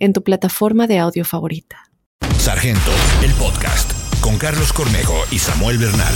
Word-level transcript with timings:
en 0.00 0.12
tu 0.12 0.24
plataforma 0.24 0.86
de 0.86 0.98
audio 0.98 1.24
favorita. 1.24 1.90
Sargento, 2.38 2.90
el 3.22 3.32
podcast, 3.34 3.92
con 4.20 4.38
Carlos 4.38 4.72
Cornejo 4.72 5.22
y 5.30 5.38
Samuel 5.38 5.78
Bernal. 5.78 6.14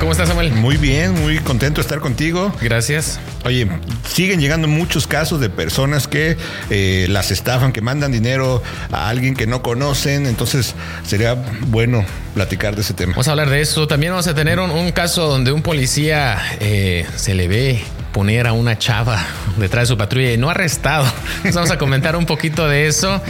¿Cómo 0.00 0.10
estás, 0.10 0.28
Samuel? 0.28 0.52
Muy 0.52 0.76
bien, 0.76 1.14
muy 1.14 1.38
contento 1.38 1.80
de 1.80 1.82
estar 1.82 2.00
contigo. 2.00 2.52
Gracias. 2.60 3.20
Oye, 3.44 3.66
siguen 4.06 4.40
llegando 4.40 4.68
muchos 4.68 5.06
casos 5.06 5.40
de 5.40 5.48
personas 5.48 6.08
que 6.08 6.36
eh, 6.68 7.06
las 7.08 7.30
estafan, 7.30 7.72
que 7.72 7.80
mandan 7.80 8.12
dinero 8.12 8.62
a 8.90 9.08
alguien 9.08 9.34
que 9.34 9.46
no 9.46 9.62
conocen. 9.62 10.26
Entonces, 10.26 10.74
sería 11.06 11.34
bueno 11.68 12.04
platicar 12.34 12.74
de 12.74 12.82
ese 12.82 12.92
tema. 12.92 13.12
Vamos 13.12 13.28
a 13.28 13.30
hablar 13.30 13.48
de 13.48 13.60
eso. 13.60 13.86
También 13.86 14.12
vamos 14.12 14.26
a 14.26 14.34
tener 14.34 14.58
un, 14.58 14.92
caso 14.92 15.28
donde 15.28 15.52
un 15.52 15.62
policía 15.62 16.38
eh, 16.60 17.06
se 17.16 17.34
le 17.34 17.48
ve 17.48 17.82
poner 18.14 18.46
a 18.46 18.52
una 18.52 18.78
chava 18.78 19.20
detrás 19.56 19.82
de 19.82 19.86
su 19.88 19.98
patrulla 19.98 20.30
y 20.32 20.38
no 20.38 20.48
arrestado. 20.48 21.04
vamos 21.52 21.72
a 21.72 21.78
comentar 21.78 22.14
un 22.14 22.26
poquito 22.26 22.68
de 22.68 22.86
eso 22.86 23.20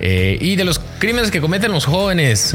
eh, 0.00 0.36
y 0.40 0.56
de 0.56 0.64
los 0.64 0.80
crímenes 0.98 1.30
que 1.30 1.40
cometen 1.40 1.70
los 1.70 1.86
jóvenes. 1.86 2.54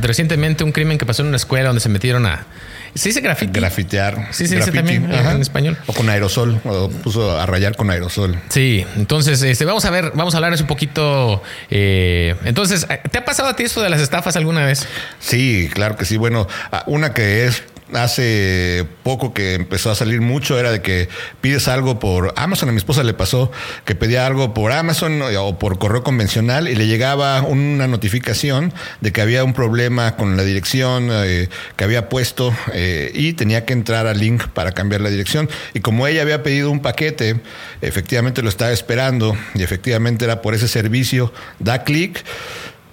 recientemente 0.00 0.64
un 0.64 0.72
crimen 0.72 0.98
que 0.98 1.06
pasó 1.06 1.22
en 1.22 1.28
una 1.28 1.36
escuela 1.36 1.68
donde 1.68 1.80
se 1.80 1.88
metieron 1.88 2.26
a... 2.26 2.44
¿Se 2.92 3.10
dice 3.10 3.20
grafiti? 3.20 3.52
Grafitear. 3.52 4.28
Sí, 4.32 4.48
sí, 4.48 4.56
dice 4.56 4.72
también 4.72 5.08
en 5.12 5.40
español. 5.40 5.78
O 5.86 5.92
con 5.92 6.10
aerosol, 6.10 6.60
o 6.64 6.88
puso 6.90 7.38
a 7.38 7.46
rayar 7.46 7.76
con 7.76 7.88
aerosol. 7.88 8.36
Sí, 8.48 8.84
entonces 8.96 9.40
este, 9.42 9.64
vamos 9.64 9.84
a 9.84 9.90
ver, 9.90 10.10
vamos 10.16 10.34
a 10.34 10.38
hablar 10.38 10.52
un 10.58 10.66
poquito. 10.66 11.40
Eh, 11.70 12.34
entonces, 12.44 12.88
¿te 13.12 13.18
ha 13.18 13.24
pasado 13.24 13.48
a 13.48 13.54
ti 13.54 13.62
esto 13.62 13.80
de 13.80 13.90
las 13.90 14.00
estafas 14.00 14.34
alguna 14.34 14.66
vez? 14.66 14.88
Sí, 15.20 15.70
claro 15.72 15.96
que 15.96 16.04
sí. 16.04 16.16
Bueno, 16.16 16.48
una 16.86 17.14
que 17.14 17.46
es 17.46 17.62
hace 17.94 18.86
poco 19.02 19.32
que 19.34 19.54
empezó 19.54 19.90
a 19.90 19.94
salir 19.94 20.20
mucho 20.20 20.58
era 20.58 20.70
de 20.70 20.82
que 20.82 21.08
pides 21.40 21.68
algo 21.68 21.98
por 21.98 22.32
Amazon. 22.36 22.68
A 22.68 22.72
mi 22.72 22.78
esposa 22.78 23.02
le 23.02 23.14
pasó 23.14 23.50
que 23.84 23.94
pedía 23.94 24.26
algo 24.26 24.54
por 24.54 24.72
Amazon 24.72 25.22
o 25.22 25.58
por 25.58 25.78
correo 25.78 26.02
convencional 26.02 26.68
y 26.68 26.74
le 26.74 26.86
llegaba 26.86 27.42
una 27.42 27.86
notificación 27.86 28.72
de 29.00 29.12
que 29.12 29.20
había 29.20 29.44
un 29.44 29.52
problema 29.52 30.16
con 30.16 30.36
la 30.36 30.44
dirección 30.44 31.08
eh, 31.10 31.48
que 31.76 31.84
había 31.84 32.08
puesto 32.08 32.54
eh, 32.72 33.10
y 33.14 33.32
tenía 33.32 33.64
que 33.64 33.72
entrar 33.72 34.06
al 34.06 34.18
link 34.18 34.48
para 34.48 34.72
cambiar 34.72 35.00
la 35.00 35.10
dirección. 35.10 35.48
Y 35.74 35.80
como 35.80 36.06
ella 36.06 36.22
había 36.22 36.42
pedido 36.42 36.70
un 36.70 36.80
paquete, 36.80 37.40
efectivamente 37.80 38.42
lo 38.42 38.48
estaba 38.48 38.72
esperando 38.72 39.36
y 39.54 39.62
efectivamente 39.62 40.24
era 40.24 40.42
por 40.42 40.54
ese 40.54 40.68
servicio, 40.68 41.32
da 41.58 41.84
clic 41.84 42.24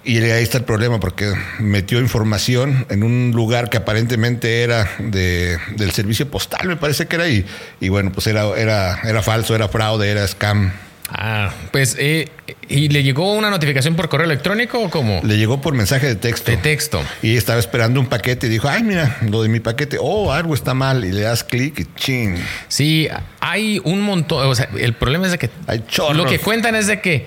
y 0.04 0.18
ahí 0.18 0.42
está 0.42 0.58
el 0.58 0.64
problema, 0.64 1.00
porque 1.00 1.32
metió 1.58 1.98
información 1.98 2.86
en 2.90 3.02
un 3.02 3.32
lugar 3.34 3.70
que 3.70 3.76
aparentemente 3.76 4.62
era 4.62 4.88
de, 4.98 5.58
del 5.76 5.92
servicio 5.92 6.30
postal, 6.30 6.66
me 6.68 6.76
parece 6.76 7.06
que 7.06 7.16
era, 7.16 7.28
y, 7.28 7.44
y 7.80 7.88
bueno, 7.88 8.12
pues 8.12 8.26
era, 8.26 8.48
era, 8.56 9.00
era 9.04 9.22
falso, 9.22 9.54
era 9.54 9.68
fraude, 9.68 10.10
era 10.10 10.26
scam. 10.26 10.72
Ah, 11.10 11.50
pues, 11.72 11.96
eh, 11.98 12.28
¿y 12.68 12.90
le 12.90 13.02
llegó 13.02 13.32
una 13.32 13.48
notificación 13.48 13.96
por 13.96 14.10
correo 14.10 14.26
electrónico 14.26 14.78
o 14.78 14.90
cómo? 14.90 15.22
Le 15.24 15.38
llegó 15.38 15.58
por 15.58 15.72
mensaje 15.72 16.06
de 16.06 16.16
texto. 16.16 16.50
De 16.50 16.58
texto. 16.58 17.02
Y 17.22 17.36
estaba 17.36 17.58
esperando 17.58 17.98
un 17.98 18.08
paquete 18.08 18.46
y 18.46 18.50
dijo, 18.50 18.68
ay, 18.68 18.82
mira, 18.82 19.16
lo 19.22 19.42
de 19.42 19.48
mi 19.48 19.58
paquete, 19.58 19.96
oh, 19.98 20.32
algo 20.32 20.52
está 20.52 20.74
mal. 20.74 21.06
Y 21.06 21.12
le 21.12 21.22
das 21.22 21.44
clic 21.44 21.80
y 21.80 21.86
ching. 21.96 22.36
Sí, 22.68 23.08
hay 23.40 23.80
un 23.84 24.02
montón, 24.02 24.46
o 24.46 24.54
sea, 24.54 24.68
el 24.78 24.92
problema 24.92 25.24
es 25.24 25.32
de 25.32 25.38
que... 25.38 25.50
Hay 25.66 25.84
chorros. 25.88 26.14
Lo 26.14 26.26
que 26.26 26.40
cuentan 26.40 26.74
es 26.74 26.86
de 26.86 27.00
que 27.00 27.26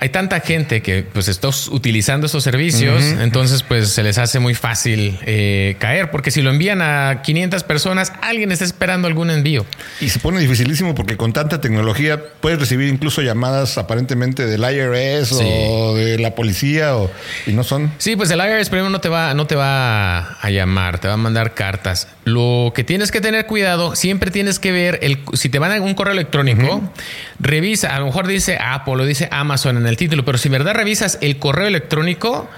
hay 0.00 0.08
tanta 0.08 0.40
gente 0.40 0.82
que 0.82 1.02
pues 1.02 1.28
está 1.28 1.48
utilizando 1.70 2.26
estos 2.26 2.42
servicios, 2.42 3.02
entonces 3.20 3.62
pues 3.62 3.90
se 3.90 4.02
les 4.02 4.18
hace 4.18 4.38
muy 4.38 4.54
fácil 4.54 5.18
eh, 5.24 5.76
caer, 5.78 6.10
porque 6.10 6.30
si 6.30 6.42
lo 6.42 6.50
envían 6.50 6.82
a 6.82 7.22
500 7.22 7.62
personas, 7.64 8.12
alguien 8.20 8.50
está 8.50 8.64
esperando 8.64 9.06
algún 9.06 9.30
envío. 9.30 9.64
Y 10.00 10.08
se 10.08 10.18
pone 10.18 10.40
dificilísimo 10.40 10.94
porque 10.94 11.16
con 11.16 11.32
tanta 11.32 11.60
tecnología 11.60 12.20
puedes 12.40 12.58
recibir 12.58 12.88
incluso 12.88 13.22
llamadas 13.22 13.78
aparentemente 13.78 14.46
del 14.46 14.62
IRS 14.62 15.32
o 15.32 15.94
de 15.94 16.18
la 16.18 16.34
policía 16.34 16.96
o, 16.96 17.10
y 17.46 17.52
no 17.52 17.62
son. 17.62 17.92
Sí, 17.98 18.16
pues 18.16 18.30
el 18.30 18.40
IRS 18.40 18.70
primero 18.70 18.90
no 18.90 19.00
te 19.00 19.08
va, 19.08 19.34
no 19.34 19.46
te 19.46 19.54
va 19.54 20.38
a 20.40 20.50
llamar, 20.50 20.98
te 20.98 21.08
va 21.08 21.14
a 21.14 21.18
mandar 21.18 21.54
cartas. 21.54 22.08
Lo 22.24 22.72
que 22.74 22.84
tienes 22.84 23.12
que 23.12 23.20
tener 23.20 23.46
cuidado, 23.46 23.94
siempre 23.94 24.30
tienes 24.30 24.58
que 24.58 24.72
ver 24.72 24.98
el, 25.02 25.20
si 25.34 25.48
te 25.48 25.58
van 25.58 25.72
a 25.72 25.80
un 25.80 25.94
correo 25.94 26.14
electrónico, 26.14 26.82
revisa, 27.38 27.94
a 27.94 28.00
lo 28.00 28.06
mejor 28.06 28.26
dice 28.26 28.58
Apple 28.60 28.94
o 28.94 29.04
dice 29.04 29.28
Amazon 29.30 29.83
en 29.84 29.88
el 29.90 29.96
título, 29.96 30.24
pero 30.24 30.38
si 30.38 30.48
verdad 30.48 30.74
revisas 30.74 31.18
el 31.20 31.38
correo 31.38 31.66
electrónico, 31.66 32.48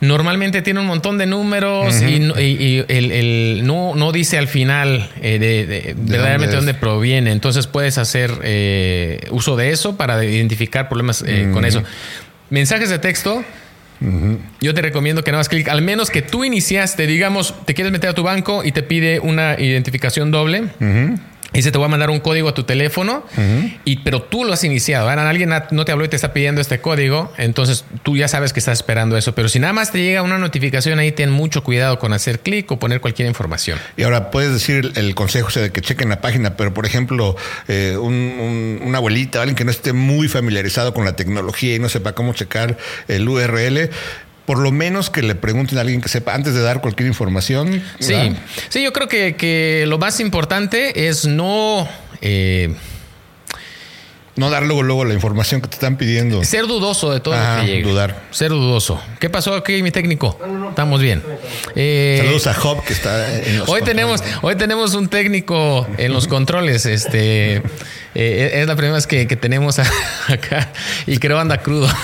normalmente 0.00 0.62
tiene 0.62 0.80
un 0.80 0.86
montón 0.86 1.18
de 1.18 1.26
números 1.26 2.00
y, 2.02 2.84
el, 2.88 3.62
no, 3.64 3.94
no 3.94 4.12
dice 4.12 4.38
al 4.38 4.48
final 4.48 5.10
eh, 5.20 5.38
de, 5.38 5.94
verdaderamente 5.96 6.56
dónde, 6.56 6.74
proviene. 6.74 7.32
Entonces 7.32 7.66
puedes 7.66 7.98
hacer 7.98 8.32
eh, 8.42 9.26
uso 9.30 9.56
de 9.56 9.70
eso 9.70 9.96
para 9.96 10.24
identificar 10.24 10.88
problemas 10.88 11.24
eh, 11.26 11.50
con 11.52 11.64
eso. 11.64 11.82
Mensajes 12.50 12.88
de 12.88 12.98
texto. 12.98 13.44
Yo 14.60 14.74
te 14.74 14.82
recomiendo 14.82 15.24
que 15.24 15.32
no 15.32 15.38
hagas 15.38 15.48
clic, 15.48 15.68
al 15.68 15.80
menos 15.80 16.10
que 16.10 16.20
tú 16.20 16.44
iniciaste, 16.44 17.06
digamos, 17.06 17.54
te 17.64 17.72
quieres 17.72 17.92
meter 17.92 18.10
a 18.10 18.12
tu 18.12 18.22
banco 18.22 18.62
y 18.62 18.72
te 18.72 18.82
pide 18.82 19.20
una 19.20 19.58
identificación 19.58 20.30
doble. 20.30 20.64
Dice, 21.52 21.70
te 21.70 21.78
voy 21.78 21.86
a 21.86 21.88
mandar 21.88 22.10
un 22.10 22.20
código 22.20 22.48
a 22.48 22.54
tu 22.54 22.64
teléfono, 22.64 23.24
y, 23.84 23.98
pero 23.98 24.22
tú 24.22 24.44
lo 24.44 24.52
has 24.52 24.64
iniciado. 24.64 25.08
Ahora 25.08 25.28
alguien 25.28 25.50
no 25.70 25.84
te 25.84 25.92
habló 25.92 26.04
y 26.04 26.08
te 26.08 26.16
está 26.16 26.32
pidiendo 26.32 26.60
este 26.60 26.80
código, 26.80 27.32
entonces 27.38 27.84
tú 28.02 28.16
ya 28.16 28.28
sabes 28.28 28.52
que 28.52 28.60
estás 28.60 28.78
esperando 28.78 29.16
eso. 29.16 29.34
Pero 29.34 29.48
si 29.48 29.58
nada 29.58 29.72
más 29.72 29.92
te 29.92 30.02
llega 30.02 30.22
una 30.22 30.38
notificación 30.38 30.98
ahí, 30.98 31.12
ten 31.12 31.30
mucho 31.30 31.62
cuidado 31.62 31.98
con 31.98 32.12
hacer 32.12 32.40
clic 32.40 32.70
o 32.70 32.78
poner 32.78 33.00
cualquier 33.00 33.28
información. 33.28 33.78
Y 33.96 34.02
ahora 34.02 34.30
puedes 34.30 34.52
decir 34.52 34.92
el 34.96 35.14
consejo 35.14 35.48
de 35.58 35.70
que 35.70 35.80
chequen 35.80 36.08
la 36.08 36.20
página, 36.20 36.56
pero 36.56 36.74
por 36.74 36.86
ejemplo, 36.86 37.36
eh, 37.68 37.96
una 37.96 38.98
abuelita, 38.98 39.40
alguien 39.40 39.56
que 39.56 39.64
no 39.64 39.70
esté 39.70 39.92
muy 39.92 40.28
familiarizado 40.28 40.92
con 40.92 41.04
la 41.04 41.16
tecnología 41.16 41.74
y 41.74 41.78
no 41.78 41.88
sepa 41.88 42.12
cómo 42.12 42.32
checar 42.34 42.76
el 43.08 43.28
URL, 43.28 43.90
por 44.46 44.58
lo 44.58 44.72
menos 44.72 45.10
que 45.10 45.22
le 45.22 45.34
pregunten 45.34 45.76
a 45.78 45.82
alguien 45.82 46.00
que 46.00 46.08
sepa 46.08 46.34
antes 46.34 46.54
de 46.54 46.62
dar 46.62 46.80
cualquier 46.80 47.08
información. 47.08 47.82
Sí, 47.98 48.14
sí, 48.68 48.82
yo 48.82 48.92
creo 48.92 49.08
que, 49.08 49.36
que, 49.36 49.84
lo 49.86 49.98
más 49.98 50.20
importante 50.20 51.08
es 51.08 51.26
no... 51.26 51.86
Eh, 52.22 52.74
no 54.36 54.50
dar 54.50 54.64
luego, 54.64 54.82
luego 54.82 55.04
la 55.06 55.14
información 55.14 55.62
que 55.62 55.68
te 55.68 55.74
están 55.74 55.96
pidiendo. 55.96 56.44
Ser 56.44 56.66
dudoso 56.66 57.10
de 57.10 57.20
todo 57.20 57.34
lo 57.34 57.60
que 57.60 57.66
llegue. 57.66 57.88
Dudar. 57.88 58.22
Ser 58.30 58.50
dudoso. 58.50 59.00
¿Qué 59.18 59.30
pasó 59.30 59.54
aquí, 59.54 59.82
mi 59.82 59.90
técnico? 59.90 60.38
Estamos 60.68 61.00
bien. 61.00 61.22
Eh, 61.74 62.18
Saludos 62.20 62.46
a 62.46 62.54
Job 62.54 62.84
que 62.84 62.92
está 62.92 63.34
en 63.34 63.58
los 63.58 63.68
hoy 63.68 63.80
tenemos 63.82 64.22
Hoy 64.42 64.56
tenemos 64.56 64.94
un 64.94 65.08
técnico 65.08 65.86
en 65.96 66.12
los 66.12 66.28
controles. 66.28 66.84
Este 66.84 67.56
eh, 68.14 68.50
es 68.60 68.66
la 68.66 68.76
primera 68.76 68.96
vez 68.96 69.06
que, 69.06 69.24
tenemos 69.36 69.78
acá 70.28 70.70
y 71.06 71.16
creo 71.16 71.38
anda 71.38 71.58
crudo. 71.58 71.88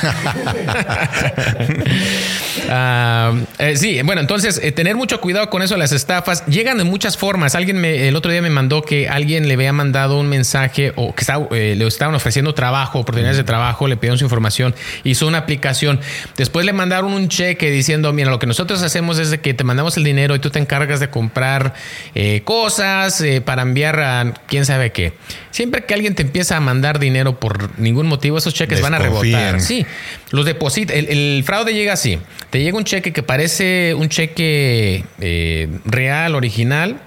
Ah, 2.74 3.34
eh, 3.58 3.76
sí, 3.76 4.00
bueno, 4.02 4.20
entonces 4.20 4.60
tener 4.74 4.96
mucho 4.96 5.20
cuidado 5.20 5.50
con 5.50 5.62
eso, 5.62 5.76
las 5.76 5.92
estafas 5.92 6.46
llegan 6.46 6.78
de 6.78 6.84
muchas 6.84 7.18
formas. 7.18 7.54
Alguien 7.54 7.78
me, 7.78 8.08
el 8.08 8.16
otro 8.16 8.30
día 8.30 8.40
me 8.40 8.50
mandó 8.50 8.82
que 8.82 9.08
alguien 9.08 9.48
le 9.48 9.54
había 9.54 9.72
mandado 9.72 10.18
un 10.18 10.28
mensaje 10.28 10.92
o 10.96 11.14
que 11.14 11.20
estaba, 11.20 11.48
le 11.50 11.86
estaban 11.86 12.14
ofreciendo 12.22 12.54
trabajo, 12.54 13.00
oportunidades 13.00 13.36
de 13.36 13.44
trabajo, 13.44 13.88
le 13.88 13.96
pidieron 13.96 14.16
su 14.16 14.24
información, 14.24 14.74
hizo 15.02 15.26
una 15.26 15.38
aplicación. 15.38 16.00
Después 16.36 16.64
le 16.64 16.72
mandaron 16.72 17.12
un 17.12 17.28
cheque 17.28 17.70
diciendo, 17.70 18.12
mira, 18.12 18.30
lo 18.30 18.38
que 18.38 18.46
nosotros 18.46 18.80
hacemos 18.82 19.18
es 19.18 19.30
de 19.30 19.40
que 19.40 19.54
te 19.54 19.64
mandamos 19.64 19.96
el 19.96 20.04
dinero 20.04 20.36
y 20.36 20.38
tú 20.38 20.50
te 20.50 20.60
encargas 20.60 21.00
de 21.00 21.10
comprar 21.10 21.74
eh, 22.14 22.42
cosas 22.44 23.20
eh, 23.20 23.40
para 23.40 23.62
enviar 23.62 23.98
a 24.00 24.34
quién 24.46 24.64
sabe 24.64 24.92
qué. 24.92 25.14
Siempre 25.50 25.84
que 25.84 25.94
alguien 25.94 26.14
te 26.14 26.22
empieza 26.22 26.56
a 26.56 26.60
mandar 26.60 27.00
dinero 27.00 27.40
por 27.40 27.78
ningún 27.78 28.06
motivo, 28.06 28.38
esos 28.38 28.54
cheques 28.54 28.80
van 28.80 28.94
a 28.94 28.98
rebotar. 28.98 29.60
Sí, 29.60 29.84
los 30.30 30.46
depositan. 30.46 30.96
El, 30.96 31.42
fraude 31.44 31.74
llega 31.74 31.92
así. 31.92 32.20
Te 32.50 32.62
llega 32.62 32.78
un 32.78 32.84
cheque 32.84 33.12
que 33.12 33.22
parece 33.24 33.94
un 33.94 34.08
cheque 34.08 35.04
eh, 35.20 35.68
real, 35.84 36.36
original. 36.36 37.00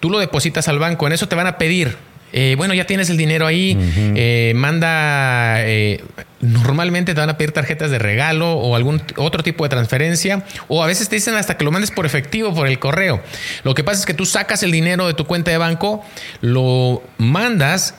Tú 0.00 0.10
lo 0.10 0.18
depositas 0.18 0.66
al 0.66 0.80
banco. 0.80 1.06
En 1.06 1.12
eso 1.12 1.28
te 1.28 1.36
van 1.36 1.46
a 1.46 1.58
pedir 1.58 1.96
eh, 2.32 2.54
bueno, 2.56 2.74
ya 2.74 2.86
tienes 2.86 3.10
el 3.10 3.16
dinero 3.16 3.46
ahí, 3.46 3.76
eh, 4.14 4.52
manda, 4.54 5.66
eh, 5.66 6.02
normalmente 6.40 7.14
te 7.14 7.20
van 7.20 7.30
a 7.30 7.36
pedir 7.36 7.52
tarjetas 7.52 7.90
de 7.90 7.98
regalo 7.98 8.52
o 8.52 8.76
algún 8.76 9.02
otro 9.16 9.42
tipo 9.42 9.64
de 9.64 9.70
transferencia, 9.70 10.44
o 10.68 10.82
a 10.82 10.86
veces 10.86 11.08
te 11.08 11.16
dicen 11.16 11.34
hasta 11.34 11.56
que 11.56 11.64
lo 11.64 11.70
mandes 11.70 11.90
por 11.90 12.06
efectivo, 12.06 12.54
por 12.54 12.66
el 12.66 12.78
correo. 12.78 13.22
Lo 13.64 13.74
que 13.74 13.84
pasa 13.84 14.00
es 14.00 14.06
que 14.06 14.14
tú 14.14 14.26
sacas 14.26 14.62
el 14.62 14.70
dinero 14.70 15.06
de 15.06 15.14
tu 15.14 15.26
cuenta 15.26 15.50
de 15.50 15.58
banco, 15.58 16.04
lo 16.40 17.02
mandas 17.16 17.94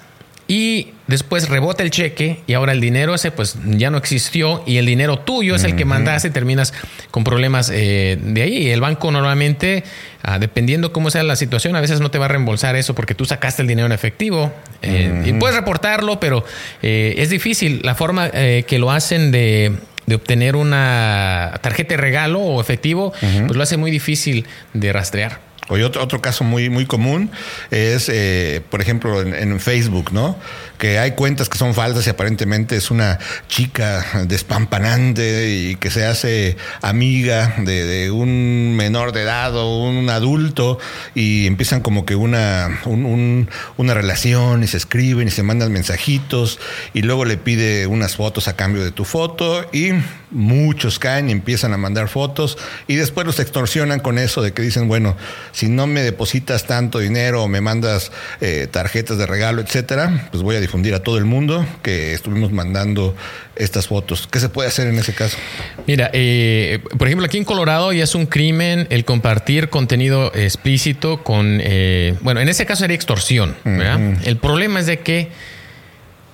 y 0.50 0.94
después 1.06 1.48
rebota 1.48 1.84
el 1.84 1.92
cheque 1.92 2.40
y 2.48 2.54
ahora 2.54 2.72
el 2.72 2.81
dinero 2.81 3.13
ese 3.13 3.30
pues 3.30 3.56
ya 3.66 3.92
no 3.92 4.00
existió 4.00 4.63
y 4.66 4.78
el 4.78 4.88
dinero 4.88 5.19
tuyo 5.19 5.54
es 5.54 5.63
el 5.63 5.75
que 5.75 5.86
mandaste 5.86 6.30
y 6.30 6.31
terminas 6.31 6.74
con 7.12 7.24
problemas 7.24 7.69
eh, 7.72 8.18
de 8.19 8.42
ahí. 8.42 8.72
El 8.72 8.81
banco 8.81 9.12
normalmente, 9.12 9.84
ah, 10.24 10.40
dependiendo 10.40 10.92
cómo 10.92 11.12
sea 11.12 11.22
la 11.22 11.36
situación, 11.36 11.75
a 11.75 11.81
veces 11.81 12.01
no 12.01 12.10
te 12.10 12.18
va 12.18 12.25
a 12.25 12.30
reembolsar 12.30 12.75
eso 12.75 12.96
porque 12.96 13.13
tú 13.13 13.25
sacaste 13.25 13.62
el 13.62 13.68
dinero 13.68 13.86
en 13.86 13.92
efectivo 13.92 14.51
eh, 14.81 15.24
y 15.24 15.34
puedes 15.34 15.56
reportarlo, 15.56 16.19
pero 16.19 16.44
eh, 16.81 17.13
es 17.19 17.30
difícil. 17.30 17.81
La 17.84 17.94
forma 17.94 18.31
que 18.31 18.80
lo 18.80 18.90
hacen 18.92 19.31
de 19.31 19.78
de 20.07 20.16
obtener 20.16 20.56
una 20.56 21.60
tarjeta 21.62 21.90
de 21.90 21.98
regalo 21.98 22.40
o 22.40 22.60
efectivo, 22.60 23.13
pues 23.19 23.56
lo 23.56 23.62
hace 23.62 23.78
muy 23.78 23.92
difícil 23.92 24.48
de 24.74 24.92
rastrear. 24.92 25.49
Oye, 25.69 25.83
otro, 25.83 26.04
otro 26.04 26.19
caso 26.19 26.44
muy, 26.44 26.69
muy 26.69 26.86
común 26.86 27.31
es, 27.71 28.10
eh, 28.10 28.62
por 28.69 28.81
ejemplo, 28.81 29.21
en, 29.21 29.60
Facebook, 29.60 30.12
¿no? 30.12 30.38
Que 30.79 30.97
hay 30.97 31.11
cuentas 31.11 31.49
que 31.49 31.57
son 31.59 31.75
falsas 31.75 32.07
y 32.07 32.09
aparentemente 32.09 32.75
es 32.75 32.89
una 32.89 33.19
chica 33.47 34.03
despampanante 34.25 35.49
y 35.49 35.75
que 35.75 35.91
se 35.91 36.05
hace 36.05 36.57
amiga 36.81 37.53
de, 37.57 38.09
un 38.09 38.75
menor 38.75 39.11
de 39.11 39.23
edad 39.23 39.55
o 39.55 39.83
un 39.83 40.09
adulto 40.09 40.79
y 41.13 41.45
empiezan 41.45 41.81
como 41.81 42.05
que 42.05 42.15
una, 42.15 42.79
una 42.85 43.93
relación 43.93 44.63
y 44.63 44.67
se 44.67 44.77
escriben 44.77 45.27
y 45.27 45.31
se 45.31 45.43
mandan 45.43 45.71
mensajitos 45.71 46.59
y 46.93 47.01
luego 47.01 47.25
le 47.25 47.37
pide 47.37 47.85
unas 47.85 48.15
fotos 48.15 48.47
a 48.47 48.55
cambio 48.55 48.83
de 48.83 48.91
tu 48.91 49.05
foto 49.05 49.69
y 49.71 49.91
muchos 50.31 50.99
caen 50.99 51.29
y 51.29 51.31
empiezan 51.31 51.73
a 51.73 51.77
mandar 51.77 52.07
fotos 52.07 52.57
y 52.87 52.95
después 52.95 53.25
los 53.25 53.39
extorsionan 53.39 53.99
con 53.99 54.17
eso 54.17 54.41
de 54.41 54.53
que 54.53 54.61
dicen, 54.61 54.87
bueno, 54.87 55.17
si 55.51 55.67
no 55.67 55.87
me 55.87 56.01
depositas 56.01 56.65
tanto 56.65 56.99
dinero 56.99 57.43
o 57.43 57.47
me 57.47 57.61
mandas 57.61 58.11
eh, 58.41 58.67
tarjetas 58.71 59.17
de 59.17 59.25
regalo, 59.25 59.61
etcétera, 59.61 60.29
pues 60.31 60.43
voy 60.43 60.55
a 60.55 60.61
difundir 60.69 60.94
a 60.94 61.00
todo 61.00 61.18
el 61.18 61.25
mundo 61.25 61.66
que 61.81 62.13
estuvimos 62.13 62.51
mandando 62.51 63.16
estas 63.56 63.88
fotos. 63.88 64.27
¿Qué 64.31 64.39
se 64.39 64.50
puede 64.50 64.68
hacer 64.68 64.88
en 64.88 65.00
ese 65.00 65.13
caso? 65.13 65.36
Mira, 65.88 66.12
eh, 66.13 66.80
por 66.95 67.07
ejemplo, 67.07 67.25
aquí 67.25 67.39
en 67.39 67.44
Colorado 67.44 67.92
ya 67.92 68.04
es 68.04 68.13
un 68.13 68.27
crimen 68.27 68.86
el 68.92 69.04
compartir 69.04 69.69
contenido 69.69 70.31
explícito 70.36 71.24
con, 71.24 71.60
eh, 71.63 72.13
bueno, 72.21 72.39
en 72.39 72.50
ese 72.50 72.68
caso 72.68 72.81
sería 72.81 72.94
extorsión. 72.94 73.56
El 73.66 74.38
problema 74.38 74.80
es 74.80 74.86
de 74.86 75.00
que 75.00 75.30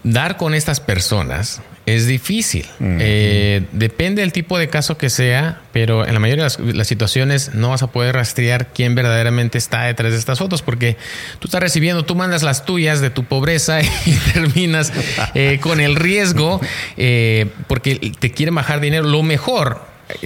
dar 0.06 0.38
con 0.38 0.54
estas 0.54 0.80
personas 0.80 1.62
es 1.88 2.08
difícil. 2.08 2.66
Eh, 2.80 3.64
depende 3.72 4.22
del 4.22 4.32
tipo 4.32 4.58
de 4.58 4.70
caso 4.70 4.98
que 4.98 5.10
sea, 5.10 5.62
pero 5.72 6.06
en 6.06 6.14
la 6.14 6.20
mayoría 6.20 6.48
de 6.48 6.74
las, 6.74 6.88
situaciones 6.88 7.54
no 7.54 7.70
vas 7.70 7.84
a 7.84 7.88
poder 7.88 8.16
rastrear 8.16 8.68
quién 8.68 8.96
verdaderamente 8.96 9.58
está 9.58 9.84
detrás 9.84 10.12
de 10.12 10.18
estas 10.18 10.40
fotos, 10.40 10.62
porque 10.62 10.98
tú 11.40 11.48
estás 11.48 11.62
recibiendo, 11.62 12.06
tú 12.06 12.16
mandas 12.16 12.44
las 12.44 12.66
tuyas 12.66 13.02
de 13.02 13.10
tu 13.10 13.26
pobreza 13.26 13.82
y 14.06 14.16
terminas 14.34 14.94
eh, 15.34 15.60
con 15.62 15.80
el 15.80 15.96
riesgo, 15.96 16.60
eh, 16.98 17.48
porque 17.68 18.14
te 18.20 18.32
quieren 18.32 18.56
bajar 18.56 18.80
dinero. 18.80 19.08
Lo 19.08 19.22
mejor 19.22 19.82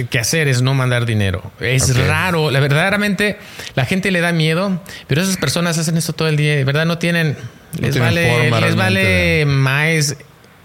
que 0.10 0.20
hacer 0.20 0.50
es 0.50 0.62
no 0.62 0.74
mandar 0.74 1.06
dinero. 1.06 1.52
Es 1.60 1.96
raro, 1.96 2.52
la 2.52 2.60
verdaderamente 2.60 3.38
la 3.76 3.86
gente 3.86 4.12
le 4.12 4.20
da 4.20 4.34
miedo, 4.34 4.81
pero 5.08 5.22
esas 5.22 5.38
personas 5.38 5.78
hacen 5.78 5.98
esto 5.98 6.14
todo 6.14 6.28
el 6.28 6.36
día, 6.36 6.56
de 6.56 6.66
verdad 6.66 6.86
no 6.86 6.98
tienen 6.98 7.38
les 7.80 7.98
vale 8.00 8.50
les 8.62 8.75
vale 8.75 9.45
más 9.45 10.16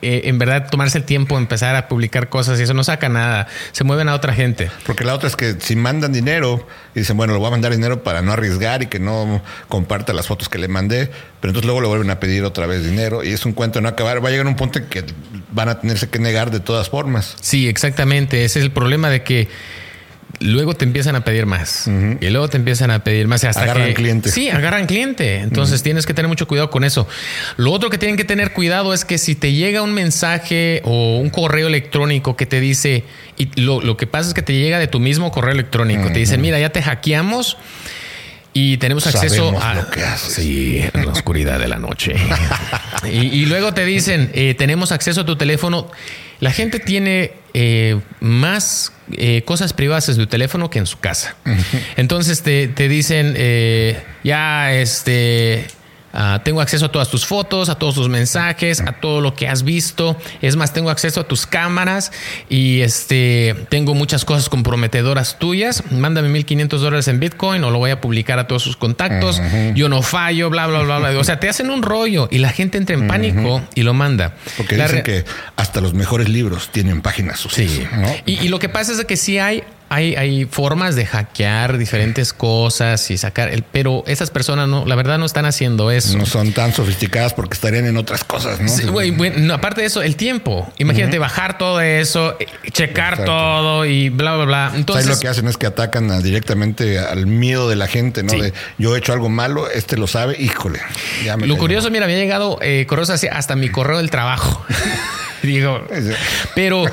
eh, 0.06 0.28
en 0.28 0.38
verdad 0.38 0.68
tomarse 0.70 0.98
el 0.98 1.04
tiempo, 1.04 1.38
empezar 1.38 1.76
a 1.76 1.88
publicar 1.88 2.28
cosas 2.28 2.60
y 2.60 2.62
eso 2.64 2.74
no 2.74 2.84
saca 2.84 3.08
nada. 3.08 3.46
Se 3.72 3.84
mueven 3.84 4.10
a 4.10 4.14
otra 4.14 4.34
gente. 4.34 4.70
Porque 4.84 5.02
la 5.02 5.14
otra 5.14 5.28
es 5.28 5.34
que 5.34 5.56
si 5.60 5.76
mandan 5.76 6.12
dinero 6.12 6.66
y 6.94 6.98
dicen, 6.98 7.16
bueno, 7.16 7.32
le 7.32 7.38
voy 7.38 7.48
a 7.48 7.52
mandar 7.52 7.72
dinero 7.72 8.02
para 8.02 8.20
no 8.20 8.30
arriesgar 8.30 8.82
y 8.82 8.88
que 8.88 8.98
no 8.98 9.40
comparta 9.68 10.12
las 10.12 10.26
fotos 10.26 10.50
que 10.50 10.58
le 10.58 10.68
mandé, 10.68 11.06
pero 11.40 11.52
entonces 11.52 11.64
luego 11.64 11.80
le 11.80 11.86
vuelven 11.88 12.10
a 12.10 12.20
pedir 12.20 12.44
otra 12.44 12.66
vez 12.66 12.84
dinero 12.84 13.24
y 13.24 13.32
es 13.32 13.46
un 13.46 13.54
cuento 13.54 13.78
de 13.78 13.84
no 13.84 13.88
acabar. 13.88 14.22
Va 14.22 14.28
a 14.28 14.30
llegar 14.30 14.46
un 14.46 14.56
punto 14.56 14.78
en 14.78 14.88
que 14.88 15.04
van 15.52 15.70
a 15.70 15.80
tenerse 15.80 16.10
que 16.10 16.18
negar 16.18 16.50
de 16.50 16.60
todas 16.60 16.90
formas. 16.90 17.36
Sí, 17.40 17.66
exactamente. 17.66 18.44
Ese 18.44 18.58
es 18.58 18.64
el 18.66 18.72
problema 18.72 19.08
de 19.08 19.22
que 19.22 19.48
luego 20.44 20.75
te 20.75 20.85
empiezan 20.85 21.17
a 21.17 21.25
pedir 21.25 21.46
más 21.46 21.88
y 22.20 22.29
luego 22.29 22.49
te 22.49 22.58
empiezan 22.58 22.91
a 22.91 23.02
pedir 23.02 23.26
más 23.26 23.43
hasta 23.44 23.62
agarran 23.62 23.93
cliente. 23.94 24.31
Sí, 24.31 24.50
agarran 24.50 24.87
cliente. 24.87 25.38
Entonces 25.38 25.82
tienes 25.82 26.06
que 26.06 26.14
tener 26.14 26.29
mucho 26.29 26.46
cuidado 26.46 26.70
con 26.70 26.85
eso. 26.85 27.08
Lo 27.56 27.73
otro 27.73 27.91
que 27.91 27.99
tienen 27.99 28.17
que 28.17 28.25
tener 28.25 28.52
cuidado 28.52 28.93
es 28.93 29.05
que 29.05 29.19
si 29.19 29.35
te 29.35 29.52
llega 29.52 29.82
un 29.82 29.94
mensaje 29.94 30.82
o 30.85 31.19
un 31.19 31.31
correo 31.31 31.67
electrónico 31.67 32.37
que 32.37 32.46
te 32.46 32.61
dice 32.61 33.05
y 33.38 33.61
lo, 33.61 33.96
que 33.96 34.06
pasa 34.06 34.29
es 34.29 34.35
que 34.35 34.43
te 34.43 34.52
llega 34.52 34.79
de 34.79 34.87
tu 34.87 35.00
mismo 35.00 35.31
correo 35.31 35.52
electrónico, 35.52 36.12
te 36.12 36.19
dicen, 36.19 36.41
"Mira, 36.41 36.58
ya 36.58 36.70
te 36.70 36.82
hackeamos." 36.82 37.56
Y 38.56 38.76
tenemos 38.76 39.05
acceso 39.08 39.61
a 39.61 39.75
lo 39.75 39.90
que 39.90 40.00
Sí, 40.17 40.81
en 40.93 41.06
la 41.06 41.12
oscuridad 41.12 41.58
de 41.58 41.67
la 41.67 41.79
noche. 41.79 42.14
y, 43.12 43.47
luego 43.47 43.75
te 43.75 43.85
dicen, 43.85 44.31
eh, 44.32 44.55
tenemos 44.55 44.93
acceso 44.93 45.23
a 45.23 45.26
tu 45.26 45.35
teléfono. 45.35 45.90
La 46.38 46.52
gente 46.52 46.79
tiene 46.79 47.32
eh, 47.52 48.00
más 48.20 48.93
eh, 49.12 49.42
cosas 49.44 49.72
privadas 49.72 50.08
en 50.08 50.16
su 50.16 50.26
teléfono 50.26 50.70
que 50.70 50.78
en 50.78 50.86
su 50.86 50.98
casa. 50.98 51.36
Entonces 51.96 52.42
te, 52.42 52.68
te 52.68 52.88
dicen, 52.88 53.34
ya, 54.22 54.72
este 54.72 55.66
Ah, 56.16 56.40
tengo 56.44 56.61
acceso 56.61 56.87
a 56.87 56.93
todas 56.93 57.08
tus 57.08 57.26
fotos, 57.26 57.69
a 57.69 57.75
todos 57.75 57.96
tus 57.96 58.08
mensajes, 58.08 58.81
a 58.81 58.93
todo 58.93 59.20
lo 59.20 59.34
que 59.34 59.49
has 59.49 59.64
visto. 59.64 60.16
Es 60.40 60.55
más, 60.55 60.72
tengo 60.72 60.90
acceso 60.90 61.20
a 61.20 61.25
tus 61.25 61.44
cámaras 61.44 62.12
y 62.49 62.82
este, 62.82 63.56
tengo 63.69 63.94
muchas 63.94 64.25
cosas 64.25 64.49
comprometedoras 64.49 65.40
tuyas. 65.40 65.82
Mándame 65.90 66.28
1500 66.28 66.81
dólares 66.81 67.08
en 67.08 67.19
Bitcoin 67.19 67.64
o 67.64 67.70
lo 67.72 67.78
voy 67.78 67.90
a 67.90 68.00
publicar 68.00 68.38
a 68.38 68.46
todos 68.46 68.62
sus 68.62 68.76
contactos. 68.76 69.43
Yo 69.75 69.88
no 69.88 70.02
fallo, 70.02 70.50
bla, 70.50 70.69
bla, 70.69 70.82
bla, 70.82 70.99
bla. 70.99 71.19
O 71.19 71.25
sea, 71.25 71.40
te 71.40 71.49
hacen 71.49 71.69
un 71.69 71.82
rollo 71.82 72.28
y 72.31 72.38
la 72.38 72.50
gente 72.50 72.78
entra 72.78 72.94
en 72.94 73.08
pánico 73.08 73.61
y 73.75 73.82
lo 73.82 73.93
manda. 73.93 74.37
Porque 74.56 74.76
dicen 74.76 75.02
que 75.02 75.25
hasta 75.56 75.81
los 75.81 75.94
mejores 75.94 76.28
libros 76.28 76.70
tienen 76.70 77.02
páginas. 77.02 77.44
Sí. 77.50 77.87
Y, 78.25 78.44
y, 78.44 78.49
lo 78.49 78.61
que 78.61 78.69
pasa 78.69 78.93
es 78.93 79.05
que 79.05 79.16
sí 79.16 79.38
hay 79.38 79.64
hay, 79.88 80.46
formas 80.50 80.96
de 80.96 81.06
hackear 81.06 81.78
diferentes 81.78 82.32
cosas 82.32 83.10
y 83.10 83.19
sacar 83.19 83.50
el, 83.50 83.62
pero 83.62 84.04
esas 84.06 84.31
personas 84.31 84.69
no, 84.69 84.84
la 84.86 84.94
verdad 84.94 85.19
no 85.19 85.26
están 85.26 85.46
haciendo 85.46 85.90
eso. 85.90 86.16
No 86.19 86.26
son 86.26 86.52
tan 86.52 86.72
sofisticadas 86.72 87.34
porque 87.34 87.54
estarían 87.54 87.86
en 87.86 87.96
otras 87.96 88.25
cosas, 88.25 88.60
¿no? 88.60 89.54
aparte 89.54 89.82
de 89.82 89.86
eso, 89.86 90.02
el 90.02 90.16
tiempo. 90.16 90.70
Imagínate 90.78 91.19
bajar 91.19 91.58
todo 91.58 91.81
eso, 91.81 92.36
checar 92.72 93.25
todo 93.25 93.84
y 93.84 94.08
bla, 94.08 94.36
bla, 94.36 94.44
bla. 94.44 94.72
Entonces 94.75 95.06
lo 95.06 95.19
que 95.19 95.28
hacen 95.28 95.48
es 95.48 95.56
que 95.56 95.66
atacan 95.66 96.22
directamente 96.22 96.98
al 96.98 97.26
miedo 97.26 97.69
de 97.69 97.76
la 97.76 97.87
gente, 97.87 98.22
¿no? 98.22 98.32
De 98.32 98.52
yo 98.78 98.94
he 98.94 98.98
hecho 98.98 99.12
algo 99.12 99.28
malo, 99.28 99.70
este 99.70 99.96
lo 99.96 100.06
sabe, 100.06 100.37
híjole. 100.38 100.80
lo 101.38 101.56
curioso, 101.56 101.90
mira, 101.90 102.06
me 102.06 102.14
ha 102.14 102.19
llegado 102.19 102.58
eh, 102.62 102.87
correos 102.88 103.10
así, 103.10 103.28
hasta 103.28 103.56
mi 103.56 103.69
correo 103.69 103.98
del 103.98 104.10
trabajo. 104.10 104.64
Digo, 105.42 105.82
pero 106.54 106.84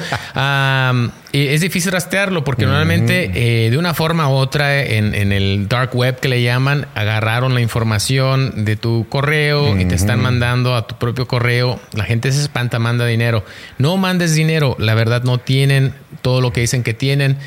es 1.34 1.62
difícil 1.62 1.92
rastrearlo 1.92 2.44
porque 2.44 2.66
normalmente 2.66 3.32
eh, 3.34 3.70
de 3.70 3.78
una 3.78 3.94
forma 3.94 4.28
u 4.30 4.34
otra 4.34 4.84
en, 4.84 5.14
el 5.32 5.68
dark 5.68 5.96
web 5.96 6.20
que 6.20 6.28
le 6.28 6.42
llaman, 6.42 6.88
agarraron 6.96 7.54
la 7.54 7.62
información 7.62 8.66
de 8.66 8.76
tu 8.76 9.08
correo 9.10 9.78
y 9.80 9.86
te 9.86 9.96
están 9.96 10.22
mandando 10.22 10.76
a 10.76 10.88
tu 10.88 10.96
propio 10.96 11.28
correo. 11.28 11.80
La 11.94 12.04
gente 12.04 12.32
se 12.32 12.42
espanta, 12.42 12.80
manda 12.80 13.06
dinero. 13.06 13.46
No 13.78 13.98
mandes 13.98 14.36
dinero, 14.36 14.76
la 14.80 14.94
verdad 14.94 15.24
no 15.24 15.38
tienen 15.38 15.94
todo 16.22 16.42
lo 16.42 16.52
que 16.54 16.62
dicen 16.62 16.84
que 16.84 16.94
tienen. 16.94 17.38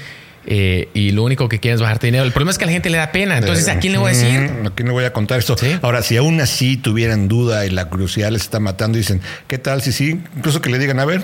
Eh, 0.47 0.89
y 0.95 1.11
lo 1.13 1.23
único 1.23 1.49
que 1.49 1.59
quieren 1.59 1.77
es 1.77 1.81
bajarte 1.81 2.07
dinero. 2.07 2.25
El 2.25 2.33
problema 2.33 2.51
es 2.51 2.59
que 2.59 2.65
a 2.65 2.67
la 2.67 2.73
gente 2.73 2.91
le 2.91 2.99
da 2.99 3.13
pena. 3.13 3.39
Entonces, 3.39 3.69
¿a 3.69 3.79
quién 3.79 3.93
le 3.93 3.99
voy 3.99 4.11
a 4.11 4.15
decir? 4.15 4.51
¿A 4.67 4.71
quién 4.71 4.89
le 4.89 4.93
voy 4.93 5.05
a 5.05 5.13
contar 5.13 5.39
esto? 5.39 5.57
Ahora, 5.83 6.03
si 6.03 6.17
aún 6.17 6.41
así 6.41 6.77
tuvieran 6.77 7.29
duda 7.29 7.67
y 7.67 7.71
la 7.71 7.89
curiosidad 7.89 8.31
les 8.31 8.43
está 8.43 8.61
matando, 8.61 8.99
dicen, 8.99 9.21
¿qué 9.49 9.59
tal 9.59 9.83
si 9.83 9.93
sí? 9.93 10.21
Incluso 10.37 10.61
que 10.61 10.71
le 10.71 10.79
digan, 10.79 11.01
a 11.01 11.05
ver, 11.05 11.23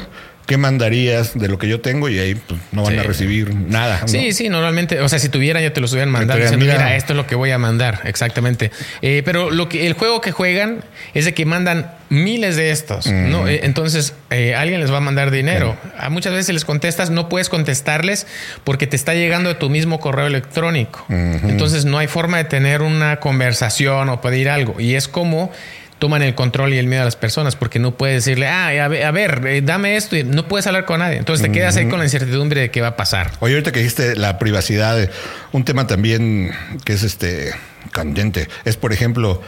¿qué 0.50 0.57
mandarías 0.57 1.38
de 1.38 1.47
lo 1.47 1.59
que 1.59 1.69
yo 1.69 1.80
tengo? 1.80 2.09
Y 2.09 2.19
ahí 2.19 2.35
pues, 2.35 2.61
no 2.73 2.83
van 2.83 2.99
a 2.99 3.04
recibir 3.04 3.54
nada. 3.54 4.09
Sí, 4.09 4.33
sí, 4.33 4.49
normalmente, 4.49 5.00
o 5.00 5.09
sea, 5.09 5.21
si 5.21 5.28
tuvieran 5.28 5.62
ya 5.62 5.73
te 5.73 5.80
los 5.80 5.92
hubieran 5.92 6.11
mandado 6.11 6.40
diciendo, 6.40 6.66
mira, 6.66 6.97
esto 6.97 7.12
es 7.12 7.16
lo 7.16 7.25
que 7.25 7.37
voy 7.37 7.52
a 7.52 7.59
mandar, 7.59 8.00
exactamente. 8.02 8.73
Eh, 9.00 9.23
pero 9.25 9.52
lo 9.52 9.69
que 9.69 9.87
el 9.87 9.92
juego 9.92 10.21
que 10.21 10.33
juegan 10.33 10.85
es 11.14 11.25
de 11.25 11.35
que 11.35 11.45
mandan 11.45 11.92
miles 12.09 12.57
de 12.57 12.73
estos, 12.73 13.07
¿no? 13.07 13.47
Eh, 13.47 13.61
entonces, 13.62 14.12
eh, 14.30 14.57
alguien 14.57 14.80
les 14.80 14.92
va 14.92 14.97
a 14.97 15.00
mandar 15.00 15.30
dinero. 15.30 15.78
A 15.97 16.11
muchas 16.11 16.33
veces 16.33 16.52
les 16.52 16.64
contestas, 16.64 17.11
no 17.11 17.28
puedes 17.28 17.49
contestarles 17.49 18.26
porque 18.64 18.88
te 18.88 18.97
está 18.97 19.14
llegando 19.14 19.50
de 19.50 19.54
tu 19.54 19.71
mismo 19.71 20.00
correo 20.00 20.26
electrónico. 20.26 21.07
Entonces, 21.09 21.85
no 21.85 21.97
hay 21.97 22.09
forma 22.09 22.38
de 22.38 22.45
tener 22.45 22.83
una 22.83 23.21
conversación 23.21 24.09
o 24.09 24.21
pedir 24.21 24.49
algo. 24.49 24.80
Y 24.80 24.97
es 24.97 25.07
como 25.07 25.52
toman 26.00 26.23
el 26.23 26.35
control 26.35 26.75
y 26.75 26.78
el 26.78 26.87
miedo 26.87 27.02
a 27.02 27.04
las 27.04 27.14
personas 27.14 27.54
porque 27.54 27.78
no 27.78 27.92
puedes 27.92 28.25
decirle, 28.25 28.49
ah, 28.49 28.69
a 28.85 28.88
ver, 28.88 29.47
eh, 29.47 29.62
dame 29.62 29.97
esto 29.97 30.16
y 30.16 30.25
no 30.25 30.49
puedes 30.49 30.66
hablar 30.66 30.85
con 30.87 30.99
nadie. 30.99 31.19
Entonces 31.19 31.47
te 31.47 31.52
quedas 31.52 31.76
ahí 31.76 31.88
con 31.88 32.00
la 32.00 32.04
incertidumbre 32.07 32.62
de 32.62 32.71
qué 32.73 32.80
va 32.80 32.88
a 32.88 32.97
pasar. 32.97 33.30
Oye, 33.38 33.54
ahorita 33.54 33.71
que 33.71 33.78
dijiste 33.78 34.16
la 34.16 34.38
privacidad, 34.38 35.09
un 35.52 35.64
tema 35.64 35.87
también 35.87 36.50
que 36.85 36.95
es 36.95 37.04
este 37.04 37.52
candente 37.92 38.49
es, 38.64 38.76
por 38.76 38.92
ejemplo, 38.92 39.40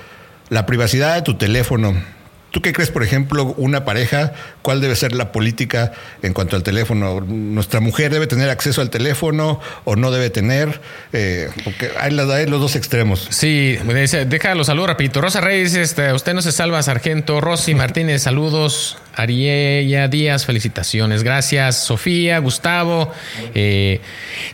la 0.48 0.66
privacidad 0.66 1.16
de 1.16 1.22
tu 1.22 1.34
teléfono 1.34 2.00
¿Tú 2.52 2.60
qué 2.60 2.74
crees, 2.74 2.90
por 2.90 3.02
ejemplo, 3.02 3.54
una 3.56 3.86
pareja? 3.86 4.34
¿Cuál 4.60 4.82
debe 4.82 4.94
ser 4.94 5.14
la 5.14 5.32
política 5.32 5.92
en 6.22 6.34
cuanto 6.34 6.54
al 6.54 6.62
teléfono? 6.62 7.22
¿Nuestra 7.22 7.80
mujer 7.80 8.12
debe 8.12 8.26
tener 8.26 8.50
acceso 8.50 8.82
al 8.82 8.90
teléfono 8.90 9.58
o 9.84 9.96
no 9.96 10.10
debe 10.10 10.28
tener? 10.28 10.82
Eh, 11.14 11.48
porque 11.64 11.90
hay, 11.98 12.12
los 12.12 12.60
dos 12.60 12.76
extremos. 12.76 13.26
Sí, 13.30 13.78
deja 14.28 14.54
los 14.54 14.66
saludos 14.66 14.90
rapidito. 14.90 15.22
Rosa 15.22 15.40
Reyes, 15.40 15.74
este, 15.74 16.12
usted 16.12 16.34
no 16.34 16.42
se 16.42 16.52
salva, 16.52 16.82
sargento. 16.82 17.40
Rosy 17.40 17.74
Martínez, 17.74 18.22
saludos. 18.22 18.98
Ariella 19.14 20.08
Díaz, 20.08 20.46
felicitaciones. 20.46 21.22
Gracias, 21.22 21.76
Sofía, 21.84 22.38
Gustavo. 22.38 23.12
Eh, 23.54 24.00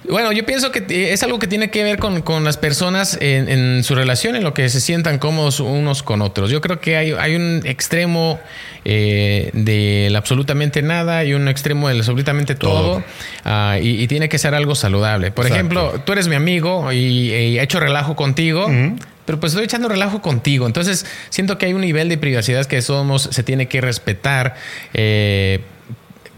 bueno, 0.09 0.33
yo 0.33 0.45
pienso 0.45 0.73
que 0.73 1.13
es 1.13 1.23
algo 1.23 1.39
que 1.39 1.47
tiene 1.47 1.71
que 1.71 1.83
ver 1.85 1.99
con, 1.99 2.23
con 2.23 2.45
las 2.45 2.57
personas 2.57 3.19
en, 3.21 3.49
en, 3.49 3.85
su 3.85 3.95
relación, 3.95 4.37
en 4.37 4.45
lo 4.45 4.55
que 4.55 4.69
se 4.69 4.81
sientan 4.81 5.19
cómodos 5.19 5.61
unos 5.61 6.03
con 6.03 6.23
otros. 6.23 6.51
Yo 6.51 6.61
creo 6.61 6.81
que 6.81 6.97
hay, 6.97 7.13
hay 7.13 7.37
un 7.37 7.63
extremo 7.65 8.41
eh, 8.85 9.51
del 9.53 10.15
absolutamente 10.17 10.83
nada 10.83 11.25
y 11.25 11.35
un 11.35 11.49
extremo 11.49 11.89
del 11.89 11.99
absolutamente 11.99 12.55
todo, 12.55 12.99
uh, 13.45 13.81
y, 13.81 14.03
y, 14.03 14.09
tiene 14.09 14.29
que 14.29 14.39
ser 14.39 14.55
algo 14.55 14.75
saludable. 14.75 15.31
Por 15.31 15.47
Exacto. 15.47 15.55
ejemplo, 15.55 16.03
tú 16.05 16.13
eres 16.13 16.29
mi 16.29 16.35
amigo 16.35 16.93
y, 16.93 16.97
y 16.97 17.59
he 17.59 17.63
hecho 17.63 17.81
relajo 17.81 18.17
contigo. 18.17 18.67
Uh 18.67 18.71
-huh 18.71 18.99
pero 19.29 19.39
pues 19.39 19.53
estoy 19.53 19.67
echando 19.67 19.91
relajo 19.91 20.23
contigo. 20.23 20.67
Entonces 20.67 21.05
siento 21.29 21.59
que 21.59 21.67
hay 21.67 21.75
un 21.75 21.83
nivel 21.83 22.09
de 22.09 22.17
privacidad 22.17 22.65
que 22.65 22.81
somos, 22.81 23.29
se 23.31 23.43
tiene 23.43 23.69
que 23.69 23.83
respetar. 23.83 24.55
Eh, 24.95 25.61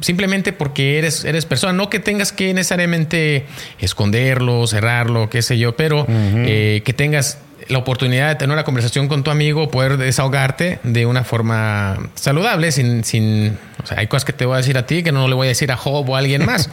simplemente 0.01 0.53
porque 0.53 0.99
eres, 0.99 1.25
eres 1.25 1.47
persona, 1.47 1.73
no 1.73 1.89
que 1.89 2.01
tengas 2.01 2.33
que 2.33 2.53
necesariamente 2.53 3.47
esconderlo, 3.79 4.67
cerrarlo, 4.67 5.31
qué 5.31 5.41
sé 5.41 5.57
yo, 5.57 5.77
pero 5.77 6.01
uh 6.01 6.07
-huh. 6.09 6.45
eh, 6.49 6.83
que 6.85 6.93
tengas 6.93 7.39
la 7.71 7.79
oportunidad 7.79 8.29
de 8.29 8.35
tener 8.35 8.53
una 8.53 8.65
conversación 8.65 9.09
con 9.09 9.23
tu 9.23 9.31
amigo, 9.31 9.71
poder 9.71 9.97
desahogarte 9.97 10.81
de 10.83 11.07
una 11.07 11.25
forma 11.25 12.11
saludable, 12.15 12.73
sin, 12.73 13.05
sin 13.05 13.59
o 13.83 13.87
sea, 13.87 14.01
hay 14.01 14.07
cosas 14.07 14.25
que 14.25 14.33
te 14.33 14.45
voy 14.45 14.55
a 14.55 14.57
decir 14.59 14.77
a 14.77 14.87
ti 14.87 15.03
que 15.03 15.13
no 15.13 15.29
le 15.29 15.35
voy 15.35 15.47
a 15.47 15.49
decir 15.49 15.71
a 15.73 15.77
Job 15.77 16.09
o 16.09 16.17
a 16.17 16.19
alguien 16.19 16.45
más. 16.45 16.69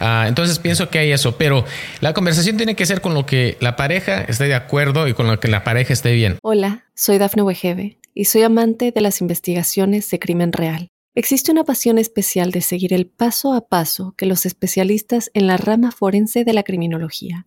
uh, 0.00 0.26
entonces 0.26 0.58
pienso 0.58 0.88
que 0.88 0.98
hay 0.98 1.12
eso, 1.12 1.36
pero 1.36 1.64
la 2.00 2.14
conversación 2.14 2.56
tiene 2.56 2.74
que 2.74 2.86
ser 2.86 3.00
con 3.00 3.14
lo 3.14 3.26
que 3.26 3.56
la 3.60 3.76
pareja 3.76 4.22
esté 4.22 4.44
de 4.44 4.54
acuerdo 4.54 5.06
y 5.06 5.14
con 5.14 5.26
lo 5.26 5.38
que 5.38 5.48
la 5.48 5.64
pareja 5.64 5.92
esté 5.92 6.12
bien. 6.12 6.38
Hola, 6.42 6.84
soy 6.94 7.18
Dafne 7.18 7.42
Wegebe 7.42 7.98
y 8.14 8.24
soy 8.24 8.42
amante 8.42 8.90
de 8.92 9.00
las 9.00 9.20
investigaciones 9.20 10.10
de 10.10 10.18
crimen 10.18 10.52
real. 10.52 10.88
Existe 11.14 11.50
una 11.50 11.64
pasión 11.64 11.98
especial 11.98 12.52
de 12.52 12.60
seguir 12.60 12.92
el 12.92 13.06
paso 13.06 13.52
a 13.52 13.66
paso 13.68 14.14
que 14.16 14.26
los 14.26 14.46
especialistas 14.46 15.30
en 15.34 15.46
la 15.46 15.56
rama 15.56 15.90
forense 15.90 16.44
de 16.44 16.52
la 16.52 16.62
criminología 16.62 17.46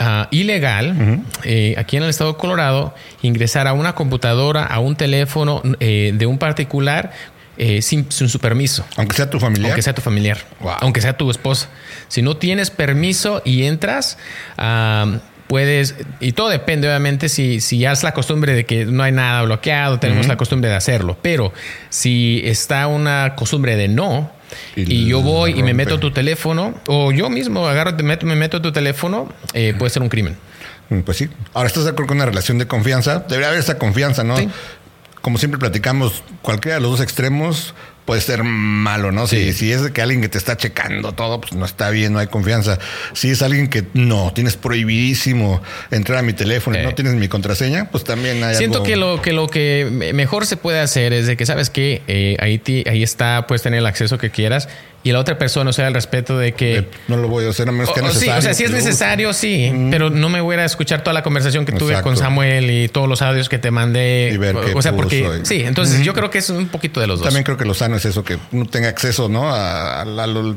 uh, 0.00 0.26
ilegal 0.30 0.90
uh 0.90 0.94
-huh. 0.94 1.24
eh, 1.44 1.74
aquí 1.78 1.96
en 1.96 2.02
el 2.04 2.10
estado 2.10 2.32
de 2.32 2.38
Colorado 2.38 2.94
ingresar 3.22 3.66
a 3.66 3.72
una 3.72 3.94
computadora, 3.94 4.64
a 4.64 4.80
un 4.80 4.96
teléfono 4.96 5.62
eh, 5.78 6.12
de 6.14 6.26
un 6.26 6.38
particular 6.38 7.12
eh, 7.58 7.82
sin, 7.82 8.10
sin, 8.10 8.28
su 8.28 8.38
permiso. 8.38 8.86
Aunque 8.96 9.16
sea 9.16 9.28
tu 9.28 9.38
familiar. 9.38 9.72
Aunque 9.72 9.82
sea 9.82 9.94
tu 9.94 10.00
familiar. 10.00 10.38
Wow. 10.60 10.72
Aunque 10.80 11.02
sea 11.02 11.16
tu 11.16 11.30
esposa. 11.30 11.68
Si 12.08 12.22
no 12.22 12.38
tienes 12.38 12.70
permiso 12.70 13.42
y 13.44 13.64
entras, 13.64 14.16
uh, 14.56 15.18
puedes, 15.50 15.96
y 16.20 16.30
todo 16.30 16.48
depende 16.48 16.86
obviamente 16.86 17.28
si, 17.28 17.60
si 17.60 17.78
ya 17.80 17.90
es 17.90 18.04
la 18.04 18.14
costumbre 18.14 18.54
de 18.54 18.64
que 18.64 18.86
no 18.86 19.02
hay 19.02 19.10
nada 19.10 19.42
bloqueado, 19.42 19.98
tenemos 19.98 20.26
uh 20.26 20.28
-huh. 20.28 20.32
la 20.34 20.36
costumbre 20.36 20.70
de 20.70 20.76
hacerlo, 20.76 21.18
pero 21.20 21.52
si 21.88 22.40
está 22.44 22.86
una 22.86 23.34
costumbre 23.34 23.74
de 23.74 23.88
no, 23.88 24.30
y, 24.76 24.92
y 24.94 25.06
yo 25.06 25.22
voy 25.22 25.50
rompe. 25.50 25.60
y 25.60 25.62
me 25.64 25.74
meto 25.74 25.96
a 25.96 26.00
tu 26.00 26.12
teléfono, 26.12 26.76
o 26.86 27.10
yo 27.10 27.28
mismo 27.30 27.66
agarro, 27.66 27.96
te 27.96 28.04
meto, 28.04 28.26
me 28.26 28.36
meto 28.36 28.58
a 28.58 28.62
tu 28.62 28.70
teléfono, 28.70 29.28
eh, 29.52 29.74
puede 29.76 29.90
ser 29.90 30.02
un 30.02 30.08
crimen. 30.08 30.36
Pues 31.04 31.16
sí. 31.16 31.28
Ahora 31.52 31.66
estás 31.66 31.82
de 31.82 31.90
acuerdo 31.90 32.08
con 32.08 32.18
una 32.18 32.26
relación 32.26 32.58
de 32.58 32.66
confianza. 32.66 33.24
Debería 33.28 33.48
haber 33.48 33.60
esa 33.60 33.76
confianza, 33.78 34.22
¿no? 34.24 34.36
Sí. 34.36 34.48
Como 35.20 35.38
siempre 35.38 35.58
platicamos, 35.58 36.22
cualquiera 36.42 36.76
de 36.76 36.80
los 36.80 36.92
dos 36.92 37.00
extremos 37.00 37.74
puede 38.04 38.20
ser 38.20 38.42
malo, 38.44 39.12
¿no? 39.12 39.26
Sí. 39.26 39.52
Si, 39.52 39.52
si, 39.52 39.72
es 39.72 39.90
que 39.90 40.02
alguien 40.02 40.20
que 40.20 40.28
te 40.28 40.38
está 40.38 40.56
checando 40.56 41.12
todo, 41.12 41.40
pues 41.40 41.52
no 41.52 41.64
está 41.64 41.90
bien, 41.90 42.12
no 42.12 42.18
hay 42.18 42.26
confianza. 42.26 42.78
Si 43.12 43.30
es 43.30 43.42
alguien 43.42 43.68
que 43.68 43.84
no, 43.94 44.32
tienes 44.32 44.56
prohibidísimo 44.56 45.62
entrar 45.90 46.18
a 46.18 46.22
mi 46.22 46.32
teléfono 46.32 46.76
eh. 46.76 46.82
y 46.82 46.84
no 46.84 46.94
tienes 46.94 47.14
mi 47.14 47.28
contraseña, 47.28 47.90
pues 47.90 48.04
también 48.04 48.42
hay 48.42 48.56
Siento 48.56 48.78
algo... 48.78 48.86
que 48.86 48.96
lo 48.96 49.22
que 49.22 49.32
lo 49.32 49.48
que 49.48 50.12
mejor 50.14 50.46
se 50.46 50.56
puede 50.56 50.80
hacer 50.80 51.12
es 51.12 51.26
de 51.26 51.36
que, 51.36 51.46
¿sabes 51.46 51.70
que 51.70 52.02
eh, 52.08 52.36
ahí, 52.40 52.62
ahí 52.88 53.02
está, 53.02 53.46
puedes 53.46 53.62
tener 53.62 53.78
el 53.78 53.86
acceso 53.86 54.18
que 54.18 54.30
quieras 54.30 54.68
y 55.02 55.12
la 55.12 55.18
otra 55.18 55.38
persona, 55.38 55.70
o 55.70 55.72
sea, 55.72 55.88
el 55.88 55.94
respeto 55.94 56.36
de 56.36 56.52
que... 56.52 56.78
Eh, 56.78 56.88
no 57.08 57.16
lo 57.16 57.28
voy 57.28 57.46
a 57.46 57.50
hacer 57.50 57.68
a 57.68 57.72
menos 57.72 57.90
que 57.92 58.02
necesario. 58.02 58.32
Sí, 58.32 58.38
o 58.38 58.42
sea, 58.42 58.54
si 58.54 58.64
es 58.64 58.70
necesario, 58.70 59.32
sí, 59.32 59.70
mm. 59.72 59.90
pero 59.90 60.10
no 60.10 60.28
me 60.28 60.40
voy 60.40 60.56
a 60.56 60.64
escuchar 60.64 61.02
toda 61.02 61.14
la 61.14 61.22
conversación 61.22 61.64
que 61.64 61.72
tuve 61.72 61.92
Exacto. 61.92 62.10
con 62.10 62.16
Samuel 62.16 62.70
y 62.70 62.88
todos 62.88 63.08
los 63.08 63.22
audios 63.22 63.48
que 63.48 63.58
te 63.58 63.70
mandé. 63.70 64.30
Y 64.32 64.36
ver 64.36 64.56
o, 64.56 64.78
o 64.78 64.82
sea, 64.82 64.94
porque... 64.94 65.40
Y... 65.42 65.46
Sí, 65.46 65.62
entonces 65.62 66.00
mm. 66.00 66.02
yo 66.02 66.12
creo 66.12 66.30
que 66.30 66.38
es 66.38 66.50
un 66.50 66.68
poquito 66.68 67.00
de 67.00 67.06
los 67.06 67.20
dos. 67.20 67.28
También 67.28 67.44
creo 67.44 67.56
que 67.56 67.64
lo 67.64 67.74
sano 67.74 67.96
es 67.96 68.04
eso, 68.04 68.24
que 68.24 68.38
no 68.52 68.66
tenga 68.66 68.88
acceso, 68.88 69.28
¿no? 69.28 69.54
A, 69.54 70.00
a, 70.00 70.02
a 70.02 70.26
los 70.26 70.56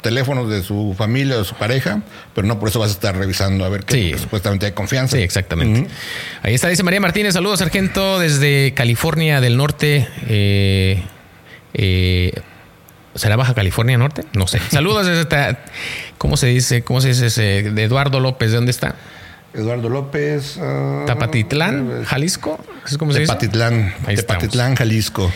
teléfonos 0.00 0.50
de 0.50 0.62
su 0.62 0.94
familia 0.98 1.36
o 1.36 1.38
de 1.38 1.44
su 1.46 1.54
pareja, 1.54 2.02
pero 2.34 2.46
no 2.46 2.58
por 2.58 2.68
eso 2.68 2.78
vas 2.78 2.90
a 2.90 2.92
estar 2.92 3.16
revisando 3.16 3.64
a 3.64 3.70
ver 3.70 3.84
que 3.84 3.94
sí. 3.94 4.18
supuestamente 4.18 4.66
hay 4.66 4.72
confianza. 4.72 5.16
Sí, 5.16 5.22
exactamente. 5.22 5.80
Mm. 5.80 5.86
Ahí 6.42 6.54
está, 6.54 6.68
dice 6.68 6.82
María 6.82 7.00
Martínez, 7.00 7.32
saludos, 7.32 7.60
sargento, 7.60 8.18
desde 8.18 8.74
California 8.74 9.40
del 9.40 9.56
Norte. 9.56 10.06
Eh, 10.28 11.02
eh, 11.72 12.32
¿Será 13.14 13.36
Baja 13.36 13.54
California 13.54 13.96
Norte? 13.96 14.24
No 14.32 14.46
sé. 14.46 14.60
Saludos 14.70 15.06
desde 15.06 15.56
¿cómo 16.18 16.36
se 16.36 16.48
dice? 16.48 16.82
¿Cómo 16.82 17.00
se 17.00 17.08
dice 17.08 17.26
ese? 17.26 17.70
De 17.70 17.84
Eduardo 17.84 18.20
López, 18.20 18.50
¿de 18.50 18.56
dónde 18.56 18.70
está? 18.70 18.96
Eduardo 19.54 19.88
López. 19.88 20.56
Uh, 20.56 21.06
Tapatitlán, 21.06 22.04
Jalisco. 22.04 22.58
¿Es 22.86 22.98
como 22.98 23.12
se 23.12 23.20
dice? 23.20 23.32
Tepatitlán, 23.32 24.74
Jalisco. 24.74 25.32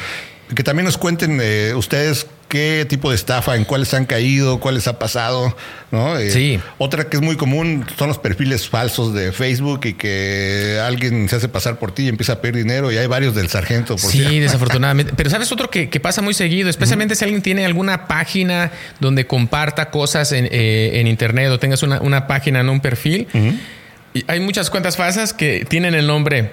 Que 0.55 0.65
también 0.65 0.87
nos 0.87 0.99
cuenten 0.99 1.39
eh, 1.41 1.73
ustedes 1.75 2.27
qué 2.49 2.87
tipo 2.89 3.11
de 3.11 3.17
estafa, 3.17 3.57
en 3.57 3.65
cuáles 3.65 3.93
han 3.95 4.07
caído, 4.07 4.59
cuáles 4.59 4.89
ha 4.89 4.99
pasado, 4.99 5.55
¿no? 5.91 6.19
Eh, 6.19 6.31
sí. 6.31 6.61
Otra 6.79 7.05
que 7.05 7.19
es 7.19 7.23
muy 7.23 7.37
común 7.37 7.85
son 7.97 8.09
los 8.09 8.19
perfiles 8.19 8.69
falsos 8.69 9.15
de 9.15 9.33
Facebook 9.33 9.81
y 9.85 9.95
que 9.95 10.81
alguien 10.83 11.29
se 11.29 11.37
hace 11.37 11.49
pasar 11.49 11.79
por 11.79 11.93
ti 11.93 12.05
y 12.05 12.09
empieza 12.09 12.35
a 12.35 12.41
pedir 12.41 12.57
dinero 12.57 12.91
y 12.91 12.97
hay 12.97 13.07
varios 13.07 13.35
del 13.35 13.49
sargento. 13.49 13.97
Por 13.97 14.11
sí, 14.11 14.41
desafortunadamente. 14.41 15.13
Pero 15.15 15.31
sabes 15.31 15.53
otro 15.53 15.71
que, 15.71 15.91
que, 15.91 16.01
pasa 16.01 16.23
muy 16.23 16.35
seguido, 16.35 16.71
especialmente 16.71 17.13
uh 17.13 17.17
-huh. 17.17 17.19
si 17.19 17.25
alguien 17.25 17.43
tiene 17.43 17.67
alguna 17.67 18.07
página 18.07 18.73
donde 18.99 19.27
comparta 19.27 19.91
cosas 19.91 20.33
en, 20.33 20.47
eh, 20.47 21.01
en 21.01 21.07
internet 21.07 21.51
o 21.51 21.59
tengas 21.59 21.83
una, 21.83 22.01
una 22.01 22.27
página 22.27 22.61
en 22.61 22.69
un 22.69 22.81
perfil. 22.81 23.29
Uh 23.35 23.39
-huh. 23.39 23.59
Y 24.15 24.25
hay 24.27 24.41
muchas 24.41 24.71
cuentas 24.71 24.97
falsas 24.97 25.35
que 25.35 25.67
tienen 25.69 25.95
el 25.95 26.07
nombre 26.07 26.51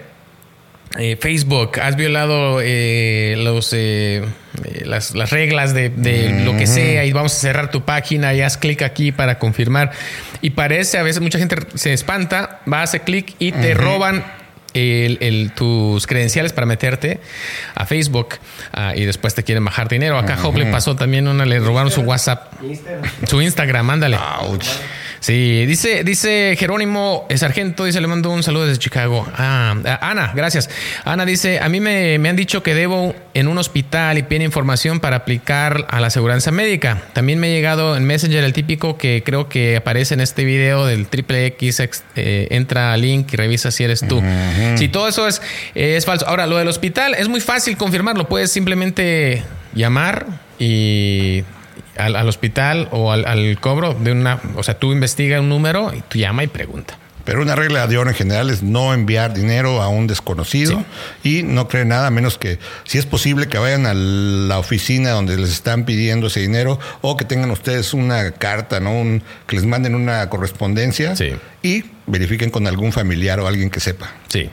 eh, 0.98 1.18
Facebook, 1.20 1.80
has 1.82 1.96
violado 1.96 2.60
eh, 2.62 3.36
los, 3.38 3.72
eh, 3.74 4.24
las, 4.86 5.13
las, 5.13 5.30
reglas 5.32 5.74
de, 5.74 5.89
de 5.89 6.30
mm 6.30 6.32
-hmm. 6.32 6.44
lo 6.46 6.58
que 6.58 6.68
sea 6.68 7.04
y 7.06 7.12
vamos 7.12 7.34
a 7.34 7.38
cerrar 7.38 7.70
tu 7.70 7.82
página 7.82 8.34
y 8.34 8.42
haz 8.42 8.58
clic 8.58 8.82
aquí 8.82 9.12
para 9.12 9.38
confirmar. 9.38 9.92
Y 10.42 10.51
parece, 10.51 10.98
a 10.98 11.04
veces 11.04 11.22
mucha 11.22 11.38
gente 11.38 11.58
se 11.75 11.92
espanta, 11.92 12.62
va 12.72 12.80
a 12.80 12.84
hacer 12.84 13.01
clic 13.01 13.36
y 13.39 13.51
te 13.51 13.75
mm 13.75 13.77
-hmm. 13.77 13.82
roban 13.82 14.24
el, 14.75 15.18
el, 15.22 15.51
tus 15.54 16.06
credenciales 16.06 16.54
para 16.54 16.68
meterte 16.68 17.20
a 17.74 17.86
Facebook 17.86 18.36
uh, 18.77 18.94
y 18.96 19.06
después 19.06 19.34
te 19.34 19.44
quieren 19.44 19.63
bajar 19.63 19.88
dinero. 19.88 20.18
Acá 20.18 20.34
uh 20.34 20.38
-huh. 20.38 20.42
Job 20.42 20.58
le 20.58 20.65
pasó 20.68 20.96
también 20.96 21.27
una, 21.27 21.46
le 21.46 21.60
robaron 21.60 21.92
su 21.92 22.01
WhatsApp, 22.01 22.54
Instagram. 22.62 23.10
su 23.25 23.42
Instagram, 23.42 23.89
ándale. 23.89 24.18
Ouch. 24.42 24.68
Sí, 25.25 25.65
dice, 25.65 26.03
dice 26.03 26.55
Jerónimo 26.55 27.25
Sargento, 27.36 27.86
dice, 27.86 28.00
le 28.00 28.05
mando 28.05 28.29
un 28.29 28.44
saludo 28.44 28.67
desde 28.67 28.77
Chicago. 28.77 29.25
Ah, 29.36 29.75
Ana, 30.00 30.32
gracias. 30.36 30.70
Ana 31.03 31.25
dice, 31.25 31.60
a 31.60 31.67
mí 31.67 31.79
me, 31.79 32.20
me, 32.20 32.29
han 32.29 32.36
dicho 32.36 32.62
que 32.62 32.75
debo 32.75 33.15
en 33.34 33.48
un 33.48 33.58
hospital 33.58 34.20
y 34.20 34.22
piden 34.22 34.44
información 34.44 35.00
para 35.00 35.15
aplicar 35.15 35.88
a 35.89 36.00
la 36.00 36.08
aseguranza 36.08 36.51
médica. 36.51 37.01
También 37.13 37.39
me 37.39 37.48
ha 37.48 37.50
llegado 37.50 37.98
en 37.98 38.05
Messenger 38.05 38.44
el 38.44 38.53
típico 38.53 39.00
que 39.00 39.24
creo 39.25 39.50
que 39.50 39.77
aparece 39.77 40.13
en 40.13 40.20
este 40.22 40.46
video 40.46 40.86
del 40.86 41.08
triple 41.08 41.48
X, 41.48 41.82
eh, 42.15 42.48
entra 42.51 42.94
al 42.94 43.01
link 43.01 43.34
y 43.34 43.36
revisa 43.36 43.72
si 43.72 43.84
eres 43.84 44.01
tú. 44.08 44.20
Uh 44.20 44.22
-huh. 44.22 44.77
Si 44.77 44.89
todo 44.89 45.08
eso 45.08 45.27
es, 45.27 45.41
es 45.74 46.05
falso. 46.05 46.27
Ahora, 46.27 46.46
lo 46.46 46.58
del 46.58 46.67
hospital 46.67 47.15
es 47.15 47.29
muy 47.29 47.41
fácil 47.41 47.77
confirmarlo. 47.77 48.29
Puedes 48.29 48.51
simplemente 48.51 49.44
llamar 49.74 50.27
y 50.60 51.44
al, 51.98 52.16
al 52.16 52.28
hospital 52.28 52.88
o 52.92 53.12
al, 53.12 53.25
al, 53.25 53.60
cobro 53.60 53.94
de 53.94 54.12
una, 54.12 54.40
o 54.56 54.64
sea, 54.64 54.78
tú 54.78 54.92
investiga 54.92 55.40
un 55.40 55.50
número 55.50 55.94
y 55.94 56.02
tú 56.02 56.18
llama 56.18 56.44
y 56.44 56.48
pregunta. 56.48 56.98
Pero 57.25 57.42
una 57.42 57.56
regla 57.56 57.88
de 57.88 57.98
oro 57.98 58.12
en 58.12 58.16
general 58.16 58.52
es 58.52 58.62
no 58.62 58.94
enviar 58.94 59.34
dinero 59.34 59.82
a 59.82 59.88
un 59.88 60.06
desconocido 60.06 60.86
y 61.24 61.42
no 61.42 61.68
creer 61.68 61.88
nada, 61.88 62.12
menos 62.12 62.38
que 62.38 62.60
si 62.84 63.00
es 63.00 63.08
posible 63.08 63.48
que 63.48 63.58
vayan 63.58 63.88
a 63.88 63.96
la 63.96 64.60
oficina 64.60 65.10
donde 65.10 65.36
les 65.36 65.50
están 65.50 65.86
pidiendo 65.86 66.28
ese 66.28 66.40
dinero 66.40 66.80
o 67.02 67.18
que 67.18 67.25
tengan 67.25 67.50
ustedes 67.50 67.96
una 67.96 68.30
carta, 68.32 68.80
¿no? 68.80 68.92
Un, 68.94 69.24
que 69.48 69.56
les 69.56 69.66
manden 69.66 69.96
una 69.96 70.30
correspondencia 70.30 71.16
y 71.64 71.86
verifiquen 72.06 72.52
con 72.52 72.68
algún 72.68 72.92
familiar 72.94 73.40
o 73.40 73.48
alguien 73.48 73.72
que 73.72 73.80
sepa. 73.80 74.14
Sí, 74.28 74.52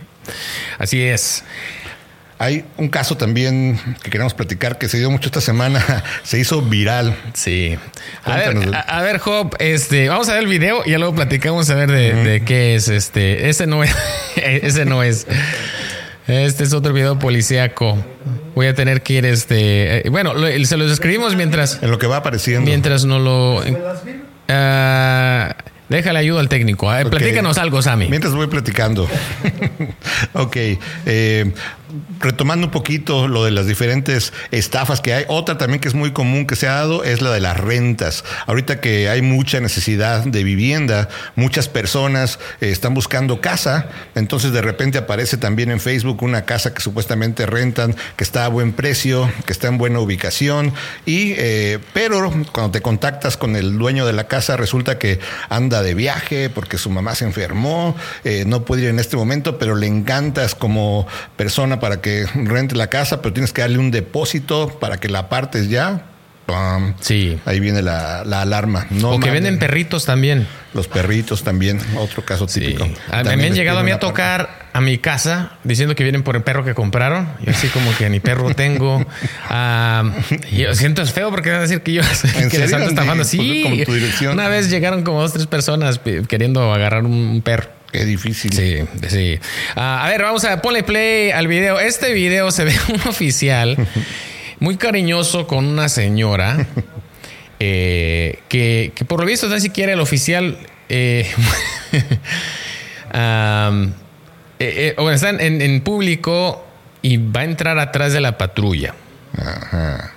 así 0.78 1.02
es. 1.02 1.44
Hay 2.42 2.64
un 2.76 2.88
caso 2.88 3.16
también 3.16 3.78
que 4.02 4.10
queremos 4.10 4.34
platicar 4.34 4.76
que 4.76 4.88
se 4.88 4.98
dio 4.98 5.08
mucho 5.12 5.28
esta 5.28 5.40
semana, 5.40 6.02
se 6.24 6.40
hizo 6.40 6.60
viral. 6.60 7.16
Sí. 7.34 7.78
A 8.24 8.34
ver, 8.34 8.56
a, 8.74 9.00
ver, 9.00 9.18
Job, 9.18 9.54
este, 9.60 10.08
vamos 10.08 10.28
a 10.28 10.32
ver 10.32 10.42
el 10.42 10.48
video 10.48 10.82
y 10.84 10.90
luego 10.96 11.14
platicamos 11.14 11.70
a 11.70 11.76
ver 11.76 11.92
de, 11.92 12.42
qué 12.44 12.74
es 12.74 12.88
este. 12.88 13.48
Ese 13.48 13.68
no 13.68 13.84
es, 13.84 13.94
ese 14.34 14.84
no 14.84 15.04
es. 15.04 15.28
Este 16.26 16.64
es 16.64 16.72
otro 16.72 16.92
video 16.92 17.16
policíaco. 17.16 17.96
Voy 18.56 18.66
a 18.66 18.74
tener 18.74 19.02
que 19.02 19.12
ir 19.12 19.24
este. 19.24 20.04
Eh, 20.04 20.10
bueno, 20.10 20.32
se 20.64 20.76
los 20.76 20.90
escribimos 20.90 21.36
mientras. 21.36 21.80
En 21.80 21.92
lo 21.92 21.98
que 22.00 22.08
va 22.08 22.16
apareciendo. 22.16 22.66
Mientras 22.66 23.04
no 23.04 23.20
lo. 23.20 23.58
Uh, 23.58 23.72
déjale 25.88 26.18
ayuda 26.18 26.40
al 26.40 26.48
técnico. 26.48 26.90
Platícanos 27.08 27.56
algo, 27.58 27.82
Sammy. 27.82 28.08
Mientras 28.08 28.34
voy 28.34 28.48
platicando. 28.48 29.08
ok. 30.32 30.56
Eh, 31.06 31.52
retomando 32.20 32.66
un 32.66 32.70
poquito 32.70 33.28
lo 33.28 33.44
de 33.44 33.50
las 33.50 33.66
diferentes 33.66 34.32
estafas 34.50 35.00
que 35.00 35.14
hay, 35.14 35.24
otra 35.28 35.58
también 35.58 35.80
que 35.80 35.88
es 35.88 35.94
muy 35.94 36.12
común 36.12 36.46
que 36.46 36.56
se 36.56 36.68
ha 36.68 36.74
dado 36.74 37.04
es 37.04 37.20
la 37.20 37.30
de 37.30 37.40
las 37.40 37.56
rentas. 37.56 38.24
Ahorita 38.46 38.80
que 38.80 39.08
hay 39.08 39.22
mucha 39.22 39.60
necesidad 39.60 40.24
de 40.24 40.44
vivienda, 40.44 41.08
muchas 41.36 41.68
personas 41.68 42.38
eh, 42.60 42.70
están 42.70 42.94
buscando 42.94 43.40
casa, 43.40 43.88
entonces 44.14 44.52
de 44.52 44.62
repente 44.62 44.98
aparece 44.98 45.36
también 45.36 45.70
en 45.70 45.80
Facebook 45.80 46.22
una 46.22 46.44
casa 46.44 46.74
que 46.74 46.80
supuestamente 46.80 47.46
rentan, 47.46 47.94
que 48.16 48.24
está 48.24 48.44
a 48.44 48.48
buen 48.48 48.72
precio, 48.72 49.30
que 49.46 49.52
está 49.52 49.68
en 49.68 49.78
buena 49.78 50.00
ubicación, 50.00 50.72
y 51.06 51.34
eh, 51.36 51.78
pero 51.92 52.30
cuando 52.52 52.72
te 52.72 52.82
contactas 52.82 53.36
con 53.36 53.56
el 53.56 53.78
dueño 53.78 54.06
de 54.06 54.12
la 54.12 54.24
casa 54.24 54.56
resulta 54.56 54.98
que 54.98 55.20
anda 55.48 55.82
de 55.82 55.94
viaje 55.94 56.50
porque 56.50 56.78
su 56.78 56.90
mamá 56.90 57.14
se 57.14 57.24
enfermó, 57.24 57.96
eh, 58.24 58.44
no 58.46 58.64
puede 58.64 58.82
ir 58.82 58.88
en 58.88 58.98
este 58.98 59.16
momento, 59.16 59.58
pero 59.58 59.74
le 59.74 59.86
encantas 59.86 60.54
como 60.54 61.06
persona 61.36 61.80
para 61.82 62.00
que 62.00 62.26
rente 62.32 62.76
la 62.76 62.86
casa, 62.86 63.20
pero 63.22 63.32
tienes 63.32 63.52
que 63.52 63.60
darle 63.62 63.78
un 63.78 63.90
depósito 63.90 64.78
para 64.78 64.98
que 64.98 65.08
la 65.08 65.28
partes 65.28 65.68
ya. 65.68 66.04
Sí. 67.00 67.40
Ahí 67.44 67.58
viene 67.58 67.82
la, 67.82 68.20
alarma. 68.20 68.86
No 68.90 69.10
o 69.10 69.18
que 69.18 69.32
venden 69.32 69.58
perritos 69.58 70.04
también. 70.04 70.46
Los 70.74 70.86
perritos 70.86 71.42
también, 71.42 71.80
otro 71.96 72.24
caso 72.24 72.46
típico. 72.46 72.86
Me 73.24 73.46
han 73.46 73.54
llegado 73.54 73.80
a 73.80 73.82
mí 73.82 73.90
a 73.90 73.98
tocar 73.98 74.68
a 74.72 74.80
mi 74.80 74.98
casa 74.98 75.58
diciendo 75.64 75.96
que 75.96 76.04
vienen 76.04 76.22
por 76.22 76.36
el 76.36 76.44
perro 76.44 76.64
que 76.64 76.72
compraron. 76.72 77.28
Y 77.44 77.50
así 77.50 77.66
como 77.66 77.92
que 77.96 78.08
ni 78.10 78.20
perro 78.20 78.54
tengo. 78.54 79.04
Ah, 79.48 80.04
yo 80.52 80.72
siento 80.76 81.02
es 81.02 81.10
feo 81.10 81.30
porque 81.30 81.50
van 81.50 81.58
a 81.58 81.62
decir 81.62 81.82
que 81.82 81.94
yo 81.94 82.02
que 82.48 82.58
les 82.60 82.72
ando 82.72 82.90
estafando. 82.90 83.24
Sí, 83.24 83.84
una 84.30 84.46
vez 84.46 84.70
llegaron 84.70 85.02
como 85.02 85.20
dos, 85.20 85.32
tres 85.32 85.48
personas 85.48 86.00
queriendo 86.28 86.72
agarrar 86.72 87.04
un 87.04 87.42
perro. 87.44 87.81
Qué 87.92 88.06
difícil. 88.06 88.52
Sí, 88.52 88.78
sí. 89.08 89.38
Ah, 89.76 90.04
a 90.04 90.08
ver, 90.08 90.22
vamos 90.22 90.44
a 90.44 90.62
ponerle 90.62 90.82
play 90.82 91.30
al 91.30 91.46
video. 91.46 91.78
Este 91.78 92.14
video 92.14 92.50
se 92.50 92.64
ve 92.64 92.74
un 92.88 93.00
oficial 93.08 93.76
muy 94.60 94.76
cariñoso 94.76 95.46
con 95.46 95.66
una 95.66 95.90
señora 95.90 96.66
eh, 97.60 98.38
que, 98.48 98.92
por 99.06 99.20
lo 99.20 99.26
visto, 99.26 99.46
ni 99.48 99.60
siquiera 99.60 99.92
el 99.92 100.00
oficial. 100.00 100.56
Eh, 100.88 101.30
eh, 104.58 104.94
bueno, 104.96 105.12
está 105.12 105.28
en, 105.30 105.60
en, 105.60 105.80
público 105.82 106.64
y 107.02 107.18
va 107.18 107.40
a 107.40 107.44
entrar 107.44 107.78
atrás 107.78 108.14
de 108.14 108.20
la 108.20 108.38
patrulla. 108.38 108.94
Ajá 109.36 110.11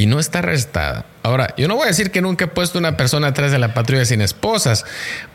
y 0.00 0.06
no 0.06 0.18
está 0.18 0.38
arrestada. 0.38 1.04
Ahora, 1.22 1.52
yo 1.58 1.68
no 1.68 1.76
voy 1.76 1.84
a 1.84 1.88
decir 1.88 2.10
que 2.10 2.22
nunca 2.22 2.46
he 2.46 2.48
puesto 2.48 2.78
una 2.78 2.96
persona 2.96 3.28
atrás 3.28 3.52
de 3.52 3.58
la 3.58 3.74
patrulla 3.74 4.06
sin 4.06 4.22
esposas, 4.22 4.86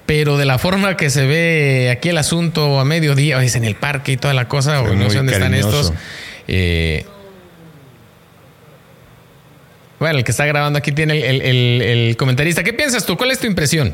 pero 0.08 0.38
de 0.38 0.46
la 0.46 0.58
forma 0.58 0.98
que 0.98 1.12
se 1.12 1.28
ve 1.28 1.92
aquí 1.92 2.10
el 2.10 2.18
asunto 2.18 2.80
a 2.80 2.86
mediodía, 2.86 3.38
o 3.38 3.42
es 3.42 3.56
en 3.56 3.64
el 3.64 3.76
parque 3.76 4.14
y 4.14 4.18
toda 4.18 4.34
la 4.34 4.48
cosa, 4.48 4.82
o 4.82 4.96
no 4.96 5.12
sé 5.12 5.18
dónde 5.18 5.34
están 5.34 5.54
estos. 5.54 5.94
Eh, 6.48 7.06
bueno, 10.00 10.18
el 10.18 10.24
que 10.24 10.32
está 10.32 10.48
grabando 10.48 10.80
aquí 10.80 10.92
tiene 10.92 11.20
el, 11.30 12.18
comentarista. 12.18 12.64
¿Qué 12.64 12.74
piensas 12.74 13.06
tú? 13.06 13.16
¿Cuál 13.16 13.30
es 13.30 13.38
tu 13.38 13.46
impresión? 13.46 13.94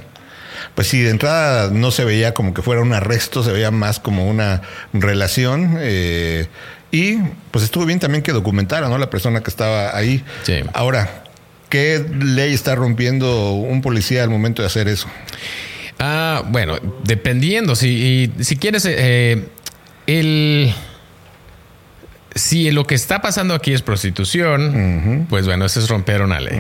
Pues 0.73 0.87
sí, 0.87 1.01
de 1.01 1.09
entrada 1.09 1.69
no 1.69 1.91
se 1.91 2.05
veía 2.05 2.33
como 2.33 2.53
que 2.53 2.61
fuera 2.61 2.81
un 2.81 2.93
arresto, 2.93 3.43
se 3.43 3.51
veía 3.51 3.71
más 3.71 3.99
como 3.99 4.25
una 4.25 4.61
relación. 4.93 5.75
Eh, 5.81 6.47
y 6.91 7.17
pues 7.51 7.63
estuvo 7.63 7.86
bien 7.86 7.99
también 7.99 8.23
que 8.23 8.32
documentara, 8.32 8.89
¿no? 8.89 8.97
La 8.97 9.10
persona 9.10 9.41
que 9.41 9.49
estaba 9.49 9.95
ahí. 9.95 10.23
Sí. 10.43 10.62
Ahora, 10.73 11.23
¿qué 11.69 12.06
ley 12.19 12.54
está 12.54 12.75
rompiendo 12.75 13.54
un 13.54 13.82
policía 13.82 14.23
al 14.23 14.30
momento 14.30 14.62
de 14.62 14.67
hacer 14.67 14.88
eso? 14.88 15.08
Ah, 15.99 16.43
bueno, 16.47 16.77
dependiendo. 17.04 17.75
Si, 17.75 18.32
si 18.39 18.58
quieres, 18.58 18.86
eh, 18.88 19.45
el 20.08 20.73
si 22.34 22.72
lo 22.72 22.88
que 22.88 22.96
está 22.96 23.22
pasando 23.22 23.54
aquí 23.54 23.74
es 23.74 23.82
prostitución, 23.82 25.26
pues 25.30 25.46
bueno, 25.46 25.65
eso 25.65 25.80
es 25.80 25.89
romper 25.89 26.22
una 26.22 26.39
ley. 26.39 26.60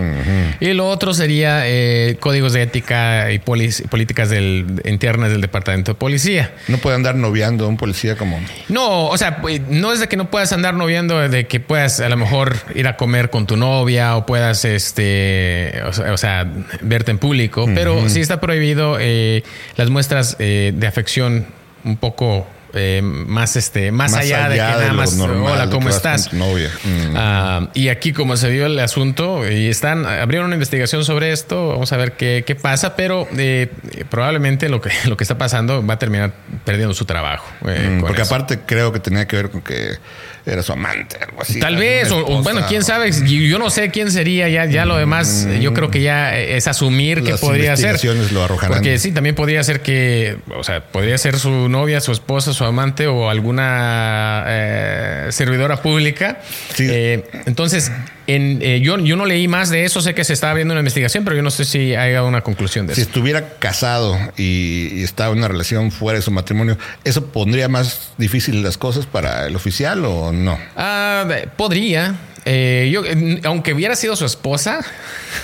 Y 0.59 0.73
lo 0.73 0.87
otro 0.89 1.13
sería 1.13 1.61
eh, 1.65 2.17
códigos 2.19 2.53
de 2.53 2.63
ética 2.63 3.31
y 3.31 3.39
políticas 3.39 4.29
del, 4.29 4.81
internas 4.85 5.31
del 5.31 5.39
departamento 5.39 5.93
de 5.93 5.95
policía. 5.95 6.53
No 6.67 6.77
puede 6.77 6.97
andar 6.97 7.15
noviando 7.15 7.65
a 7.65 7.67
un 7.67 7.77
policía 7.77 8.17
como. 8.17 8.39
No, 8.67 9.07
o 9.07 9.17
sea, 9.17 9.41
pues, 9.41 9.61
no 9.69 9.93
es 9.93 10.01
de 10.01 10.07
que 10.07 10.17
no 10.17 10.29
puedas 10.29 10.51
andar 10.51 10.73
noviando, 10.73 11.17
de 11.29 11.47
que 11.47 11.59
puedas 11.59 12.01
a 12.01 12.09
lo 12.09 12.17
mejor 12.17 12.57
ir 12.75 12.87
a 12.87 12.97
comer 12.97 13.29
con 13.29 13.47
tu 13.47 13.55
novia 13.55 14.17
o 14.17 14.25
puedas, 14.25 14.65
este, 14.65 15.81
o 15.83 16.17
sea, 16.17 16.51
verte 16.81 17.11
en 17.11 17.17
público, 17.17 17.65
pero 17.73 18.09
sí 18.09 18.19
está 18.19 18.41
prohibido 18.41 18.97
eh, 18.99 19.43
las 19.77 19.89
muestras 19.89 20.35
eh, 20.39 20.73
de 20.75 20.87
afección 20.87 21.45
un 21.83 21.97
poco 21.97 22.45
eh, 22.73 23.01
más 23.03 23.55
este 23.55 23.91
más, 23.91 24.13
allá, 24.13 24.49
de 24.49 24.55
que 24.55 24.61
nada 24.61 24.93
más 24.93 25.17
hola 25.19 25.69
cómo 25.69 25.89
estás 25.89 26.33
novia. 26.33 26.69
Ah, 27.15 27.67
y 27.73 27.89
aquí 27.89 28.13
como 28.13 28.37
se 28.37 28.49
vio 28.49 28.65
el 28.65 28.79
asunto 28.79 29.49
y 29.49 29.67
están 29.67 30.05
abrieron 30.05 30.47
una 30.47 30.55
investigación 30.55 31.03
sobre 31.03 31.31
esto 31.31 31.69
vamos 31.69 31.91
a 31.91 31.97
ver 31.97 32.13
qué, 32.13 32.43
qué 32.45 32.55
pasa 32.55 32.95
pero 32.95 33.27
eh, 33.37 33.71
probablemente 34.09 34.69
lo 34.69 34.81
que 34.81 34.91
lo 35.05 35.17
que 35.17 35.23
está 35.23 35.37
pasando 35.37 35.85
va 35.85 35.95
a 35.95 35.99
terminar 35.99 36.33
perdiendo 36.65 36.93
su 36.93 37.05
trabajo 37.05 37.45
eh, 37.67 37.97
mm, 37.97 38.01
porque 38.01 38.21
aparte 38.21 38.59
creo 38.65 38.91
que 38.91 38.99
tenía 38.99 39.27
que 39.27 39.35
ver 39.35 39.49
con 39.49 39.61
que 39.61 39.97
era 40.45 40.63
su 40.63 40.71
amante, 40.71 41.17
algo 41.21 41.41
así. 41.41 41.59
Tal 41.59 41.75
vez, 41.75 42.11
o, 42.11 42.41
bueno, 42.41 42.61
quién 42.67 42.83
sabe, 42.83 43.11
yo 43.11 43.59
no 43.59 43.69
sé 43.69 43.91
quién 43.91 44.11
sería, 44.11 44.49
ya, 44.49 44.65
ya 44.65 44.85
lo 44.85 44.97
demás, 44.97 45.47
yo 45.59 45.73
creo 45.73 45.91
que 45.91 46.01
ya 46.01 46.37
es 46.37 46.67
asumir 46.67 47.23
que 47.23 47.35
podría 47.35 47.75
ser. 47.77 47.99
lo 48.31 48.43
arrojarán. 48.43 48.77
Porque 48.77 48.97
sí, 48.99 49.11
también 49.11 49.35
podría 49.35 49.63
ser 49.63 49.81
que, 49.81 50.37
o 50.55 50.63
sea, 50.63 50.83
podría 50.83 51.17
ser 51.17 51.37
su 51.37 51.69
novia, 51.69 52.01
su 52.01 52.11
esposa, 52.11 52.53
su 52.53 52.63
amante 52.63 53.07
o 53.07 53.29
alguna 53.29 54.45
eh, 54.47 55.27
servidora 55.31 55.81
pública. 55.81 56.41
Eh, 56.79 57.23
entonces, 57.45 57.91
en, 58.27 58.59
eh, 58.61 58.81
yo, 58.81 58.97
yo 58.99 59.15
no 59.15 59.25
leí 59.25 59.47
más 59.47 59.69
de 59.69 59.83
eso, 59.83 60.01
sé 60.01 60.13
que 60.13 60.23
se 60.23 60.33
estaba 60.33 60.53
viendo 60.53 60.73
una 60.73 60.81
investigación, 60.81 61.23
pero 61.23 61.35
yo 61.35 61.41
no 61.41 61.51
sé 61.51 61.65
si 61.65 61.95
hay 61.95 62.15
una 62.15 62.41
conclusión 62.41 62.87
de 62.87 62.93
eso. 62.93 63.01
Si 63.01 63.07
estuviera 63.07 63.57
casado 63.59 64.17
y, 64.37 65.03
estaba 65.03 65.31
en 65.31 65.39
una 65.39 65.47
relación 65.47 65.91
fuera 65.91 66.19
de 66.19 66.23
su 66.23 66.31
matrimonio, 66.31 66.77
¿eso 67.03 67.25
pondría 67.25 67.67
más 67.67 68.11
difícil 68.17 68.63
las 68.63 68.77
cosas 68.77 69.05
para 69.05 69.47
el 69.47 69.55
oficial 69.55 70.05
o 70.05 70.30
no? 70.31 70.57
Ah, 70.75 71.25
podría. 71.57 72.15
Eh, 72.43 72.89
yo, 72.91 73.03
aunque 73.43 73.73
hubiera 73.73 73.95
sido 73.95 74.15
su 74.15 74.25
esposa, 74.25 74.79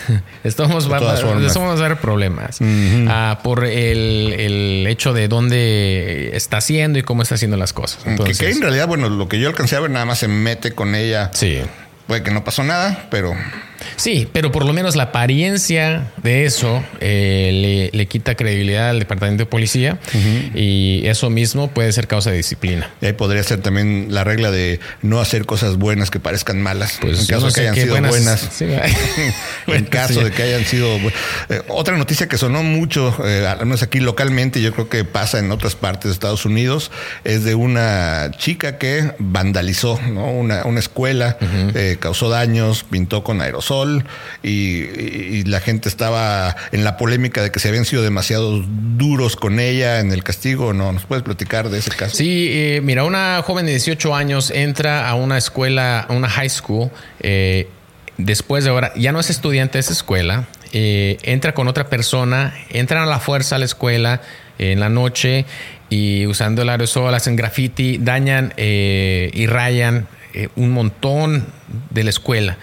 estamos, 0.43 0.88
vamos, 0.88 1.58
a 1.58 1.76
dar 1.76 2.02
problemas 2.02 2.58
ah, 3.08 3.39
por 3.43 3.65
el, 3.65 4.34
el, 4.34 4.88
hecho 4.88 5.13
de 5.13 5.28
dónde 5.28 6.36
está 6.36 6.58
haciendo 6.58 6.97
y 6.97 7.04
cómo 7.04 7.21
está 7.21 7.36
haciendo 7.36 7.56
las 7.56 7.71
cosas. 7.71 8.00
Entonces, 8.06 8.39
que, 8.39 8.50
en 8.50 8.62
realidad, 8.62 8.88
bueno, 8.88 9.10
lo 9.10 9.28
que 9.28 9.39
yo 9.39 9.47
alcancé 9.47 9.76
a 9.76 9.80
ver 9.80 9.91
nada 9.91 10.06
más 10.06 10.17
se 10.19 10.28
mete 10.28 10.73
con 10.73 10.95
ella. 10.95 11.30
Sí. 11.34 11.60
Puede 12.08 12.23
que 12.23 12.32
no 12.32 12.43
pasó 12.43 12.63
nada, 12.63 13.08
pero 13.12 13.36
Sí, 13.97 14.29
pero 14.31 14.51
por 14.51 14.63
lo 14.63 14.73
menos 14.73 14.95
la 14.95 15.03
apariencia 15.03 16.12
de 16.21 16.45
eso 16.45 16.83
eh, 17.01 17.89
le, 17.91 18.05
quita 18.05 18.36
credibilidad 18.36 18.91
al 18.91 18.99
departamento 18.99 19.41
de 19.43 19.47
policía 19.47 19.99
y 20.53 21.01
eso 21.05 21.31
mismo 21.31 21.69
puede 21.71 21.91
ser 21.91 22.07
causa 22.07 22.29
de 22.29 22.38
disciplina. 22.38 22.91
Y 23.01 23.07
ahí 23.07 23.13
podría 23.13 23.41
ser 23.43 23.62
también 23.62 24.07
la 24.12 24.23
regla 24.23 24.51
de 24.51 24.79
no 25.01 25.19
hacer 25.19 25.45
cosas 25.47 25.77
buenas 25.77 26.12
que 26.12 26.19
parezcan 26.19 26.62
malas. 26.62 26.99
Pues 27.01 27.21
en 27.21 27.25
caso 27.25 27.47
de 27.47 27.53
que 27.53 27.62
hayan 27.62 27.75
sido 27.75 27.97
buenas. 27.97 28.62
en 29.67 29.86
caso 29.86 30.23
de 30.23 30.31
que 30.31 30.43
hayan 30.43 30.63
sido. 30.63 30.95
Eh, 31.49 31.63
otra 31.67 31.97
noticia 31.97 32.27
que 32.27 32.38
sonó 32.38 32.62
mucho, 32.62 33.15
eh, 33.25 33.47
al 33.47 33.65
menos 33.65 33.81
aquí 33.81 33.99
localmente, 33.99 34.62
yo 34.62 34.73
creo 34.73 34.89
que 34.89 35.05
pasa 35.05 35.39
en 35.39 35.51
otras 35.51 35.75
partes 35.75 36.05
de 36.05 36.12
Estados 36.12 36.45
Unidos, 36.45 36.91
es 37.23 37.43
de 37.43 37.55
una 37.55 38.29
chica 38.38 38.77
que 38.77 39.12
vandalizó 39.17 39.99
una, 40.05 40.62
escuela, 40.77 41.38
causó 41.99 42.29
daños, 42.29 42.86
pintó 42.89 43.23
con 43.23 43.41
aerosol 43.41 43.87
y, 44.43 45.43
la 45.43 45.60
gente 45.62 45.88
estaba 45.88 46.56
en 46.71 46.84
la 46.84 46.97
polémica 46.97 47.41
de 47.41 47.52
que 47.52 47.60
se 47.60 47.69
habían 47.69 47.86
sido 47.86 48.04
demasiado 48.04 48.63
duros 48.97 49.36
con 49.36 49.60
ella 49.60 50.00
en 50.00 50.12
el 50.12 50.23
castigo. 50.23 50.73
¿No? 50.73 50.91
¿Nos 50.91 51.06
puedes 51.06 51.23
platicar 51.23 51.69
de 51.69 51.80
ese 51.80 51.91
caso? 51.91 52.15
Sí, 52.15 52.47
eh, 52.50 52.82
mira, 52.84 53.04
una 53.04 53.41
joven 53.43 53.65
de 53.65 53.71
18 53.71 54.15
años 54.15 54.52
entra 54.52 55.08
a 55.08 55.15
una 55.15 55.38
escuela, 55.38 56.02
a 56.02 56.13
una 56.13 56.30
high 56.30 56.50
school. 56.50 56.89
Eh, 57.19 57.67
después 58.17 58.63
de 58.63 58.71
ahora, 58.71 58.93
ya 58.95 59.12
no 59.12 59.19
es 59.19 59.30
estudiante 59.30 59.73
de 59.78 59.82
esa 59.82 59.93
escuela, 59.93 60.47
eh, 60.73 61.17
entra 61.23 61.54
con 61.54 61.67
otra 61.67 61.89
persona, 61.89 62.54
entran 62.69 63.04
a 63.04 63.06
la 63.06 63.19
fuerza 63.19 63.56
a 63.56 63.60
la 63.60 63.65
escuela 63.65 64.21
en 64.60 64.80
la 64.80 64.89
noche 64.89 65.45
y 65.89 66.26
usando 66.26 66.63
el 66.63 66.69
aerosol 66.69 67.13
hacen 67.13 67.36
graffiti, 67.36 68.00
dañan 68.00 68.54
y 68.58 69.45
rayan 69.45 70.08
eh, 70.38 70.50
un 70.56 70.69
montón 70.69 71.47
de 71.89 72.04
la 72.04 72.12
escuela. 72.12 72.60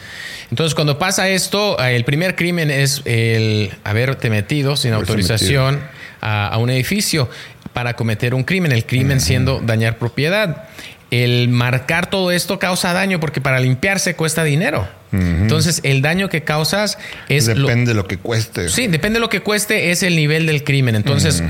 Entonces, 0.48 0.76
cuando 0.76 0.96
pasa 0.96 1.28
esto, 1.28 1.76
eh, 1.82 1.96
el 1.96 2.04
primer 2.04 2.36
crimen 2.36 2.70
es 2.70 3.02
el 3.04 3.72
haberte 3.82 4.30
metido 4.30 4.76
sin 4.76 4.92
autorización 4.92 5.80
a, 6.20 6.56
un 6.58 6.70
edificio 6.70 7.28
para 7.72 7.96
cometer 7.96 8.32
un 8.32 8.44
crimen, 8.44 8.70
el 8.70 8.86
crimen 8.86 9.20
siendo 9.20 9.60
dañar 9.60 9.98
propiedad. 9.98 10.68
El 11.10 11.48
marcar 11.48 12.08
todo 12.10 12.30
esto 12.30 12.60
causa 12.60 12.92
daño 12.92 13.18
porque 13.18 13.40
para 13.40 13.58
limpiarse 13.58 14.14
cuesta 14.14 14.44
dinero. 14.44 14.88
Entonces, 15.10 15.80
el 15.82 16.00
daño 16.00 16.28
que 16.28 16.42
causas 16.42 16.98
es... 17.28 17.46
Depende 17.46 17.90
de 17.90 17.94
lo 17.94 18.06
que 18.06 18.18
cueste. 18.18 18.68
Sí, 18.68 18.86
depende 18.86 19.16
de 19.16 19.20
lo 19.20 19.28
que 19.28 19.40
cueste, 19.40 19.90
es 19.90 20.04
el 20.04 20.14
nivel 20.14 20.46
del 20.46 20.62
crimen. 20.62 20.94
Entonces, 20.94 21.42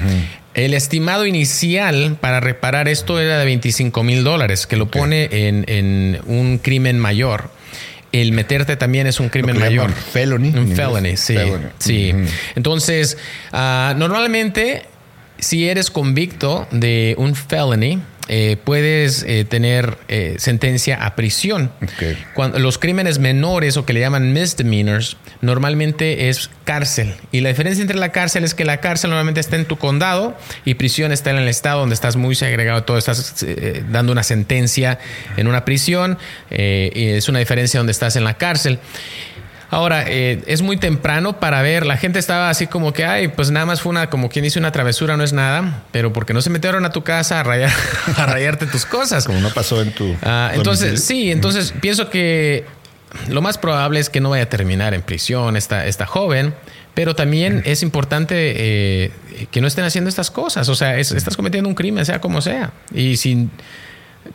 el 0.55 0.75
estimado 0.75 1.27
inicial 1.27 2.17
para 2.21 2.41
reparar 2.41 2.89
esto 2.89 3.21
era 3.21 3.39
de 3.39 3.45
25 3.45 4.03
mil 4.03 4.25
dólares, 4.25 4.67
que 4.67 4.77
lo 4.77 4.91
pone 4.91 5.29
en, 5.31 6.21
un 6.27 6.59
crimen 6.59 6.99
mayor. 6.99 7.51
El 8.13 8.31
meterte 8.33 8.77
también 8.77 9.09
es 9.09 9.19
un 9.19 9.29
crimen 9.29 9.59
mayor. 9.59 9.93
Felony. 9.93 10.57
Un 10.57 10.77
felony, 10.77 11.17
sí. 11.17 11.37
sí. 11.79 12.15
Entonces, 12.55 13.19
ah, 13.53 13.95
normalmente, 13.97 14.85
si 15.41 15.69
eres 15.69 15.91
convicto 15.91 16.69
de 16.71 17.17
un 17.19 17.35
felony, 17.35 18.01
eh, 18.29 18.57
puedes 18.63 19.23
eh, 19.25 19.45
tener 19.45 19.99
eh, 20.09 20.37
sentencia 20.39 21.05
a 21.05 21.15
prisión. 21.15 21.71
Cuando, 22.35 22.59
los 22.59 22.79
crímenes 22.79 23.19
menores 23.19 23.77
o 23.77 23.85
que 23.85 23.93
le 23.93 24.01
llaman 24.01 24.33
misdemeanors 24.33 25.17
normalmente 25.45 26.29
es 26.29 26.51
cárcel. 26.65 27.15
Y 27.33 27.41
la 27.41 27.51
diferencia 27.51 27.83
entre 27.83 27.99
la 27.99 28.11
cárcel 28.11 28.45
es 28.45 28.55
que 28.55 28.65
la 28.65 28.79
cárcel 28.81 29.11
normalmente 29.11 29.41
está 29.41 29.57
en 29.57 29.67
tu 29.67 29.77
condado 29.77 30.37
y 30.65 30.75
prisión 30.75 31.13
está 31.13 31.31
en 31.31 31.37
el 31.37 31.49
estado 31.49 31.81
donde 31.81 31.95
estás 31.95 32.17
muy 32.17 32.35
segregado, 32.35 32.85
todo 32.85 32.99
estás 32.99 33.45
dando 33.91 34.13
una 34.13 34.23
sentencia 34.23 34.99
en 35.37 35.47
una 35.47 35.65
prisión 35.65 36.19
y 36.51 37.09
es 37.09 37.29
una 37.29 37.39
diferencia 37.39 37.79
donde 37.79 37.93
estás 37.93 38.17
en 38.17 38.25
la 38.25 38.35
cárcel. 38.35 38.81
Ahora, 39.75 40.05
eh, 40.07 40.41
es 40.47 40.63
muy 40.63 40.77
temprano 40.77 41.41
para 41.41 41.61
ver. 41.63 41.85
La 41.85 41.97
gente 41.97 42.21
estaba 42.21 42.49
así 42.49 42.69
como 42.69 42.93
que, 42.93 43.05
ay, 43.05 43.27
pues 43.27 43.51
nada 43.51 43.67
más 43.67 43.81
fue 43.81 43.91
una, 43.91 44.09
como 44.09 44.29
quien 44.29 44.45
dice, 44.45 44.61
una 44.61 44.71
travesura, 44.71 45.17
no 45.17 45.25
es 45.25 45.33
nada, 45.33 45.83
pero 45.91 46.13
porque 46.13 46.33
no 46.33 46.43
se 46.43 46.51
metieron 46.51 46.85
a 46.85 46.91
tu 46.91 47.03
casa 47.03 47.41
a, 47.41 47.43
rayar, 47.43 47.73
a 48.17 48.27
rayarte 48.27 48.67
tus 48.67 48.87
cosas. 48.87 49.25
Como 49.25 49.41
no 49.41 49.51
pasó 49.51 49.83
en 49.83 49.93
tu. 49.93 50.15
Ah, 50.23 50.53
entonces, 50.55 51.03
sí, 51.03 51.33
entonces 51.33 51.75
pienso 51.81 52.09
que 52.09 52.65
lo 53.29 53.43
más 53.43 53.59
probable 53.59 54.01
es 54.01 54.11
que 54.11 54.21
no 54.21 54.31
vaya 54.31 54.45
a 54.45 54.49
terminar 54.49 54.95
en 54.95 55.03
prisión 55.03 55.57
esta, 55.57 55.87
esta 55.87 56.07
joven. 56.07 56.55
Pero 56.95 57.17
también 57.17 57.63
es 57.65 57.83
importante 57.83 58.35
eh, 58.37 59.11
que 59.51 59.61
no 59.61 59.67
estén 59.67 59.85
haciendo 59.85 60.09
estas 60.09 60.31
cosas. 60.31 60.69
O 60.69 60.77
sea, 60.77 60.99
estás 60.99 61.37
cometiendo 61.37 61.69
un 61.69 61.75
crimen, 61.75 62.07
sea 62.07 62.21
como 62.21 62.41
sea. 62.41 62.73
Y 62.93 63.17
sin 63.17 63.51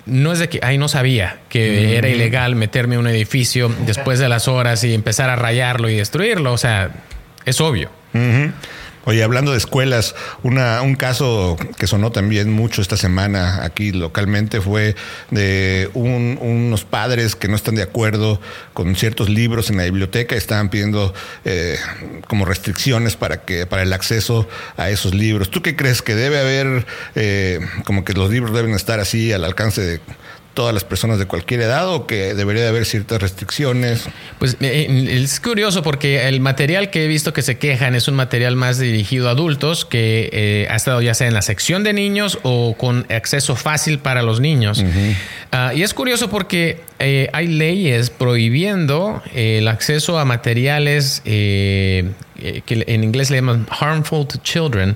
no 0.06 0.32
es 0.32 0.39
de 0.39 0.50
que, 0.50 0.60
ay, 0.62 0.78
no 0.78 0.88
sabía 0.88 1.39
que 1.50 1.98
era 1.98 2.10
ilegal 2.10 2.56
meterme 2.56 2.96
en 2.96 3.02
un 3.02 3.08
edificio 3.08 3.74
después 3.86 4.20
de 4.20 4.30
las 4.30 4.48
horas 4.48 4.84
y 4.84 4.94
empezar 4.94 5.30
a 5.30 5.36
rayarlo 5.36 5.89
y 5.89 5.96
destruirlo. 5.96 6.54
O 6.54 6.58
sea, 6.58 6.92
es 7.46 7.62
obvio. 7.62 7.89
Oye, 9.05 9.23
hablando 9.23 9.51
de 9.51 9.57
escuelas, 9.57 10.13
una, 10.43 10.81
un 10.81 10.95
caso 10.95 11.57
que 11.77 11.88
sonó 11.88 12.12
también 12.12 12.51
mucho 12.51 12.81
esta 12.81 12.97
semana 12.97 13.63
aquí 13.63 13.91
localmente 13.91 14.59
fue 14.62 14.95
de 15.31 15.89
unos 15.93 16.83
padres 16.83 17.35
que 17.35 17.47
no 17.47 17.55
están 17.55 17.75
de 17.75 17.83
acuerdo 17.83 18.41
con 18.73 18.95
ciertos 18.95 19.29
libros 19.29 19.69
en 19.69 19.77
la 19.77 19.83
biblioteca, 19.83 20.35
estaban 20.35 20.69
pidiendo 20.69 21.13
eh, 21.45 21.77
como 22.27 22.45
restricciones 22.45 23.15
para 23.15 23.41
que 23.41 23.65
para 23.65 23.83
el 23.83 23.93
acceso 23.93 24.47
a 24.75 24.89
esos 24.89 25.13
libros. 25.13 25.49
¿Tú 25.49 25.62
qué 25.62 25.75
crees 25.75 26.01
que 26.01 26.15
debe 26.15 26.39
haber, 26.39 26.85
eh, 27.15 27.59
como 27.85 28.03
que 28.03 28.13
los 28.13 28.29
libros 28.29 28.53
deben 28.53 28.73
estar 28.73 28.99
así 28.99 29.31
al 29.31 29.45
alcance 29.45 29.81
de 29.81 30.01
todas 30.53 30.73
las 30.73 30.83
personas 30.83 31.19
de 31.19 31.25
cualquier 31.25 31.62
edad 31.62 31.88
o 31.88 32.05
que 32.07 32.33
debería 32.33 32.63
de 32.63 32.69
haber 32.69 32.85
ciertas 32.85 33.21
restricciones? 33.21 34.05
Pues 34.39 34.53
eh, 34.55 34.88
eh, 34.89 35.21
es 35.23 35.39
curioso 35.39 35.83
porque 35.83 36.27
el 36.27 36.39
material 36.39 36.89
que 36.89 37.05
he 37.05 37.07
visto 37.07 37.33
que 37.33 37.41
se 37.41 37.57
quejan 37.57 37.95
es 37.95 38.07
un 38.07 38.15
material 38.15 38.55
más 38.55 38.79
dirigido 38.79 39.27
a 39.27 39.31
adultos 39.31 39.85
que 39.85 40.29
eh, 40.33 40.67
ha 40.69 40.75
estado 40.75 41.01
ya 41.01 41.13
sea 41.13 41.27
en 41.27 41.33
la 41.33 41.41
sección 41.41 41.83
de 41.83 41.93
niños 41.93 42.39
o 42.43 42.75
con 42.77 43.05
acceso 43.09 43.55
fácil 43.55 43.99
para 43.99 44.21
los 44.21 44.39
niños. 44.39 44.83
Ah, 45.51 45.73
y 45.73 45.83
es 45.83 45.93
curioso 45.93 46.29
porque 46.29 46.81
hay 46.99 47.47
leyes 47.47 48.09
prohibiendo 48.09 49.23
el 49.33 49.67
acceso 49.67 50.19
a 50.19 50.25
materiales 50.25 51.21
eh, 52.41 52.62
que 52.65 52.85
en 52.88 53.03
inglés 53.03 53.29
le 53.31 53.38
llaman 53.38 53.67
harmful 53.69 54.25
to 54.25 54.39
children 54.41 54.95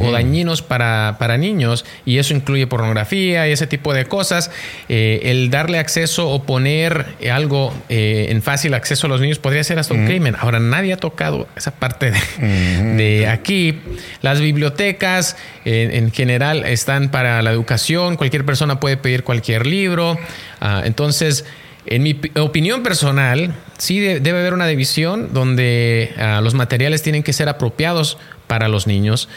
o, 0.00 0.12
dañinos 0.12 0.62
para, 0.62 1.16
para, 1.18 1.36
niños, 1.36 1.84
y 2.04 2.18
eso 2.18 2.32
incluye 2.32 2.66
pornografía 2.66 3.48
y 3.48 3.52
ese 3.52 3.66
tipo 3.66 3.92
de 3.92 4.06
cosas. 4.06 4.50
Eh, 4.88 5.22
el 5.24 5.50
darle 5.50 5.78
acceso 5.78 6.28
o 6.28 6.44
poner 6.44 7.06
algo 7.32 7.74
eh, 7.88 8.28
en 8.30 8.40
fácil 8.42 8.74
acceso 8.74 9.06
a 9.06 9.10
los 9.10 9.20
niños 9.20 9.38
podría 9.38 9.64
ser 9.64 9.78
hasta 9.78 9.94
un 9.94 10.06
crimen. 10.06 10.36
Ahora, 10.38 10.60
nadie 10.60 10.92
ha 10.92 10.96
tocado 10.96 11.48
esa 11.56 11.72
parte 11.72 12.12
de, 12.40 13.26
aquí. 13.28 13.80
Las 14.22 14.40
bibliotecas 14.40 15.36
en 15.64 16.12
general 16.12 16.64
están 16.64 17.10
para 17.10 17.42
la 17.42 17.50
educación, 17.50 18.16
cualquier 18.16 18.44
persona 18.44 18.78
puede 18.78 18.96
pedir 18.96 19.24
cualquier 19.24 19.66
libro. 19.66 20.16
Ah, 20.60 20.82
entonces, 20.84 21.44
en 21.86 22.02
mi 22.02 22.18
opinión 22.36 22.82
personal, 22.82 23.54
sí 23.78 24.00
debe 24.00 24.38
haber 24.38 24.54
una 24.54 24.66
división 24.66 25.32
donde 25.32 26.14
ah, 26.18 26.40
los 26.42 26.54
materiales 26.54 27.02
tienen 27.02 27.22
que 27.22 27.32
ser 27.32 27.48
apropiados 27.48 28.18
para 28.46 28.68
los 28.68 28.86
niños 28.86 29.28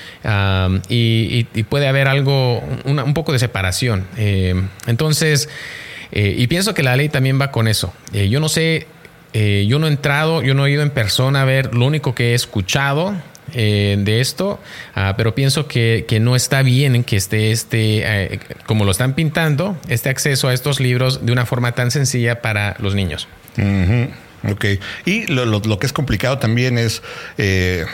y, 0.87 1.43
puede 1.69 1.87
haber 1.87 2.07
algo, 2.07 2.59
un 2.85 3.13
poco 3.13 3.33
de 3.33 3.39
separación. 3.39 4.05
Eh, 4.17 4.55
entonces, 4.87 5.49
eh, 6.11 6.35
y 6.37 6.47
pienso 6.47 6.73
que 6.73 6.83
la 6.83 6.95
ley 6.95 7.09
también 7.09 7.39
va 7.39 7.51
con 7.51 7.67
eso. 7.67 7.93
Eh, 8.13 8.29
yo 8.29 8.39
no 8.39 8.49
sé, 8.49 8.87
yo 9.33 9.79
no 9.79 9.87
he 9.87 9.89
entrado, 9.89 10.41
yo 10.41 10.53
no 10.53 10.65
he 10.65 10.71
ido 10.71 10.83
en 10.83 10.89
persona 10.89 11.43
a 11.43 11.45
ver, 11.45 11.73
lo 11.75 11.85
único 11.85 12.15
que 12.15 12.31
he 12.31 12.33
escuchado 12.33 13.15
eh, 13.53 13.97
de 13.99 14.21
esto, 14.21 14.59
ah, 14.95 15.15
pero 15.17 15.35
pienso 15.35 15.67
que, 15.67 16.05
no 16.21 16.35
está 16.35 16.61
bien 16.61 17.03
que 17.03 17.15
esté 17.15 17.51
este, 17.51 18.01
eh, 18.03 18.39
como 18.65 18.85
lo 18.85 18.91
están 18.91 19.13
pintando, 19.13 19.77
este 19.87 20.09
acceso 20.09 20.47
a 20.47 20.53
estos 20.53 20.79
libros 20.79 21.25
de 21.25 21.31
una 21.31 21.45
forma 21.45 21.73
tan 21.73 21.91
sencilla 21.91 22.41
para 22.41 22.75
los 22.79 22.95
niños. 22.95 23.27
Ok, 24.47 24.65
y 25.05 25.25
lo, 25.27 25.79
que 25.79 25.85
es 25.85 25.91
complicado 25.91 26.37
también 26.37 26.77
es, 26.77 27.01
eh, 27.37 27.85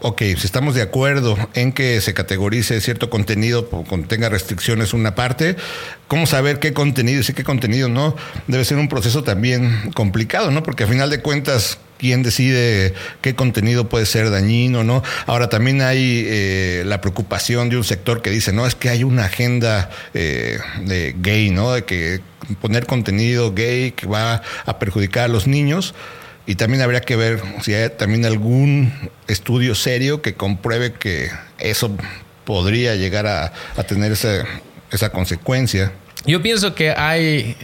ok, 0.00 0.18
si 0.18 0.46
estamos 0.46 0.74
de 0.74 0.80
acuerdo 0.80 1.36
en 1.52 1.72
que 1.72 2.00
se 2.00 2.14
categorice 2.14 2.80
cierto 2.80 3.10
contenido, 3.10 3.68
contenga 3.68 4.30
restricciones 4.30 4.94
una 4.94 5.14
parte, 5.14 5.56
¿cómo 6.08 6.26
saber 6.26 6.58
qué 6.58 6.72
contenido 6.72 7.22
y 7.28 7.32
qué 7.34 7.44
contenido 7.44 7.88
no? 7.90 8.16
Debe 8.46 8.64
ser 8.64 8.78
un 8.78 8.88
proceso 8.88 9.24
también 9.24 9.92
complicado, 9.94 10.50
¿no? 10.50 10.62
Porque 10.62 10.84
a 10.84 10.86
final 10.86 11.10
de 11.10 11.20
cuentas, 11.20 11.78
quién 12.04 12.22
decide 12.22 12.92
qué 13.22 13.34
contenido 13.34 13.88
puede 13.88 14.04
ser 14.04 14.28
dañino, 14.28 14.84
¿no? 14.84 15.02
Ahora 15.24 15.48
también 15.48 15.80
hay 15.80 16.26
eh, 16.26 16.82
la 16.84 17.00
preocupación 17.00 17.70
de 17.70 17.78
un 17.78 17.84
sector 17.84 18.20
que 18.20 18.28
dice, 18.28 18.52
no, 18.52 18.66
es 18.66 18.74
que 18.74 18.90
hay 18.90 19.04
una 19.04 19.24
agenda 19.24 19.88
eh, 20.12 20.58
gay, 21.16 21.48
¿no? 21.48 21.72
De 21.72 21.84
que 21.84 22.20
poner 22.60 22.84
contenido 22.84 23.54
gay 23.54 23.92
que 23.92 24.06
va 24.06 24.42
a 24.66 24.78
perjudicar 24.78 25.24
a 25.24 25.28
los 25.28 25.46
niños. 25.46 25.94
Y 26.46 26.56
también 26.56 26.82
habría 26.82 27.00
que 27.00 27.16
ver 27.16 27.40
si 27.62 27.72
hay 27.72 27.88
también 27.88 28.26
algún 28.26 28.92
estudio 29.26 29.74
serio 29.74 30.20
que 30.20 30.34
compruebe 30.34 30.92
que 30.92 31.30
eso 31.58 31.96
podría 32.44 32.96
llegar 32.96 33.26
a, 33.26 33.50
tener 33.88 34.12
esa, 34.12 35.08
consecuencia. 35.10 35.92
Yo 36.26 36.42
pienso 36.42 36.74
que 36.74 36.90
hay, 36.90 37.56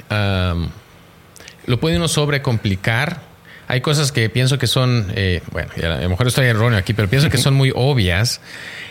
lo 1.67 1.79
puede 1.79 1.99
uno 1.99 2.09
sobrecomplicar 2.09 3.29
hay 3.71 3.81
cosas 3.83 4.11
que 4.11 4.29
pienso 4.29 4.59
que 4.59 4.67
son, 4.67 5.13
eh, 5.15 5.43
bueno, 5.53 5.71
a 5.81 6.03
lo 6.03 6.11
mejor 6.11 6.27
estoy 6.27 6.47
erróneo 6.47 6.77
aquí, 6.77 6.93
pero 6.93 7.07
pienso 7.09 7.31
que 7.31 7.39
son 7.39 7.55
muy 7.55 7.71
obvias. 7.73 8.41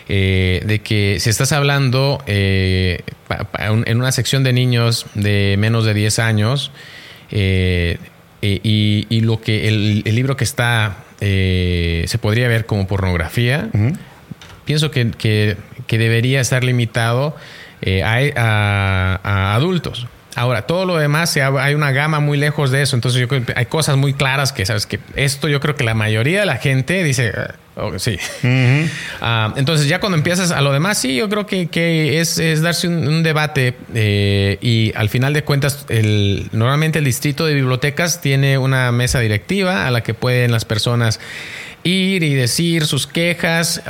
Eh, 0.08 0.62
de 0.64 0.78
que 0.80 1.18
si 1.20 1.28
estás 1.28 1.52
hablando 1.52 2.20
eh, 2.26 3.02
en 3.58 3.98
una 3.98 4.10
sección 4.10 4.42
de 4.42 4.54
niños 4.54 5.04
de 5.14 5.54
menos 5.58 5.84
de 5.84 5.92
10 5.92 6.18
años 6.18 6.72
y, 7.30 7.98
lo 9.20 9.40
que 9.42 9.68
el, 9.68 10.02
libro 10.02 10.36
que 10.38 10.44
está 10.44 10.96
se 11.20 12.18
podría 12.18 12.48
ver 12.48 12.64
como 12.64 12.86
pornografía, 12.86 13.68
pienso 14.64 14.90
que, 14.90 15.56
debería 15.88 16.40
estar 16.40 16.64
limitado 16.64 17.36
a, 18.02 19.54
adultos. 19.54 20.06
Ahora, 20.36 20.62
todo 20.62 20.84
lo 20.84 20.96
demás, 20.96 21.36
hay 21.36 21.74
una 21.74 21.90
gama 21.90 22.20
muy 22.20 22.38
lejos 22.38 22.70
de 22.70 22.82
eso. 22.82 22.96
Entonces, 22.96 23.20
yo 23.20 23.28
creo 23.28 23.44
que 23.44 23.52
hay 23.56 23.66
cosas 23.66 23.96
muy 23.96 24.14
claras 24.14 24.52
que, 24.52 24.64
sabes, 24.64 24.86
que 24.86 25.00
esto 25.16 25.48
yo 25.48 25.60
creo 25.60 25.74
que 25.74 25.84
la 25.84 25.94
mayoría 25.94 26.40
de 26.40 26.46
la 26.46 26.56
gente 26.56 27.02
dice, 27.02 27.32
ah, 27.36 27.54
oh, 27.76 27.98
sí. 27.98 28.18
Ah, 29.20 29.52
entonces, 29.56 29.88
ya 29.88 30.00
cuando 30.00 30.16
empiezas 30.16 30.50
a 30.50 30.60
lo 30.60 30.72
demás, 30.72 30.98
sí, 30.98 31.16
yo 31.16 31.28
creo 31.28 31.46
que, 31.46 31.66
que 31.66 32.20
es, 32.20 32.38
es, 32.38 32.62
darse 32.62 32.88
un, 32.88 33.22
debate 33.22 33.74
eh, 33.94 34.56
y 34.60 34.92
al 34.94 35.08
final 35.08 35.34
de 35.34 35.44
cuentas, 35.44 35.84
el, 35.88 36.48
normalmente 36.52 37.00
el 37.00 37.04
distrito 37.04 37.44
de 37.44 37.54
bibliotecas 37.54 38.20
tiene 38.20 38.56
una 38.56 38.92
mesa 38.92 39.20
directiva 39.20 39.86
a 39.86 39.90
la 39.90 40.02
que 40.02 40.14
pueden 40.14 40.52
las 40.52 40.64
personas 40.64 41.20
ir 41.82 42.22
y 42.22 42.34
decir 42.34 42.86
sus 42.86 43.06
quejas 43.06 43.82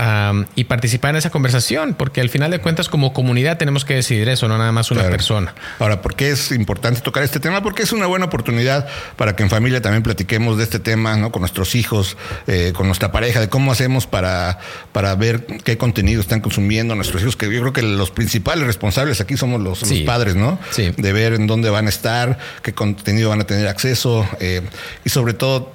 y 0.55 0.65
participar 0.65 1.11
en 1.11 1.17
esa 1.17 1.31
conversación, 1.31 1.95
porque 1.95 2.21
al 2.21 2.29
final 2.29 2.51
de 2.51 2.61
cuentas 2.61 2.89
como 2.89 3.13
comunidad 3.13 3.59
tenemos 3.59 3.85
que 3.85 3.95
decidir 3.95 4.29
eso, 4.29 4.49
no 4.49 4.59
nada 4.59 4.73
más 4.73 4.91
una 4.91 5.03
persona. 5.05 5.55
Ahora, 5.79 6.03
¿por 6.03 6.15
qué 6.15 6.31
es 6.31 6.53
importante 6.53 7.01
tocar 7.01 7.23
este 7.23 7.41
tema? 7.41 7.63
Porque 7.63 7.83
es 7.83 7.93
una 7.93 8.07
buena 8.07 8.27
oportunidad 8.27 8.89
para 9.17 9.35
que 9.37 9.43
en 9.43 9.51
familia 9.51 9.81
también 9.81 10.03
platiquemos 10.03 10.59
de 10.59 10.65
este 10.65 10.79
tema, 10.79 11.17
¿no? 11.17 11.33
Con 11.33 11.41
nuestros 11.41 11.75
hijos, 11.75 12.17
eh, 12.47 12.73
con 12.75 12.87
nuestra 12.87 13.13
pareja, 13.13 13.41
de 13.41 13.49
cómo 13.49 13.73
hacemos 13.73 14.07
para, 14.07 14.59
para 14.93 15.15
ver 15.15 15.47
qué 15.65 15.77
contenido 15.77 16.21
están 16.21 16.41
consumiendo 16.41 16.95
nuestros 16.95 17.23
hijos, 17.23 17.37
que 17.37 17.53
yo 17.53 17.61
creo 17.61 17.73
que 17.73 17.83
los 17.83 18.11
principales 18.11 18.67
responsables 18.67 19.21
aquí 19.21 19.37
somos 19.37 19.61
los, 19.61 19.81
padres, 20.07 20.37
¿no? 20.37 20.59
Sí. 20.71 20.93
De 20.97 21.13
ver 21.13 21.35
en 21.35 21.47
dónde 21.47 21.71
van 21.71 21.87
a 21.87 21.89
estar, 21.89 22.39
qué 22.63 22.73
contenido 22.73 23.31
van 23.31 23.41
a 23.41 23.45
tener 23.45 23.67
acceso 23.69 24.27
eh, 24.39 24.63
y 25.05 25.11
sobre 25.11 25.35
todo 25.35 25.75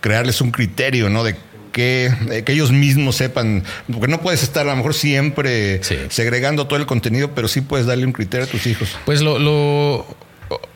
crearles 0.00 0.40
un 0.40 0.50
criterio, 0.50 1.08
¿no? 1.08 1.24
De 1.24 1.36
eh, 1.74 2.42
que, 2.44 2.52
ellos 2.52 2.72
mismos 2.72 3.16
sepan, 3.16 3.64
porque 3.90 4.08
no 4.08 4.20
puedes 4.20 4.42
estar 4.42 4.66
a 4.66 4.70
lo 4.70 4.76
mejor 4.76 4.94
siempre 4.94 5.80
segregando 6.10 6.66
todo 6.66 6.78
el 6.78 6.86
contenido, 6.86 7.32
pero 7.34 7.48
sí 7.48 7.60
puedes 7.60 7.86
darle 7.86 8.06
un 8.06 8.12
criterio 8.12 8.46
a 8.46 8.48
tus 8.48 8.66
hijos. 8.66 8.96
Pues 9.04 9.22
lo, 9.22 10.06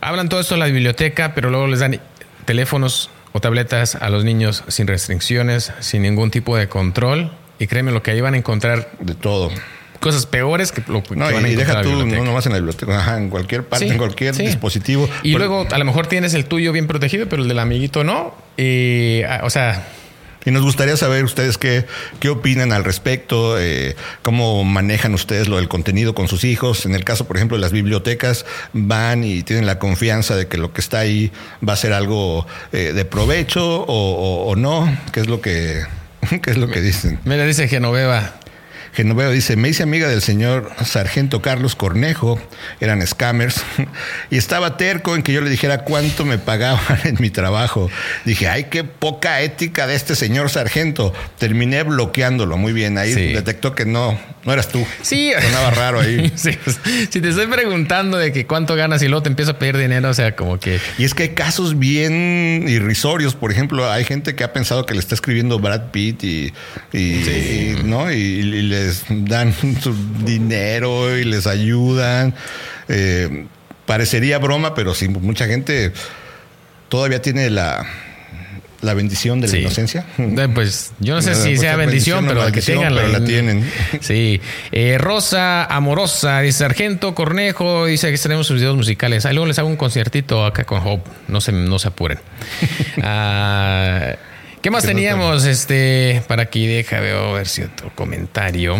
hablan 0.00 0.28
todo 0.28 0.40
esto 0.40 0.54
en 0.54 0.60
la 0.60 0.66
biblioteca, 0.66 1.34
pero 1.34 1.50
luego 1.50 1.66
les 1.66 1.80
dan 1.80 2.00
teléfonos 2.44 3.10
o 3.32 3.40
tabletas 3.40 3.96
a 3.96 4.08
los 4.08 4.24
niños 4.24 4.64
sin 4.68 4.86
restricciones, 4.86 5.72
sin 5.80 6.02
ningún 6.02 6.30
tipo 6.30 6.56
de 6.56 6.68
control. 6.68 7.32
Y 7.58 7.66
créeme, 7.66 7.92
lo 7.92 8.02
que 8.02 8.10
ahí 8.10 8.20
van 8.20 8.34
a 8.34 8.36
encontrar 8.36 8.90
de 9.00 9.14
todo 9.14 9.50
cosas 9.98 10.26
peores 10.26 10.72
que 10.72 10.82
lo 10.88 11.02
que 11.02 11.16
no, 11.16 11.24
van 11.24 11.44
a 11.44 11.48
y 11.48 11.56
deja 11.56 11.82
tú 11.82 12.04
no 12.04 12.24
nomás 12.24 12.46
en 12.46 12.52
la 12.52 12.58
biblioteca, 12.58 13.16
en 13.16 13.30
cualquier 13.30 13.64
parte, 13.64 13.88
en 13.88 13.98
cualquier 13.98 14.34
dispositivo. 14.36 15.08
Y 15.22 15.32
luego 15.32 15.66
a 15.70 15.78
lo 15.78 15.84
mejor 15.84 16.06
tienes 16.06 16.34
el 16.34 16.44
tuyo 16.44 16.72
bien 16.72 16.86
protegido, 16.86 17.28
pero 17.28 17.42
el 17.42 17.48
del 17.48 17.58
amiguito 17.58 18.04
no. 18.04 18.34
Y, 18.56 19.22
ah, 19.22 19.40
o 19.44 19.50
sea, 19.50 19.86
y 20.46 20.52
nos 20.52 20.62
gustaría 20.62 20.96
saber 20.96 21.24
ustedes 21.24 21.58
qué, 21.58 21.84
qué 22.20 22.28
opinan 22.28 22.72
al 22.72 22.84
respecto, 22.84 23.58
eh, 23.58 23.96
cómo 24.22 24.62
manejan 24.62 25.12
ustedes 25.12 25.48
lo 25.48 25.56
del 25.56 25.68
contenido 25.68 26.14
con 26.14 26.28
sus 26.28 26.44
hijos. 26.44 26.86
En 26.86 26.94
el 26.94 27.04
caso, 27.04 27.26
por 27.26 27.36
ejemplo, 27.36 27.56
de 27.56 27.60
las 27.60 27.72
bibliotecas, 27.72 28.46
van 28.72 29.24
y 29.24 29.42
tienen 29.42 29.66
la 29.66 29.80
confianza 29.80 30.36
de 30.36 30.46
que 30.46 30.56
lo 30.56 30.72
que 30.72 30.80
está 30.80 31.00
ahí 31.00 31.32
va 31.68 31.72
a 31.72 31.76
ser 31.76 31.92
algo 31.92 32.46
eh, 32.72 32.92
de 32.94 33.04
provecho 33.04 33.84
o, 33.88 34.54
no. 34.56 34.96
¿Qué 35.12 35.18
es 35.18 35.26
lo 35.26 35.40
que, 35.40 35.82
qué 36.42 36.50
es 36.52 36.56
lo 36.56 36.68
que 36.68 36.80
dicen? 36.80 37.18
Mira, 37.24 37.44
dice 37.44 37.66
Genoveva. 37.66 38.34
Genoveo 38.96 39.30
dice, 39.30 39.56
me 39.56 39.68
hice 39.68 39.82
amiga 39.82 40.08
del 40.08 40.22
señor 40.22 40.70
sargento 40.82 41.42
Carlos 41.42 41.76
Cornejo, 41.76 42.40
eran 42.80 43.06
scammers, 43.06 43.62
y 44.30 44.38
estaba 44.38 44.78
terco 44.78 45.14
en 45.14 45.22
que 45.22 45.34
yo 45.34 45.42
le 45.42 45.50
dijera 45.50 45.84
cuánto 45.84 46.24
me 46.24 46.38
pagaban 46.38 47.00
en 47.04 47.16
mi 47.20 47.28
trabajo. 47.28 47.90
Dije, 48.24 48.48
ay, 48.48 48.64
qué 48.70 48.84
poca 48.84 49.42
ética 49.42 49.86
de 49.86 49.96
este 49.96 50.16
señor 50.16 50.48
sargento. 50.48 51.12
Terminé 51.38 51.82
bloqueándolo, 51.82 52.56
muy 52.56 52.72
bien, 52.72 52.96
ahí 52.96 53.12
detectó 53.34 53.74
que 53.74 53.84
no, 53.84 54.18
no 54.46 54.52
eras 54.52 54.68
tú. 54.68 54.86
Sí. 55.02 55.32
Sonaba 55.40 55.70
raro 55.70 56.00
ahí. 56.00 56.32
Pues, 56.64 56.78
si 57.10 57.20
te 57.20 57.28
estoy 57.28 57.48
preguntando 57.48 58.16
de 58.16 58.32
que 58.32 58.46
cuánto 58.46 58.76
ganas 58.76 59.02
y 59.02 59.08
luego 59.08 59.22
te 59.22 59.28
empiezo 59.28 59.52
a 59.52 59.58
pedir 59.58 59.76
dinero, 59.76 60.08
o 60.08 60.14
sea, 60.14 60.36
como 60.36 60.58
que... 60.58 60.78
Y 60.96 61.04
es 61.04 61.12
que 61.12 61.24
hay 61.24 61.28
casos 61.30 61.78
bien 61.78 62.64
irrisorios, 62.68 63.34
por 63.34 63.50
ejemplo, 63.50 63.90
hay 63.90 64.04
gente 64.04 64.36
que 64.36 64.44
ha 64.44 64.52
pensado 64.52 64.86
que 64.86 64.94
le 64.94 65.00
está 65.00 65.14
escribiendo 65.14 65.58
Brad 65.58 65.90
Pitt 65.90 66.22
y, 66.22 66.52
¿no? 67.84 68.12
y 68.12 68.42
le 68.42 68.92
dan 69.08 69.52
su 69.82 69.94
dinero 70.24 71.16
y 71.18 71.24
les 71.24 71.46
ayudan. 71.46 72.34
Eh, 72.88 73.46
parecería 73.86 74.38
broma, 74.38 74.74
pero 74.74 74.94
sí, 74.94 75.08
mucha 75.08 75.46
gente 75.46 75.92
todavía 76.88 77.20
tiene 77.20 77.50
la, 77.50 77.86
la 78.86 78.94
bendición 78.94 79.40
de 79.40 79.48
la 79.48 79.58
inocencia. 79.58 80.06
Pues 80.54 80.92
yo 81.00 81.14
no 81.14 81.22
sé 81.22 81.34
si 81.34 81.56
sea 81.56 81.76
bendición, 81.76 82.26
pero 82.26 82.50
que 82.52 82.62
tengan 82.62 82.94
la, 82.94 83.24
tienen. 83.24 83.70
Sí. 84.00 84.40
Eh, 84.72 84.98
Rosa 84.98 85.64
Amorosa, 85.64 86.40
dice 86.40 86.58
Sargento 86.58 87.14
Cornejo, 87.14 87.86
dice 87.86 88.10
que 88.10 88.18
tenemos 88.18 88.46
sus 88.46 88.56
videos 88.56 88.76
musicales. 88.76 89.26
Ahí 89.26 89.34
luego 89.34 89.46
les 89.46 89.58
hago 89.58 89.68
un 89.68 89.76
conciertito 89.76 90.44
acá 90.44 90.64
con 90.64 90.80
Hope. 90.86 91.10
No 91.28 91.40
se, 91.40 91.52
no 91.52 91.78
se 91.78 91.88
apuren. 91.88 92.18
Ah, 93.02 94.16
¿Qué 94.62 94.70
más 94.70 94.84
teníamos? 94.84 95.44
Este, 95.44 96.22
para 96.26 96.44
aquí 96.44 96.66
deja, 96.66 96.98
veo 96.98 97.30
a 97.30 97.38
ver 97.38 97.46
si 97.46 97.62
otro 97.62 97.92
comentario. 97.94 98.76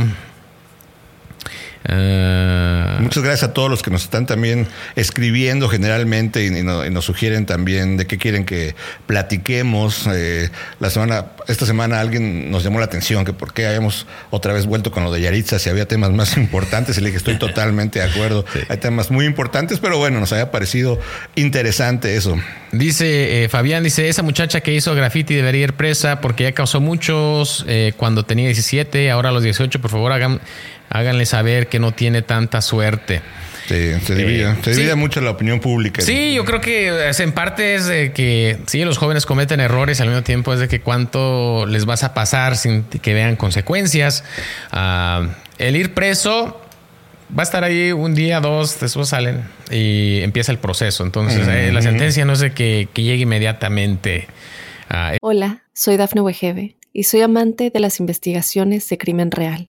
Ah. 1.89 2.99
Muchas 3.01 3.23
gracias 3.23 3.51
a 3.51 3.53
todos 3.53 3.71
los 3.71 3.83
que 3.83 3.91
nos 3.91 4.03
están 4.03 4.27
también 4.27 4.67
escribiendo 4.97 5.69
generalmente 5.69 6.45
y, 6.45 6.51
nos 6.63 7.05
sugieren 7.05 7.47
también 7.47 7.97
de 7.97 8.07
qué 8.07 8.19
quieren 8.19 8.45
que 8.45 8.75
platiquemos. 9.07 10.09
Eh, 10.13 10.51
la 10.81 10.91
semana, 10.91 11.27
esta 11.47 11.67
semana 11.67 12.01
alguien 12.01 12.51
nos 12.51 12.65
llamó 12.65 12.79
la 12.79 12.87
atención 12.87 13.25
que 13.25 13.33
por 13.33 13.53
qué 13.53 13.67
habíamos 13.67 14.07
otra 14.31 14.53
vez 14.53 14.67
vuelto 14.67 14.91
con 14.91 15.05
lo 15.05 15.13
de 15.13 15.21
Yaritza, 15.21 15.59
si 15.59 15.71
había 15.71 15.87
temas 15.87 16.11
más 16.11 16.37
importantes. 16.37 16.99
Y 16.99 17.01
le 17.01 17.07
dije, 17.07 17.19
estoy 17.19 17.39
totalmente 17.39 18.01
de 18.01 18.07
acuerdo. 18.07 18.45
Hay 18.69 18.79
temas 18.79 19.11
muy 19.11 19.27
importantes, 19.27 19.79
pero 19.79 19.99
bueno, 19.99 20.19
nos 20.21 20.33
había 20.33 20.51
parecido 20.51 20.99
interesante 21.35 22.17
eso. 22.17 22.37
Dice 22.73 23.45
eh, 23.45 23.49
Fabián, 23.49 23.85
dice, 23.85 24.09
esa 24.09 24.23
muchacha 24.23 24.61
que 24.61 24.75
hizo 24.75 24.95
graffiti 24.95 25.35
debería 25.35 25.65
ir 25.65 25.75
presa 25.75 26.21
porque 26.21 26.45
ya 26.45 26.53
causó 26.53 26.81
muchos 26.81 27.65
eh, 27.69 27.93
cuando 27.97 28.25
tenía 28.25 28.47
17, 28.47 29.11
ahora 29.11 29.31
a 29.31 29.33
los 29.33 29.43
18, 29.43 29.81
por 29.81 29.91
favor 29.91 30.13
hagan 30.13 30.41
háganle 30.91 31.27
saber 31.27 31.69
que 31.69 31.79
no 31.79 31.93
tiene 31.93 32.23
tanta 32.23 32.61
suerte. 32.61 33.23
Sí, 33.69 33.93
se 34.05 34.15
divide, 34.15 34.55
se 34.63 34.71
divide 34.71 34.95
mucho 34.95 35.21
la 35.21 35.31
opinión 35.31 35.59
pública. 35.59 36.01
Sí, 36.01 36.35
yo 36.35 36.45
creo 36.45 36.61
que 36.61 37.11
en 37.19 37.33
parte 37.33 37.75
es 37.75 37.87
de 37.87 38.13
que 38.13 38.59
sí, 38.67 38.85
los 38.85 38.97
jóvenes 38.97 39.27
cometen 39.27 39.59
errores, 39.59 40.01
al 40.01 40.09
mismo 40.09 40.23
tiempo 40.23 40.55
es 40.55 40.61
de 40.61 40.69
que 40.69 40.81
cuánto 40.81 41.67
les 41.67 41.85
vas 41.85 42.05
a 42.05 42.15
pasar 42.15 42.57
sin 42.57 42.85
que 42.85 43.13
vean 43.13 43.35
consecuencias. 43.35 44.23
Ah, 44.71 45.29
el 45.59 45.75
ir 45.75 45.95
preso 45.95 46.61
va 47.37 47.43
a 47.43 47.45
estar 47.45 47.65
ahí 47.65 47.93
un 47.93 48.15
día, 48.15 48.41
dos, 48.41 48.79
después 48.81 49.09
salen 49.09 49.45
y 49.71 50.21
empieza 50.21 50.53
el 50.53 50.59
proceso. 50.59 51.05
Entonces, 51.05 51.47
eh, 51.49 51.73
la 51.73 51.83
sentencia 51.83 52.25
no 52.25 52.35
es 52.35 52.41
de 52.41 52.53
que, 52.53 52.89
llegue 52.95 53.23
inmediatamente. 53.23 54.29
Hola, 55.21 55.65
soy 55.73 55.97
Dafne 55.97 56.21
Wegebe 56.21 56.77
y 56.93 57.05
soy 57.05 57.23
amante 57.23 57.71
de 57.71 57.81
las 57.81 57.99
investigaciones 57.99 58.89
de 58.89 58.99
crimen 58.99 59.31
real. 59.31 59.69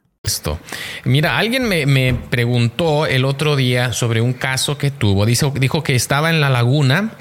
Esto. 0.23 0.59
Mira, 1.03 1.39
alguien 1.39 1.67
me, 1.67 2.13
preguntó 2.13 3.07
el 3.07 3.25
otro 3.25 3.55
día 3.55 3.91
sobre 3.91 4.21
un 4.21 4.33
caso 4.33 4.77
que 4.77 4.91
tuvo. 4.91 5.25
Dijo, 5.25 5.51
dijo 5.57 5.81
que 5.81 5.95
estaba 5.95 6.29
en 6.29 6.39
la 6.39 6.51
laguna, 6.51 7.13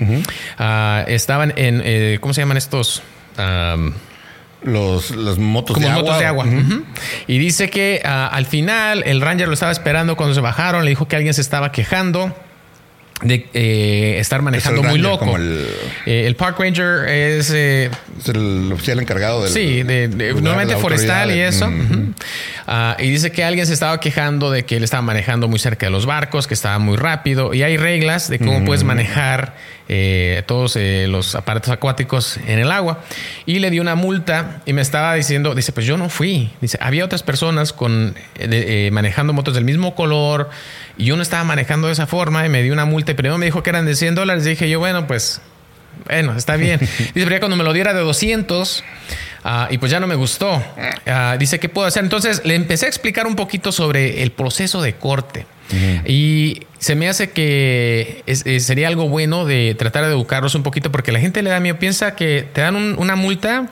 ah, 0.58 1.02
estaban 1.08 1.54
en, 1.56 1.80
eh, 1.82 2.18
¿cómo 2.20 2.34
se 2.34 2.42
llaman 2.42 2.58
estos? 2.58 3.02
los, 4.62 5.38
motos 5.38 5.80
de 5.80 5.88
agua. 5.88 6.18
de 6.18 6.26
agua. 6.26 6.46
Y 7.26 7.38
dice 7.38 7.70
que 7.70 8.02
ah, 8.04 8.26
al 8.26 8.44
final 8.44 9.02
el 9.06 9.22
ranger 9.22 9.48
lo 9.48 9.54
estaba 9.54 9.72
esperando 9.72 10.14
cuando 10.14 10.34
se 10.34 10.42
bajaron, 10.42 10.84
le 10.84 10.90
dijo 10.90 11.08
que 11.08 11.16
alguien 11.16 11.32
se 11.32 11.40
estaba 11.40 11.72
quejando 11.72 12.36
de 13.22 13.46
eh, 13.52 14.16
estar 14.18 14.40
manejando 14.42 14.82
muy 14.82 14.98
loco. 14.98 15.36
Eh, 16.06 16.24
el... 16.26 16.36
Park 16.36 16.58
Ranger 16.58 17.08
es, 17.08 17.50
eh, 17.50 17.90
es 18.18 18.28
el 18.28 18.70
oficial 18.72 18.98
encargado 18.98 19.42
del. 19.42 19.52
Sí, 19.52 19.82
de, 19.82 20.08
normalmente 20.08 20.76
forestal 20.76 21.30
y 21.30 21.40
eso. 21.40 21.70
Ah, 22.66 22.96
y 22.98 23.10
dice 23.10 23.32
que 23.32 23.44
alguien 23.44 23.66
se 23.66 23.74
estaba 23.74 23.98
quejando 24.00 24.50
de 24.50 24.64
que 24.64 24.76
él 24.76 24.84
estaba 24.84 25.02
manejando 25.02 25.48
muy 25.48 25.58
cerca 25.58 25.86
de 25.86 25.90
los 25.90 26.06
barcos, 26.06 26.46
que 26.46 26.54
estaba 26.54 26.78
muy 26.78 26.96
rápido. 26.96 27.52
Y 27.52 27.62
hay 27.62 27.76
reglas 27.76 28.28
de 28.30 28.38
cómo 28.38 28.64
puedes 28.64 28.84
manejar 28.84 29.54
todos 30.46 30.78
los 31.08 31.34
aparatos 31.34 31.70
acuáticos 31.70 32.38
en 32.46 32.58
el 32.58 32.70
agua. 32.70 33.02
Y 33.44 33.58
le 33.58 33.70
dio 33.70 33.82
una 33.82 33.96
multa 33.96 34.62
y 34.64 34.72
me 34.72 34.82
estaba 34.82 35.14
diciendo, 35.14 35.54
dice, 35.54 35.72
pues 35.72 35.84
yo 35.84 35.96
no 35.96 36.08
fui. 36.08 36.50
Dice, 36.60 36.78
había 36.80 37.04
otras 37.04 37.22
personas 37.22 37.72
con 37.72 38.14
manejando 38.92 39.32
motos 39.32 39.54
del 39.54 39.64
mismo 39.64 39.94
color 39.94 40.48
y 40.96 41.06
yo 41.06 41.16
no 41.16 41.22
estaba 41.22 41.44
manejando 41.44 41.86
de 41.86 41.92
esa 41.92 42.06
forma 42.06 42.44
y 42.44 42.48
me 42.48 42.62
dio 42.62 42.72
una 42.72 42.84
multa. 42.84 43.14
Primero 43.14 43.38
me 43.38 43.46
dijo 43.46 43.62
que 43.62 43.70
eran 43.70 43.86
de 43.86 43.94
100 43.94 44.14
dólares. 44.14 44.44
Dije 44.44 44.68
yo, 44.68 44.78
bueno, 44.78 45.06
pues 45.06 45.40
Bueno, 46.06 46.36
está 46.36 46.56
bien. 46.56 46.78
Dice, 46.80 47.10
pero 47.14 47.30
ya 47.30 47.40
cuando 47.40 47.56
me 47.56 47.64
lo 47.64 47.72
diera 47.72 47.92
de 47.92 48.00
200 48.00 48.84
ah, 49.44 49.68
y 49.70 49.78
pues 49.78 49.90
ya 49.90 50.00
no 50.00 50.06
me 50.06 50.14
gustó. 50.14 50.62
Ah, 51.06 51.36
dice, 51.38 51.58
¿qué 51.58 51.68
puedo 51.68 51.86
hacer? 51.86 52.04
Entonces 52.04 52.42
le 52.44 52.54
empecé 52.54 52.86
a 52.86 52.88
explicar 52.88 53.26
un 53.26 53.36
poquito 53.36 53.72
sobre 53.72 54.22
el 54.22 54.32
proceso 54.32 54.82
de 54.82 54.94
corte. 54.94 55.46
Y 56.04 56.66
se 56.78 56.96
me 56.96 57.08
hace 57.08 57.30
que 57.30 58.24
sería 58.58 58.88
algo 58.88 59.08
bueno 59.08 59.44
de 59.44 59.76
tratar 59.78 60.04
de 60.04 60.10
educarlos 60.10 60.56
un 60.56 60.64
poquito 60.64 60.90
porque 60.90 61.12
la 61.12 61.20
gente 61.20 61.42
le 61.42 61.50
da 61.50 61.60
miedo, 61.60 61.78
piensa 61.78 62.16
que 62.16 62.44
te 62.52 62.60
dan 62.60 62.74
una 62.98 63.14
multa 63.14 63.68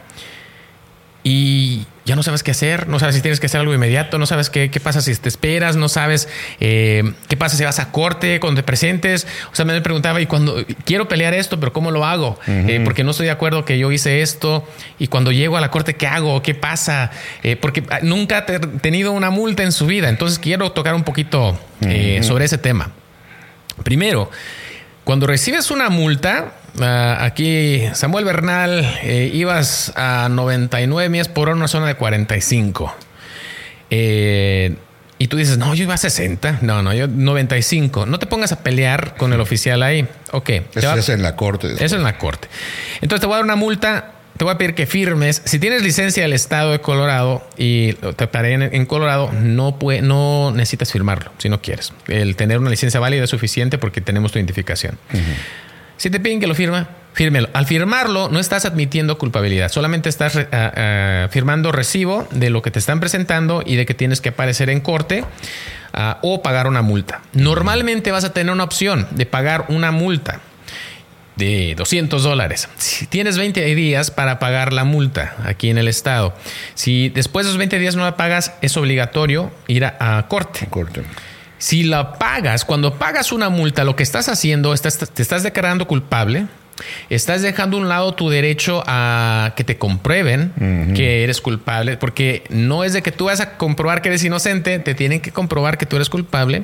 y 1.25 1.87
ya 2.09 2.17
no 2.17 2.23
sabes 2.23 2.43
qué 2.43 2.53
hacer, 2.53 2.89
no 2.89 2.99
sabes 2.99 3.17
si 3.17 3.21
tienes 3.21 3.39
que 3.39 3.47
hacer 3.47 3.61
algo 3.61 3.75
inmediato, 3.75 4.19
no 4.19 4.25
sabes 4.25 4.49
qué, 4.49 4.71
qué 4.71 4.81
pasa 4.81 5.03
si 5.03 5.15
te 5.15 5.29
esperas, 5.29 5.77
no 5.77 5.91
sabes 5.91 6.27
eh, 6.59 7.13
qué 7.29 7.37
pasa 7.37 7.59
si 7.59 7.65
vas 7.65 7.79
a 7.81 7.93
corte, 7.93 8.41
cuando 8.41 8.63
te 8.63 8.63
presentes. 8.65 9.27
O 9.53 9.55
sea, 9.55 9.67
me 9.67 9.79
preguntaba, 9.83 10.19
y 10.23 10.25
cuando 10.25 10.65
quiero 10.87 11.07
pelear 11.07 11.35
esto, 11.35 11.61
pero 11.61 11.75
¿cómo 11.75 11.91
lo 11.91 12.07
hago? 12.07 12.39
Eh, 12.47 12.81
porque 12.83 13.05
no 13.05 13.11
estoy 13.11 13.27
de 13.27 13.33
acuerdo 13.33 13.67
que 13.67 13.79
yo 13.79 13.93
hice 13.93 14.23
esto 14.23 14.67
y 14.99 15.09
cuando 15.09 15.33
llego 15.33 15.59
a 15.59 15.61
la 15.61 15.71
corte, 15.71 15.97
¿qué 15.97 16.07
hago? 16.07 16.41
¿Qué 16.41 16.55
pasa? 16.55 17.11
Eh, 17.43 17.57
porque 17.57 17.85
nunca 18.01 18.47
he 18.49 18.59
tenido 18.59 19.13
una 19.13 19.29
multa 19.29 19.63
en 19.63 19.73
su 19.73 19.85
vida, 19.85 20.09
entonces 20.09 20.39
quiero 20.39 20.73
tocar 20.73 20.95
un 20.95 21.05
poquito 21.05 21.61
sobre 22.23 22.47
ese 22.47 22.57
tema. 22.57 22.91
Primero, 23.85 24.31
cuando 25.05 25.27
recibes 25.27 25.71
una 25.71 25.91
multa, 25.91 26.55
Ah, 26.81 27.19
aquí 27.25 27.83
Samuel 27.95 28.25
Bernal, 28.25 28.99
eh, 29.03 29.31
ibas 29.33 29.93
a 29.97 30.29
99 30.31 31.09
millas 31.09 31.29
por 31.29 31.49
hora 31.49 31.53
en 31.53 31.59
una 31.59 31.69
zona 31.69 31.87
de 31.87 31.95
45. 31.95 32.95
Eh, 33.91 34.77
y 35.19 35.27
tú 35.27 35.37
dices, 35.37 35.59
no, 35.59 35.75
yo 35.75 35.83
iba 35.83 35.95
a 35.95 35.99
60. 35.99 36.61
No, 36.63 36.83
no, 36.83 36.95
yo 36.95 37.09
95. 37.09 38.07
No 38.07 38.19
te 38.19 38.27
pongas 38.27 38.53
a 38.53 38.61
pelear 38.63 39.17
con 39.17 39.33
el 39.33 39.41
oficial 39.41 39.83
ahí. 39.83 40.07
Ok. 40.31 40.51
Eso 40.75 40.95
es 40.95 41.09
en 41.09 41.23
la 41.23 41.35
corte. 41.35 41.73
Eso 41.73 41.85
es 41.85 41.93
en 41.93 42.05
la 42.05 42.19
corte. 42.19 42.49
Entonces 43.01 43.21
te 43.21 43.27
voy 43.27 43.35
a 43.35 43.37
dar 43.39 43.45
una 43.45 43.57
multa. 43.57 44.13
Te 44.37 44.45
voy 44.45 44.55
a 44.55 44.59
pedir 44.59 44.77
que 44.77 44.87
firmes. 44.87 45.43
Si 45.45 45.59
tienes 45.59 45.83
licencia 45.83 46.23
del 46.23 46.33
estado 46.33 46.71
de 46.71 46.81
Colorado 46.81 47.45
y 47.57 47.95
te 47.95 48.29
paré 48.29 48.53
en, 48.53 48.87
Colorado, 48.87 49.33
no, 49.33 49.77
no 50.03 50.53
necesitas 50.53 50.93
firmarlo 50.93 51.33
si 51.39 51.49
no 51.49 51.61
quieres. 51.61 51.93
El 52.07 52.37
tener 52.37 52.61
una 52.61 52.71
licencia 52.71 53.01
válida 53.01 53.25
es 53.25 53.31
suficiente 53.31 53.79
porque 53.79 54.01
tenemos 54.01 54.31
tu 54.31 54.39
identificación. 54.39 54.97
Si 55.99 56.11
te 56.11 56.21
piden 56.21 56.41
que 56.41 56.47
lo 56.47 56.55
firma, 56.55 56.89
fírmelo. 57.13 57.49
Al 57.53 57.67
firmarlo, 57.67 58.29
no 58.29 58.39
estás 58.39 58.65
admitiendo 58.65 59.19
culpabilidad, 59.19 59.71
solamente 59.71 60.09
estás 60.09 60.37
eh, 60.37 60.47
eh, 60.53 61.27
firmando 61.31 61.73
recibo 61.73 62.27
de 62.31 62.51
lo 62.51 62.63
que 62.63 62.71
te 62.71 62.79
están 62.79 63.01
presentando 63.01 63.63
y 63.67 63.75
de 63.75 63.85
que 63.85 63.95
tienes 63.95 64.21
que 64.21 64.29
aparecer 64.31 64.71
en 64.71 64.81
corte 64.81 65.25
ah, 65.93 66.21
o 66.23 66.41
pagar 66.41 66.69
una 66.69 66.83
multa. 66.83 67.21
Normalmente 67.33 68.13
vas 68.13 68.25
a 68.25 68.33
tener 68.33 68.53
una 68.53 68.63
opción 68.63 69.09
de 69.11 69.27
pagar 69.27 69.67
una 69.69 69.91
multa 69.91 70.41
de 71.35 71.75
200 71.77 72.23
dólares. 72.23 72.69
Si 72.77 73.07
tienes 73.07 73.37
20 73.37 73.65
días 73.75 74.13
para 74.13 74.39
pagar 74.39 74.73
la 74.73 74.85
multa 74.85 75.35
aquí 75.45 75.71
en 75.71 75.79
el 75.79 75.89
estado, 75.89 76.35
si 76.75 77.09
después 77.09 77.47
de 77.47 77.51
esos 77.51 77.59
20 77.59 77.79
días 77.81 77.97
no 77.97 78.05
la 78.05 78.17
pagas, 78.17 78.53
es 78.61 78.77
obligatorio 78.77 79.51
ir 79.67 79.85
a, 79.85 80.25
corte. 80.29 80.67
corte. 80.69 81.03
Si 81.59 81.83
la 81.83 82.15
pagas, 82.15 82.65
cuando 82.65 82.95
pagas 82.95 83.33
una 83.33 83.49
multa, 83.49 83.85
lo 83.85 83.97
que 83.97 84.03
estás 84.03 84.29
haciendo, 84.29 84.75
te 84.75 85.23
estás 85.23 85.43
declarando 85.43 85.87
culpable, 85.87 86.47
estás 87.11 87.43
dejando 87.43 87.77
a 87.77 87.81
un 87.81 87.89
lado 87.89 88.15
tu 88.15 88.31
derecho 88.31 88.83
a 88.87 89.53
que 89.57 89.65
te 89.65 89.79
comprueben 89.79 90.53
que 90.95 91.25
eres 91.25 91.41
culpable, 91.41 91.97
porque 91.97 92.45
no 92.49 92.85
es 92.85 92.93
de 92.93 93.03
que 93.03 93.13
tú 93.13 93.27
vas 93.27 93.41
a 93.41 93.57
comprobar 93.57 94.03
que 94.03 94.09
eres 94.09 94.25
inocente, 94.25 94.79
te 94.79 94.95
tienen 94.95 95.21
que 95.21 95.33
comprobar 95.33 95.79
que 95.79 95.87
tú 95.87 95.97
eres 95.97 96.09
culpable. 96.09 96.63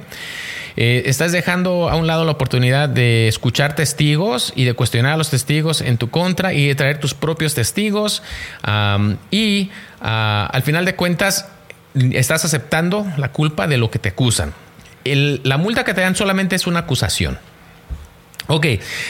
Eh, 0.76 1.04
estás 1.06 1.30
dejando 1.30 1.88
a 1.88 1.94
un 1.94 2.08
lado 2.08 2.24
la 2.24 2.32
oportunidad 2.32 2.88
de 2.88 3.28
escuchar 3.28 3.76
testigos 3.76 4.52
y 4.56 4.64
de 4.64 4.74
cuestionar 4.74 5.12
a 5.12 5.16
los 5.16 5.30
testigos 5.30 5.80
en 5.80 5.98
tu 5.98 6.10
contra 6.10 6.52
y 6.52 6.66
de 6.66 6.74
traer 6.74 6.98
tus 6.98 7.14
propios 7.14 7.54
testigos. 7.54 8.22
y 9.30 9.70
ah, 10.00 10.48
al 10.52 10.62
final 10.62 10.84
de 10.84 10.96
cuentas, 10.96 11.48
estás 11.94 12.44
aceptando 12.44 13.06
la 13.16 13.30
culpa 13.30 13.68
de 13.68 13.78
lo 13.78 13.90
que 13.90 14.00
te 14.00 14.08
acusan 14.08 14.52
la 15.04 15.56
multa 15.56 15.84
que 15.84 15.94
te 15.94 16.00
dan 16.00 16.16
solamente 16.16 16.56
es 16.56 16.66
una 16.66 16.80
acusación. 16.80 17.38
Ok, 18.46 18.66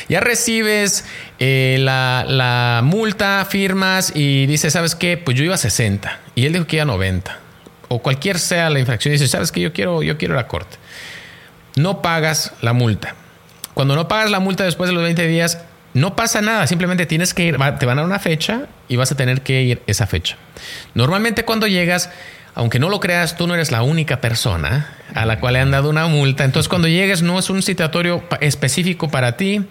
ya 0.08 0.20
recibes 0.20 1.04
eh, 1.40 1.78
la, 1.80 2.80
multa, 2.84 3.44
firmas 3.48 4.12
y 4.14 4.46
dices, 4.46 4.72
¿sabes 4.72 4.94
qué? 4.94 5.16
Pues 5.16 5.36
yo 5.36 5.42
iba 5.42 5.54
a 5.54 5.58
60 5.58 6.20
y 6.36 6.46
él 6.46 6.52
dijo 6.52 6.66
que 6.66 6.76
iba 6.76 6.84
a 6.84 6.86
90. 6.86 7.40
O 7.88 8.00
cualquier 8.00 8.38
sea 8.38 8.70
la 8.70 8.78
infracción, 8.78 9.12
dices, 9.12 9.30
¿sabes 9.30 9.50
qué? 9.50 9.60
Yo 9.60 9.72
quiero, 9.72 10.02
yo 10.02 10.18
quiero 10.18 10.34
la 10.34 10.46
corte. 10.46 10.76
No 11.76 12.00
pagas 12.00 12.52
la 12.60 12.72
multa. 12.72 13.16
Cuando 13.74 13.96
no 13.96 14.06
pagas 14.06 14.30
la 14.30 14.38
multa 14.38 14.62
después 14.64 14.88
de 14.88 14.94
los 14.94 15.02
20 15.02 15.26
días, 15.26 15.58
no 15.94 16.14
pasa 16.14 16.40
nada, 16.40 16.66
simplemente 16.68 17.06
tienes 17.06 17.34
que 17.34 17.44
ir, 17.44 17.56
te 17.78 17.86
van 17.86 17.98
a 17.98 18.02
dar 18.02 18.04
una 18.04 18.20
fecha 18.20 18.66
y 18.88 18.96
vas 18.96 19.10
a 19.10 19.16
tener 19.16 19.42
que 19.42 19.62
ir 19.62 19.82
esa 19.88 20.06
fecha. 20.06 20.36
Normalmente 20.94 21.44
cuando 21.44 21.66
llegas, 21.66 22.10
aunque 22.54 22.78
no 22.78 22.88
lo 22.88 23.00
creas, 23.00 23.36
tú 23.36 23.46
no 23.46 23.54
eres 23.54 23.70
la 23.70 23.82
única 23.82 24.20
persona 24.20 24.88
a 25.14 25.26
la 25.26 25.40
cual 25.40 25.54
le 25.54 25.60
han 25.60 25.70
dado 25.70 25.90
una 25.90 26.06
multa. 26.06 26.44
Entonces, 26.44 26.68
cuando 26.68 26.88
llegues, 26.88 27.22
no 27.22 27.38
es 27.38 27.50
un 27.50 27.62
citatorio 27.62 28.22
específico 28.40 29.10
para 29.10 29.36
ti, 29.36 29.64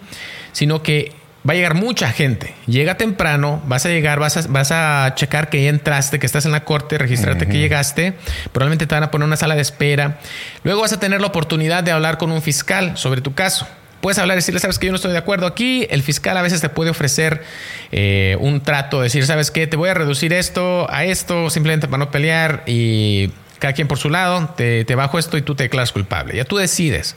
sino 0.52 0.82
que 0.82 1.12
va 1.48 1.52
a 1.52 1.56
llegar 1.56 1.74
mucha 1.74 2.10
gente. 2.12 2.54
Llega 2.66 2.96
temprano, 2.96 3.62
vas 3.66 3.86
a 3.86 3.88
llegar, 3.88 4.18
vas 4.18 4.36
a, 4.36 4.46
vas 4.48 4.70
a 4.70 5.12
checar 5.14 5.50
que 5.50 5.62
ya 5.62 5.70
entraste, 5.70 6.18
que 6.18 6.26
estás 6.26 6.46
en 6.46 6.52
la 6.52 6.64
corte, 6.64 6.98
registrarte 6.98 7.46
que 7.46 7.58
llegaste. 7.58 8.14
Probablemente 8.52 8.86
te 8.86 8.94
van 8.94 9.04
a 9.04 9.10
poner 9.10 9.26
una 9.26 9.36
sala 9.36 9.54
de 9.54 9.62
espera. 9.62 10.18
Luego 10.62 10.82
vas 10.82 10.92
a 10.92 11.00
tener 11.00 11.20
la 11.20 11.26
oportunidad 11.26 11.84
de 11.84 11.90
hablar 11.90 12.18
con 12.18 12.32
un 12.32 12.42
fiscal 12.42 12.96
sobre 12.96 13.20
tu 13.20 13.34
caso 13.34 13.66
puedes 14.04 14.18
hablar 14.18 14.36
y 14.36 14.40
decirle, 14.40 14.60
sabes 14.60 14.78
que 14.78 14.84
yo 14.84 14.92
no 14.92 14.96
estoy 14.96 15.12
de 15.12 15.18
acuerdo 15.18 15.46
aquí. 15.46 15.86
El 15.88 16.02
fiscal 16.02 16.36
a 16.36 16.42
veces 16.42 16.60
te 16.60 16.68
puede 16.68 16.90
ofrecer 16.90 17.42
eh, 17.90 18.36
un 18.38 18.60
trato, 18.60 19.00
decir, 19.00 19.24
sabes 19.24 19.50
que 19.50 19.66
te 19.66 19.78
voy 19.78 19.88
a 19.88 19.94
reducir 19.94 20.34
esto 20.34 20.86
a 20.90 21.06
esto, 21.06 21.48
simplemente 21.48 21.88
para 21.88 22.04
no 22.04 22.10
pelear 22.10 22.64
y 22.66 23.30
cada 23.60 23.72
quien 23.72 23.88
por 23.88 23.96
su 23.96 24.10
lado, 24.10 24.50
te, 24.58 24.84
bajo 24.94 25.18
esto 25.18 25.38
y 25.38 25.42
tú 25.42 25.54
te 25.54 25.62
declaras 25.62 25.90
culpable. 25.90 26.36
Ya 26.36 26.44
tú 26.44 26.58
decides. 26.58 27.16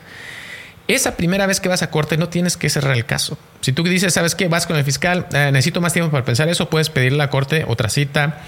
Esa 0.88 1.18
primera 1.18 1.46
vez 1.46 1.60
que 1.60 1.68
vas 1.68 1.82
a 1.82 1.92
corte 1.92 2.16
no 2.16 2.30
tienes 2.30 2.56
que 2.56 2.70
cerrar 2.70 2.96
el 2.96 3.04
caso. 3.04 3.38
Si 3.60 3.74
tú 3.74 3.84
dices, 3.84 4.14
¿sabes 4.14 4.34
qué? 4.34 4.48
Vas 4.48 4.66
con 4.66 4.78
el 4.78 4.86
fiscal, 4.86 5.28
eh, 5.34 5.50
necesito 5.52 5.82
más 5.82 5.92
tiempo 5.92 6.10
para 6.10 6.24
pensar 6.24 6.48
eso, 6.48 6.70
puedes 6.70 6.90
pedir 6.90 7.12
la 7.12 7.30
corte 7.30 7.66
otra 7.68 7.90
cita 7.90 8.44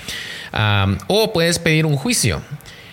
o 1.07 1.33
puedes 1.33 1.59
pedir 1.59 1.85
un 1.85 1.97
juicio. 1.97 2.41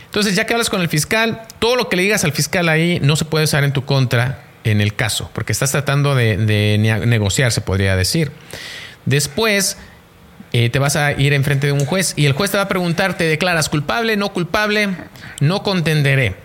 Entonces, 0.07 0.35
ya 0.35 0.45
que 0.45 0.55
hablas 0.55 0.71
con 0.71 0.81
el 0.81 0.89
fiscal, 0.89 1.43
todo 1.61 1.77
lo 1.77 1.89
que 1.89 1.95
le 1.95 2.03
digas 2.03 2.25
al 2.25 2.33
fiscal 2.33 2.69
ahí 2.69 2.99
no 3.01 3.15
se 3.15 3.25
puede 3.25 3.45
usar 3.45 3.63
en 3.63 3.73
tu 3.73 3.85
contra 3.85 4.46
en 4.71 4.81
el 4.81 4.95
caso, 4.95 5.31
porque 5.33 5.53
estás 5.53 5.73
tratando 5.73 6.15
de, 6.15 6.77
negociar, 7.07 7.53
se 7.53 7.61
podría 7.61 7.97
decir. 7.97 8.33
Después 9.05 9.79
eh, 10.53 10.71
te 10.71 10.79
vas 10.79 10.97
a 10.97 11.13
ir 11.13 11.33
enfrente 11.33 11.67
de 11.67 11.73
un 11.73 11.87
juez 11.87 12.15
y 12.17 12.27
el 12.27 12.33
juez 12.33 12.51
te 12.51 12.57
va 12.57 12.65
a 12.65 12.69
preguntar, 12.69 13.17
¿te 13.17 13.25
declaras 13.25 13.69
culpable, 13.69 14.17
no 14.17 14.33
culpable? 14.33 14.89
No 15.41 15.63
contenderé 15.63 16.37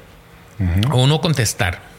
o 0.92 1.08
no 1.08 1.22
contestar 1.22 1.91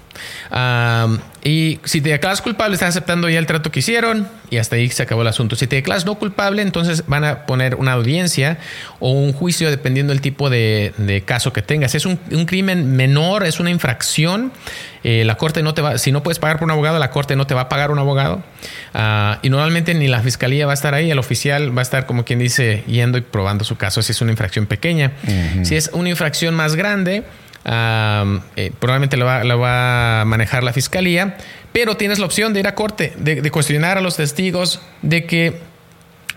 y 1.44 1.80
si 1.84 2.00
te 2.00 2.10
declaras 2.10 2.40
culpable, 2.40 2.74
estás 2.74 2.90
aceptando 2.90 3.28
ya 3.28 3.38
el 3.38 3.46
trato 3.46 3.70
que 3.70 3.80
hicieron 3.80 4.28
y 4.50 4.58
hasta 4.58 4.76
ahí 4.76 4.88
se 4.90 5.02
acabó 5.02 5.22
el 5.22 5.28
asunto. 5.28 5.56
Si 5.56 5.66
te 5.66 5.76
declaras 5.76 6.04
no 6.04 6.14
culpable, 6.16 6.62
entonces 6.62 7.04
van 7.06 7.24
a 7.24 7.46
poner 7.46 7.74
una 7.76 7.92
audiencia 7.92 8.58
o 9.00 9.10
un 9.10 9.32
juicio 9.32 9.70
dependiendo 9.70 10.12
del 10.12 10.20
tipo 10.20 10.50
de, 10.50 11.22
caso 11.26 11.52
que 11.52 11.62
tengas. 11.62 11.94
Es 11.94 12.06
un, 12.06 12.16
crimen 12.46 12.96
menor, 12.96 13.44
es 13.44 13.60
una 13.60 13.70
infracción. 13.70 14.52
Eh, 15.04 15.24
la 15.24 15.36
corte 15.36 15.64
no 15.64 15.74
te 15.74 15.82
va, 15.82 15.98
si 15.98 16.12
no 16.12 16.22
puedes 16.22 16.38
pagar 16.38 16.58
por 16.58 16.66
un 16.66 16.70
abogado, 16.70 16.98
la 17.00 17.10
corte 17.10 17.34
no 17.34 17.46
te 17.46 17.54
va 17.54 17.62
a 17.62 17.68
pagar 17.68 17.90
un 17.90 17.98
abogado. 17.98 18.42
Ah, 18.94 19.40
y 19.42 19.48
normalmente 19.48 19.94
ni 19.94 20.06
la 20.06 20.20
fiscalía 20.20 20.66
va 20.66 20.72
a 20.72 20.74
estar 20.74 20.94
ahí, 20.94 21.10
el 21.10 21.18
oficial 21.18 21.76
va 21.76 21.80
a 21.80 21.82
estar 21.82 22.06
como 22.06 22.24
quien 22.24 22.38
dice 22.38 22.84
yendo 22.86 23.18
y 23.18 23.22
probando 23.22 23.64
su 23.64 23.76
caso 23.76 24.00
si 24.02 24.12
es 24.12 24.20
una 24.20 24.30
infracción 24.30 24.66
pequeña. 24.66 25.12
Si 25.62 25.74
es 25.74 25.90
una 25.92 26.10
infracción 26.10 26.54
más 26.54 26.76
grande, 26.76 27.24
eh, 27.64 28.72
probablemente 28.78 29.16
lo 29.16 29.26
va, 29.26 30.20
a 30.20 30.24
manejar 30.24 30.62
la 30.62 30.72
fiscalía, 30.72 31.36
pero 31.72 31.96
tienes 31.96 32.18
la 32.18 32.26
opción 32.26 32.52
de 32.52 32.60
ir 32.60 32.66
a 32.66 32.74
corte, 32.74 33.12
de, 33.16 33.50
cuestionar 33.50 33.98
a 33.98 34.00
los 34.00 34.16
testigos, 34.16 34.80
de 35.02 35.26
que 35.26 35.58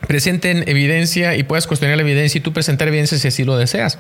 presenten 0.07 0.67
evidencia 0.67 1.35
y 1.35 1.43
puedas 1.43 1.67
cuestionar 1.67 1.97
la 1.97 2.03
evidencia 2.03 2.37
y 2.37 2.41
tú 2.41 2.53
presentar 2.53 2.87
evidencia 2.87 3.17
si 3.17 3.27
así 3.27 3.43
lo 3.43 3.57
deseas. 3.57 3.97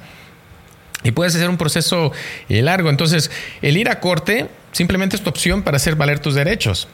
Y 1.03 1.11
puedes 1.11 1.35
hacer 1.35 1.49
un 1.49 1.57
proceso 1.57 2.11
eh, 2.49 2.61
largo. 2.61 2.89
Entonces, 2.89 3.29
el 3.61 3.77
ir 3.77 3.89
a 3.89 3.99
corte 3.99 4.47
simplemente 4.71 5.15
es 5.15 5.21
tu 5.21 5.29
opción 5.29 5.61
para 5.61 5.77
hacer 5.77 5.95
valer 5.95 6.19
tus 6.19 6.33
derechos. 6.33 6.87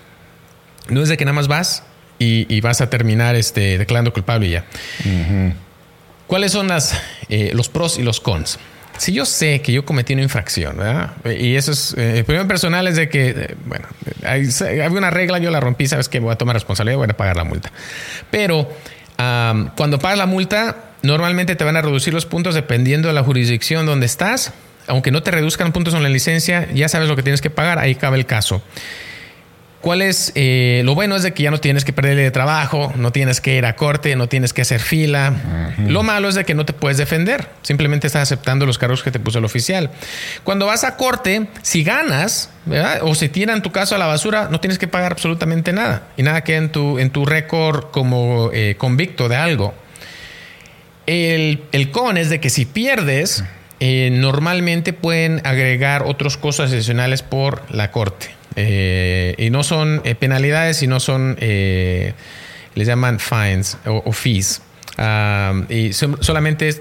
No 0.89 1.01
es 1.01 1.09
de 1.09 1.17
que 1.17 1.23
nada 1.23 1.35
más 1.35 1.47
vas 1.47 1.83
y, 2.19 2.59
vas 2.61 2.81
a 2.81 2.89
terminar 2.89 3.35
este, 3.35 3.77
declarando 3.77 4.11
culpable 4.11 4.47
y 4.47 4.51
ya. 4.51 4.65
¿Cuáles 6.27 6.51
son 6.51 6.67
las, 6.67 6.97
eh, 7.29 7.51
los 7.53 7.69
pros 7.69 7.97
y 7.97 8.03
los 8.03 8.19
cons? 8.19 8.59
Si 8.97 9.13
yo 9.13 9.25
sé 9.25 9.61
que 9.61 9.71
yo 9.71 9.85
cometí 9.85 10.13
una 10.13 10.23
infracción, 10.23 10.77
¿verdad? 10.77 11.11
Y 11.25 11.55
eso 11.55 11.71
es, 11.71 11.93
eh, 11.97 12.19
el 12.19 12.25
primer 12.25 12.47
personal 12.47 12.87
es 12.87 12.95
de 12.95 13.09
que, 13.09 13.29
eh, 13.29 13.55
bueno, 13.65 13.87
hay, 14.23 14.47
una 14.91 15.09
regla, 15.09 15.39
yo 15.39 15.51
la 15.51 15.59
rompí, 15.59 15.87
sabes 15.87 16.09
que 16.09 16.19
voy 16.19 16.31
a 16.31 16.35
tomar 16.37 16.55
responsabilidad, 16.55 16.97
voy 16.97 17.07
a 17.09 17.17
pagar 17.17 17.35
la 17.35 17.43
multa. 17.43 17.71
Pero 18.29 18.69
cuando 19.75 19.99
pagas 19.99 20.17
la 20.17 20.25
multa, 20.25 20.77
normalmente 21.03 21.55
te 21.55 21.63
van 21.63 21.77
a 21.77 21.81
reducir 21.81 22.11
los 22.11 22.25
puntos 22.25 22.55
dependiendo 22.55 23.07
de 23.07 23.13
la 23.13 23.23
jurisdicción 23.23 23.85
donde 23.85 24.07
estás. 24.07 24.51
Aunque 24.87 25.11
no 25.11 25.21
te 25.21 25.29
reduzcan 25.29 25.71
puntos 25.73 25.93
en 25.93 26.01
la 26.01 26.09
licencia, 26.09 26.67
ya 26.73 26.89
sabes 26.89 27.07
lo 27.07 27.15
que 27.15 27.21
tienes 27.21 27.39
que 27.39 27.51
pagar, 27.51 27.77
ahí 27.77 27.93
cabe 27.93 28.17
el 28.17 28.25
caso. 28.25 28.63
¿Cuál 29.81 30.03
es? 30.03 30.31
Eh, 30.35 30.83
lo 30.85 30.93
bueno 30.93 31.15
es 31.15 31.23
de 31.23 31.33
que 31.33 31.43
ya 31.43 31.49
no 31.51 31.59
tienes 31.59 31.85
que 31.85 31.91
perderle 31.91 32.21
de 32.21 32.31
trabajo, 32.31 32.93
no 32.95 33.11
tienes 33.11 33.41
que 33.41 33.57
ir 33.57 33.65
a 33.65 33.75
corte, 33.75 34.15
no 34.15 34.27
tienes 34.27 34.53
que 34.53 34.61
hacer 34.61 34.79
fila. 34.79 35.33
Lo 35.87 36.03
malo 36.03 36.29
es 36.29 36.35
de 36.35 36.45
que 36.45 36.53
no 36.53 36.65
te 36.65 36.73
puedes 36.73 36.97
defender. 36.97 37.47
Simplemente 37.63 38.05
estás 38.05 38.21
aceptando 38.21 38.67
los 38.67 38.77
cargos 38.77 39.01
que 39.01 39.09
te 39.09 39.19
puso 39.19 39.39
el 39.39 39.45
oficial. 39.45 39.89
Cuando 40.43 40.67
vas 40.67 40.83
a 40.83 40.97
corte, 40.97 41.47
si 41.63 41.83
ganas, 41.83 42.51
o 43.01 43.15
se 43.15 43.27
tiran 43.27 43.63
tu 43.63 43.71
caso 43.71 43.95
a 43.95 43.97
la 43.97 44.05
basura, 44.05 44.49
no 44.51 44.59
tienes 44.59 44.77
que 44.77 44.87
pagar 44.87 45.13
absolutamente 45.13 45.73
nada. 45.73 46.03
Y 46.15 46.21
nada 46.21 46.43
queda 46.43 46.57
en 46.57 46.71
tu, 46.71 46.99
en 46.99 47.09
tu 47.09 47.25
récord 47.25 47.85
como 47.91 48.51
eh, 48.53 48.75
convicto 48.77 49.29
de 49.29 49.35
algo. 49.35 49.73
El, 51.07 51.63
el 51.71 51.89
con 51.89 52.17
es 52.17 52.29
de 52.29 52.39
que 52.39 52.51
si 52.51 52.65
pierdes, 52.65 53.43
eh, 53.79 54.09
normalmente 54.11 54.93
pueden 54.93 55.41
agregar 55.43 56.03
otras 56.05 56.37
cosas 56.37 56.71
adicionales 56.71 57.23
por 57.23 57.63
la 57.73 57.89
corte. 57.89 58.40
Eh, 58.55 59.35
y 59.37 59.49
no 59.49 59.63
son 59.63 60.01
eh, 60.03 60.15
penalidades, 60.15 60.77
sino 60.77 60.99
son, 60.99 61.37
eh, 61.39 62.13
les 62.75 62.87
llaman 62.87 63.19
fines 63.19 63.77
o, 63.85 64.11
fees. 64.11 64.61
y 65.69 65.93
solamente 65.93 66.73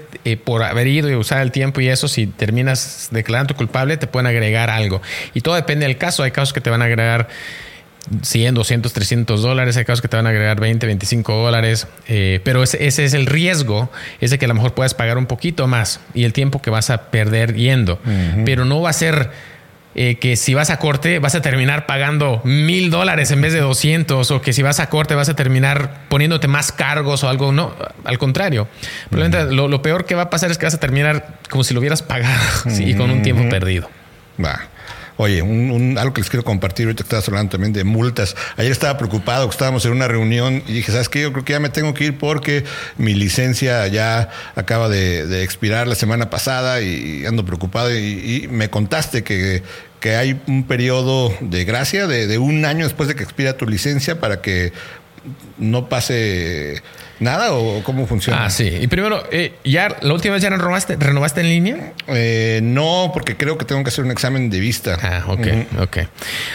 por 0.43 0.63
haber 0.63 0.87
ido 0.87 1.09
y 1.09 1.15
usar 1.15 1.41
el 1.41 1.51
tiempo 1.51 1.81
y 1.81 1.87
eso, 1.87 2.07
si 2.07 2.27
terminas 2.27 3.09
declarando 3.11 3.55
culpable, 3.55 3.97
te 3.97 4.07
pueden 4.07 4.27
agregar 4.27 4.69
algo. 4.69 5.01
Y 5.33 5.41
todo 5.41 5.55
depende 5.55 5.85
del 5.85 5.97
caso. 5.97 6.23
Hay 6.23 6.31
casos 6.31 6.53
que 6.53 6.61
te 6.61 6.69
van 6.69 6.81
a 6.81 6.85
agregar 6.85 7.29
100, 8.21 8.53
200, 8.53 8.93
300 8.93 9.41
dólares. 9.41 9.77
Hay 9.77 9.85
casos 9.85 10.01
que 10.01 10.07
te 10.07 10.17
van 10.17 10.27
a 10.27 10.29
agregar 10.29 10.59
20, 10.59 10.85
25 10.85 11.33
dólares. 11.33 11.87
pero 12.05 12.63
ese, 12.63 12.85
ese, 12.85 13.05
es 13.05 13.13
el 13.13 13.25
riesgo, 13.25 13.91
es 14.19 14.31
de 14.31 14.37
que 14.37 14.45
a 14.45 14.47
lo 14.49 14.53
mejor 14.53 14.73
puedas 14.73 14.93
pagar 14.93 15.17
un 15.17 15.25
poquito 15.25 15.67
más 15.67 15.99
y 16.13 16.25
el 16.25 16.33
tiempo 16.33 16.61
que 16.61 16.69
vas 16.69 16.89
a 16.89 17.09
perder 17.11 17.55
yendo. 17.55 17.99
Pero 18.45 18.65
no 18.65 18.81
va 18.81 18.91
a 18.91 18.93
ser 18.93 19.31
eh, 19.93 20.15
que 20.15 20.35
si 20.35 20.53
vas 20.53 20.69
a 20.69 20.79
corte 20.79 21.19
vas 21.19 21.35
a 21.35 21.41
terminar 21.41 21.85
pagando 21.85 22.41
mil 22.45 22.89
dólares 22.89 23.29
en 23.31 23.41
vez 23.41 23.51
de 23.51 23.59
200 23.59 24.31
o 24.31 24.41
que 24.41 24.53
si 24.53 24.61
vas 24.61 24.79
a 24.79 24.89
corte 24.89 25.15
vas 25.15 25.27
a 25.27 25.35
terminar 25.35 26.05
poniéndote 26.07 26.47
más 26.47 26.71
cargos 26.71 27.23
o 27.23 27.29
algo. 27.29 27.51
No, 27.51 27.73
al 28.05 28.17
contrario. 28.17 28.67
Probablemente 29.09 29.53
lo, 29.53 29.81
peor 29.81 30.05
que 30.05 30.15
va 30.15 30.23
a 30.23 30.29
pasar 30.29 30.51
es 30.51 30.57
que 30.57 30.65
vas 30.65 30.75
a 30.75 30.79
terminar 30.79 31.39
como 31.49 31.63
si 31.63 31.73
lo 31.73 31.79
hubieras 31.79 32.01
pagado 32.01 32.41
y 32.79 32.93
con 32.95 33.11
un 33.11 33.21
tiempo 33.21 33.47
perdido. 33.49 33.89
Va. 34.43 34.61
Oye, 35.17 35.41
un, 35.41 35.97
algo 35.97 36.13
que 36.13 36.21
les 36.21 36.29
quiero 36.29 36.43
compartir 36.43 36.85
ahorita 36.85 37.03
que 37.03 37.07
estabas 37.07 37.27
hablando 37.27 37.51
también 37.51 37.73
de 37.73 37.83
multas. 37.83 38.35
Ayer 38.57 38.71
estaba 38.71 38.97
preocupado, 38.97 39.47
que 39.47 39.51
estábamos 39.51 39.85
en 39.85 39.91
una 39.91 40.07
reunión 40.07 40.63
y 40.67 40.73
dije, 40.73 40.91
¿sabes 40.91 41.09
qué? 41.09 41.21
Yo 41.21 41.31
creo 41.31 41.45
que 41.45 41.53
ya 41.53 41.59
me 41.59 41.69
tengo 41.69 41.93
que 41.93 42.05
ir 42.05 42.17
porque 42.17 42.63
mi 42.97 43.13
licencia 43.13 43.87
ya 43.87 44.29
acaba 44.55 44.89
de, 44.89 45.43
expirar 45.43 45.87
la 45.87 45.95
semana 45.95 46.29
pasada 46.29 46.81
y 46.81 47.25
ando 47.25 47.45
preocupado 47.45 47.95
y, 47.95 48.47
me 48.51 48.69
contaste 48.69 49.23
que, 49.23 49.63
que 49.99 50.15
hay 50.15 50.39
un 50.47 50.63
periodo 50.65 51.33
de 51.41 51.65
gracia 51.65 52.07
de, 52.07 52.27
de, 52.27 52.37
un 52.37 52.65
año 52.65 52.85
después 52.85 53.07
de 53.07 53.15
que 53.15 53.23
expira 53.23 53.57
tu 53.57 53.67
licencia 53.67 54.19
para 54.19 54.41
que 54.41 54.73
no 55.57 55.89
pase 55.89 56.81
nada 57.21 57.53
o 57.53 57.83
cómo 57.83 58.07
funciona? 58.07 58.45
Ah, 58.45 58.49
sí. 58.49 58.67
Y 58.81 58.87
primero, 58.87 59.23
eh, 59.31 59.53
¿ya 59.63 59.95
la 60.01 60.13
última 60.13 60.33
vez 60.33 60.43
ya 60.43 60.49
renovaste, 60.49 60.97
renovaste 60.97 61.41
en 61.41 61.49
línea? 61.49 61.93
Eh, 62.07 62.59
no, 62.63 63.11
porque 63.13 63.37
creo 63.37 63.57
que 63.57 63.65
tengo 63.65 63.83
que 63.83 63.89
hacer 63.89 64.03
un 64.03 64.11
examen 64.11 64.49
de 64.49 64.59
vista. 64.59 64.97
Ah, 65.01 65.23
ok, 65.27 65.47
ok. 65.79 65.97
¿Todos 65.97 66.07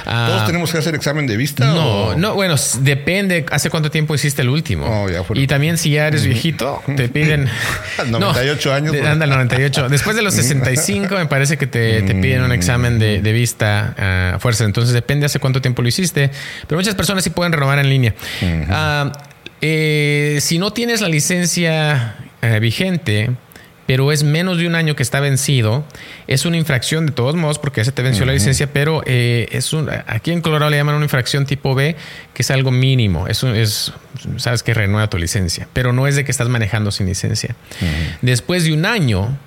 ah, 0.06 0.44
tenemos 0.46 0.72
que 0.72 0.78
hacer 0.78 0.94
examen 0.94 1.26
de 1.26 1.36
vista? 1.36 1.66
No, 1.66 2.16
no, 2.16 2.34
bueno, 2.34 2.56
depende 2.80 3.46
hace 3.50 3.70
cuánto 3.70 3.90
tiempo 3.90 4.14
hiciste 4.14 4.42
el 4.42 4.48
último. 4.48 4.86
Oh, 4.86 5.34
y 5.34 5.46
también 5.46 5.78
si 5.78 5.90
ya 5.90 6.08
eres 6.08 6.24
viejito, 6.24 6.82
te 6.96 7.08
piden... 7.08 7.48
98 8.06 8.74
años. 8.74 8.96
anda, 9.04 9.26
98. 9.26 9.88
Después 9.88 10.16
de 10.16 10.22
los 10.22 10.34
65 10.34 11.14
me 11.14 11.26
parece 11.26 11.56
que 11.56 11.66
te, 11.66 12.02
piden 12.02 12.42
un 12.42 12.52
examen 12.52 12.98
de, 12.98 13.32
vista 13.32 14.34
a 14.34 14.38
fuerza. 14.40 14.64
Entonces 14.64 14.92
depende 14.92 15.26
hace 15.26 15.38
cuánto 15.38 15.60
tiempo 15.60 15.82
lo 15.82 15.88
hiciste. 15.88 16.30
Pero 16.66 16.78
muchas 16.78 16.94
personas 16.94 17.22
sí 17.22 17.30
pueden 17.30 17.52
renovar 17.52 17.78
en 17.78 17.88
línea. 17.88 18.14
Eh, 19.60 20.38
si 20.40 20.58
no 20.58 20.72
tienes 20.72 21.00
la 21.00 21.08
licencia 21.08 22.16
eh, 22.42 22.58
vigente, 22.60 23.30
pero 23.86 24.10
es 24.10 24.24
menos 24.24 24.58
de 24.58 24.66
un 24.66 24.74
año 24.74 24.96
que 24.96 25.02
está 25.02 25.20
vencido, 25.20 25.84
es 26.26 26.44
una 26.44 26.56
infracción 26.56 27.06
de 27.06 27.12
todos 27.12 27.36
modos 27.36 27.58
porque 27.58 27.80
ya 27.80 27.84
se 27.84 27.92
te 27.92 28.02
venció 28.02 28.26
la 28.26 28.32
licencia, 28.32 28.72
pero 28.72 29.02
eh, 29.06 29.48
es 29.52 29.72
un, 29.72 29.88
aquí 30.06 30.32
en 30.32 30.40
Colorado 30.40 30.70
le 30.70 30.76
llaman 30.76 30.96
una 30.96 31.04
infracción 31.04 31.46
tipo 31.46 31.74
B, 31.74 31.94
que 32.34 32.42
es 32.42 32.50
algo 32.50 32.72
mínimo. 32.72 33.28
Es, 33.28 33.44
sabes 34.38 34.62
que 34.62 34.74
renueva 34.74 35.08
tu 35.08 35.18
licencia, 35.18 35.68
pero 35.72 35.92
no 35.92 36.06
es 36.06 36.16
de 36.16 36.24
que 36.24 36.32
estás 36.32 36.48
manejando 36.48 36.90
sin 36.90 37.06
licencia. 37.06 37.54
Después 38.22 38.64
de 38.64 38.72
un 38.72 38.86
año, 38.86 39.38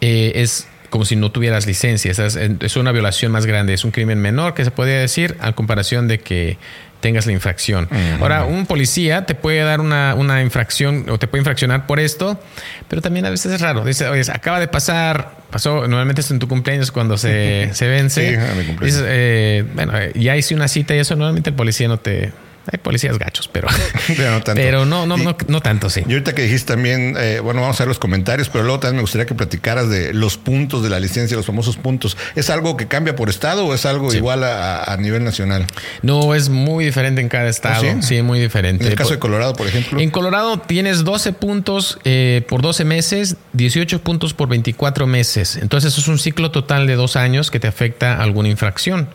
es 0.00 0.68
como 0.90 1.04
si 1.04 1.16
no 1.16 1.30
tuvieras 1.30 1.66
licencia. 1.66 2.10
Es, 2.10 2.18
es, 2.18 2.76
una 2.76 2.92
violación 2.92 3.32
más 3.32 3.46
grande, 3.46 3.74
es 3.74 3.84
un 3.84 3.90
crimen 3.90 4.20
menor 4.20 4.54
que 4.54 4.64
se 4.64 4.70
podría 4.70 4.98
decir 4.98 5.36
a 5.40 5.52
comparación 5.52 6.08
de 6.08 6.20
que 6.20 6.58
tengas 7.00 7.26
la 7.26 7.32
infracción. 7.32 7.88
Ahora, 8.20 8.44
un 8.44 8.66
policía 8.66 9.26
te 9.26 9.34
puede 9.34 9.62
dar 9.62 9.80
una, 9.80 10.14
una, 10.14 10.42
infracción 10.42 11.06
o 11.08 11.18
te 11.18 11.26
puede 11.26 11.40
infraccionar 11.40 11.86
por 11.86 12.00
esto, 12.00 12.40
pero 12.88 13.02
también 13.02 13.26
a 13.26 13.30
veces 13.30 13.52
es 13.52 13.60
raro. 13.60 13.84
Dice, 13.84 14.08
oye, 14.08 14.22
acaba 14.32 14.60
de 14.60 14.68
pasar, 14.68 15.36
pasó, 15.50 15.86
normalmente 15.86 16.20
es 16.20 16.30
en 16.30 16.38
tu 16.38 16.48
cumpleaños 16.48 16.90
cuando 16.90 17.16
se, 17.16 17.70
se 17.74 17.88
vence. 17.88 18.36
Sí, 18.36 18.76
Dices, 18.84 19.04
eh, 19.06 19.64
bueno, 19.74 19.92
ya 20.14 20.36
hice 20.36 20.54
una 20.54 20.68
cita 20.68 20.94
y 20.94 20.98
eso 20.98 21.14
normalmente 21.14 21.50
el 21.50 21.56
policía 21.56 21.88
no 21.88 21.98
te, 21.98 22.32
hay 22.70 22.78
policías 22.78 23.18
gachos, 23.18 23.48
pero, 23.48 23.68
pero 24.08 24.30
no 24.30 24.42
tanto. 24.42 24.86
no, 24.86 25.06
no, 25.06 25.60
tanto, 25.60 25.90
sí. 25.90 26.02
Y 26.06 26.12
ahorita 26.12 26.34
que 26.34 26.42
dijiste 26.42 26.74
también, 26.74 27.16
eh, 27.18 27.40
bueno, 27.40 27.60
vamos 27.60 27.80
a 27.80 27.84
ver 27.84 27.88
los 27.88 27.98
comentarios, 27.98 28.48
pero 28.48 28.64
luego 28.64 28.80
también 28.80 28.96
me 28.96 29.02
gustaría 29.02 29.26
que 29.26 29.34
platicaras 29.34 29.88
de 29.88 30.12
los 30.12 30.36
puntos 30.36 30.82
de 30.82 30.90
la 30.90 31.00
licencia, 31.00 31.36
los 31.36 31.46
famosos 31.46 31.76
puntos. 31.76 32.16
¿Es 32.34 32.50
algo 32.50 32.76
que 32.76 32.86
cambia 32.86 33.16
por 33.16 33.30
estado 33.30 33.66
o 33.66 33.74
es 33.74 33.86
algo 33.86 34.12
igual 34.12 34.44
a, 34.44 34.96
nivel 34.98 35.24
nacional? 35.24 35.66
No, 36.02 36.34
es 36.34 36.48
muy 36.48 36.84
diferente 36.84 37.20
en 37.20 37.28
cada 37.28 37.48
estado. 37.48 37.84
¿Oh, 37.98 38.02
sí? 38.02 38.20
muy 38.22 38.40
diferente. 38.40 38.84
En 38.84 38.90
el 38.90 38.98
caso 38.98 39.12
de 39.12 39.18
Colorado, 39.18 39.54
por 39.54 39.66
ejemplo. 39.66 40.00
En 40.00 40.10
Colorado 40.10 40.58
tienes 40.58 41.04
12 41.04 41.32
puntos 41.32 41.98
eh, 42.04 42.44
por 42.48 42.62
12 42.62 42.84
meses, 42.84 43.36
18 43.54 44.02
puntos 44.02 44.34
por 44.34 44.48
24 44.48 45.06
meses. 45.06 45.56
Entonces, 45.56 45.92
eso 45.92 46.00
es 46.00 46.08
un 46.08 46.18
ciclo 46.18 46.50
total 46.50 46.86
de 46.86 46.96
dos 46.96 47.16
años 47.16 47.50
que 47.50 47.60
te 47.60 47.68
afecta 47.68 48.20
alguna 48.20 48.48
infracción. 48.48 49.08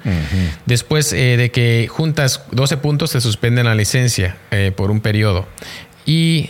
Después 0.66 1.14
eh, 1.14 1.38
de 1.38 1.52
que 1.52 1.88
juntas 1.90 2.42
12 2.52 2.78
puntos, 2.78 3.12
te 3.12 3.20
suspenden 3.44 3.66
la 3.66 3.76
licencia 3.76 4.38
eh, 4.52 4.72
por 4.74 4.90
un 4.90 5.02
periodo. 5.02 5.46
Y 6.06 6.50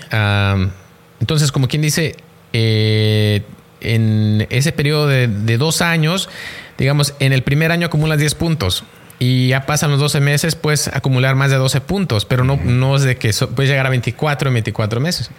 entonces, 1.19 1.51
como 1.51 1.67
quien 1.67 1.81
dice, 1.81 2.15
eh, 2.53 3.41
en 3.81 4.45
ese 4.51 4.73
periodo 4.73 5.07
de, 5.07 5.57
dos 5.57 5.81
años, 5.81 6.29
digamos, 6.77 7.15
en 7.19 7.33
el 7.33 7.41
primer 7.41 7.71
año 7.71 7.87
acumulas 7.87 8.19
10 8.19 8.35
puntos 8.35 8.83
y 9.17 9.47
ya 9.47 9.65
pasan 9.65 9.89
los 9.89 9.99
12 9.99 10.19
meses, 10.19 10.53
puedes 10.53 10.87
acumular 10.87 11.33
más 11.35 11.49
de 11.49 11.57
12 11.57 11.81
puntos, 11.81 12.25
pero 12.25 12.43
no, 12.43 12.59
no 12.63 12.95
es 12.95 13.01
de 13.01 13.15
que 13.15 13.31
puedes 13.55 13.71
llegar 13.71 13.87
a 13.87 13.89
24 13.89 14.49
en 14.49 14.53
24 14.53 14.99
meses. 15.01 15.31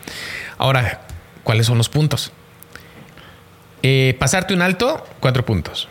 Ahora, 0.58 1.02
¿cuáles 1.44 1.66
son 1.66 1.78
los 1.78 1.88
puntos? 1.88 2.32
Eh, 3.84 4.16
pasarte 4.18 4.54
un 4.54 4.62
alto, 4.62 5.06
4 5.20 5.44
puntos. 5.44 5.88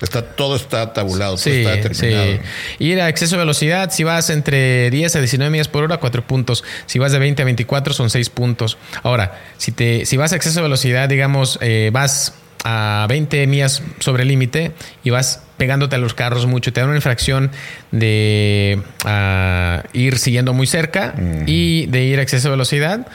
Está, 0.00 0.22
todo 0.22 0.56
está 0.56 0.92
tabulado, 0.92 1.36
todo 1.36 1.52
está 1.52 1.76
determinado. 1.76 2.32
Sí. 2.32 2.84
Ir 2.84 3.00
a 3.00 3.08
exceso 3.08 3.36
de 3.36 3.40
velocidad, 3.40 3.90
si 3.90 4.04
vas 4.04 4.28
entre 4.28 4.90
10 4.90 5.16
a 5.16 5.18
19 5.20 5.50
millas 5.50 5.68
por 5.68 5.84
hora, 5.84 5.96
4 5.96 6.26
puntos. 6.26 6.64
Si 6.86 6.98
vas 6.98 7.12
de 7.12 7.18
20 7.18 7.42
a 7.42 7.44
24, 7.44 7.94
son 7.94 8.10
6 8.10 8.28
puntos. 8.30 8.76
Ahora, 9.02 9.40
si, 9.56 9.72
te, 9.72 10.04
si 10.04 10.16
vas 10.16 10.32
a 10.32 10.36
exceso 10.36 10.60
de 10.60 10.64
velocidad, 10.64 11.08
digamos, 11.08 11.58
eh, 11.62 11.90
vas 11.92 12.34
a 12.64 13.06
20 13.08 13.46
millas 13.46 13.82
sobre 14.00 14.24
el 14.24 14.28
límite 14.28 14.72
y 15.02 15.10
vas 15.10 15.42
pegándote 15.56 15.96
a 15.96 15.98
los 15.98 16.14
carros 16.14 16.46
mucho, 16.46 16.72
te 16.72 16.80
dan 16.80 16.88
una 16.90 16.98
infracción 16.98 17.50
de 17.90 18.82
uh, 19.04 19.86
ir 19.96 20.18
siguiendo 20.18 20.52
muy 20.52 20.66
cerca 20.66 21.14
y 21.46 21.86
de 21.86 22.04
ir 22.04 22.18
a 22.18 22.22
exceso 22.22 22.48
de 22.48 22.52
velocidad. 22.52 23.06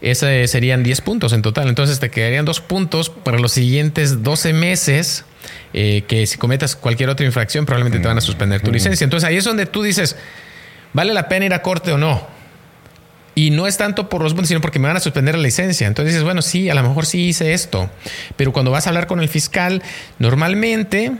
Ese 0.00 0.46
serían 0.46 0.84
10 0.84 1.00
puntos 1.00 1.32
en 1.32 1.42
total. 1.42 1.68
Entonces 1.68 1.98
te 1.98 2.10
quedarían 2.10 2.44
2 2.44 2.60
puntos 2.60 3.10
para 3.10 3.38
los 3.38 3.50
siguientes 3.50 4.22
12 4.22 4.52
meses 4.52 5.24
eh, 5.72 6.04
que 6.06 6.26
si 6.26 6.38
cometas 6.38 6.76
cualquier 6.76 7.10
otra 7.10 7.26
infracción 7.26 7.66
probablemente 7.66 8.00
te 8.00 8.08
van 8.08 8.18
a 8.18 8.22
suspender 8.22 8.60
tu 8.60 8.72
licencia. 8.72 9.04
Entonces 9.04 9.28
ahí 9.28 9.36
es 9.36 9.44
donde 9.44 9.66
tú 9.66 9.82
dices, 9.82 10.16
¿vale 10.92 11.12
la 11.12 11.28
pena 11.28 11.46
ir 11.46 11.54
a 11.54 11.62
corte 11.62 11.92
o 11.92 11.98
no? 11.98 12.26
Y 13.34 13.50
no 13.50 13.68
es 13.68 13.76
tanto 13.76 14.08
por 14.08 14.22
los 14.22 14.32
puntos, 14.32 14.48
sino 14.48 14.60
porque 14.60 14.80
me 14.80 14.88
van 14.88 14.96
a 14.96 15.00
suspender 15.00 15.36
la 15.36 15.42
licencia. 15.42 15.86
Entonces 15.86 16.12
dices, 16.12 16.24
bueno, 16.24 16.42
sí, 16.42 16.70
a 16.70 16.74
lo 16.74 16.82
mejor 16.82 17.06
sí 17.06 17.28
hice 17.28 17.52
esto. 17.52 17.88
Pero 18.36 18.52
cuando 18.52 18.72
vas 18.72 18.86
a 18.86 18.90
hablar 18.90 19.06
con 19.06 19.20
el 19.20 19.28
fiscal, 19.28 19.82
normalmente 20.18 21.12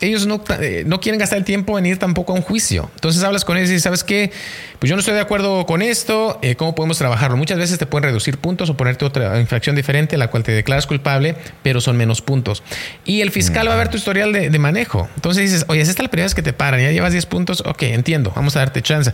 ellos 0.00 0.26
no, 0.26 0.42
eh, 0.60 0.84
no, 0.86 1.00
quieren 1.00 1.18
gastar 1.18 1.38
el 1.38 1.44
tiempo 1.44 1.78
en 1.78 1.86
ir 1.86 1.98
tampoco 1.98 2.32
a 2.32 2.36
un 2.36 2.42
juicio. 2.42 2.90
Entonces 2.94 3.22
hablas 3.22 3.44
con 3.44 3.56
ellos 3.56 3.70
y 3.70 3.80
¿sabes 3.80 4.04
qué? 4.04 4.32
Pues 4.78 4.90
yo 4.90 4.96
no 4.96 5.00
estoy 5.00 5.14
de 5.14 5.20
acuerdo 5.20 5.64
con 5.66 5.82
esto, 5.82 6.38
eh, 6.42 6.56
¿cómo 6.56 6.74
podemos 6.74 6.98
trabajarlo? 6.98 7.36
Muchas 7.36 7.58
veces 7.58 7.78
te 7.78 7.86
pueden 7.86 8.04
reducir 8.04 8.38
puntos 8.38 8.68
o 8.70 8.76
ponerte 8.76 9.04
otra 9.04 9.40
infracción 9.40 9.76
diferente, 9.76 10.18
la 10.18 10.28
cual 10.28 10.42
te 10.42 10.52
declaras 10.52 10.86
culpable, 10.86 11.36
pero 11.62 11.80
son 11.80 11.96
menos 11.96 12.20
puntos. 12.22 12.62
Y 13.04 13.20
el 13.20 13.30
fiscal 13.30 13.68
va 13.68 13.74
a 13.74 13.76
ver 13.76 13.88
tu 13.88 13.96
historial 13.96 14.32
de, 14.32 14.50
de 14.50 14.58
manejo. 14.58 15.08
Entonces 15.14 15.44
dices, 15.44 15.64
oye, 15.68 15.80
es 15.80 15.88
esta 15.88 16.02
la 16.02 16.10
primera 16.10 16.26
vez 16.26 16.34
que 16.34 16.42
te 16.42 16.52
paran, 16.52 16.80
ya 16.80 16.90
llevas 16.90 17.12
10 17.12 17.26
puntos, 17.26 17.62
ok, 17.64 17.82
entiendo, 17.84 18.32
vamos 18.34 18.56
a 18.56 18.60
darte 18.60 18.82
chance. 18.82 19.12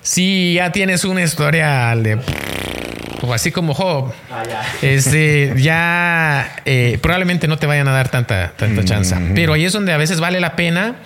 Si 0.00 0.54
ya 0.54 0.72
tienes 0.72 1.04
una 1.04 1.22
historial 1.22 2.02
de 2.02 2.20
así 3.32 3.52
como 3.52 3.74
Job, 3.74 4.12
ah, 4.30 4.42
este, 4.82 5.54
ya 5.56 6.56
eh, 6.64 6.98
probablemente 7.00 7.48
no 7.48 7.56
te 7.56 7.66
vayan 7.66 7.88
a 7.88 7.92
dar 7.92 8.10
tanta, 8.10 8.52
tanta 8.56 8.84
chance. 8.84 9.16
Pero 9.34 9.52
ahí 9.52 9.64
es 9.64 9.72
donde 9.72 9.92
a 9.92 9.96
veces 9.96 10.20
vale 10.20 10.40
la 10.40 10.56
pena 10.56 10.96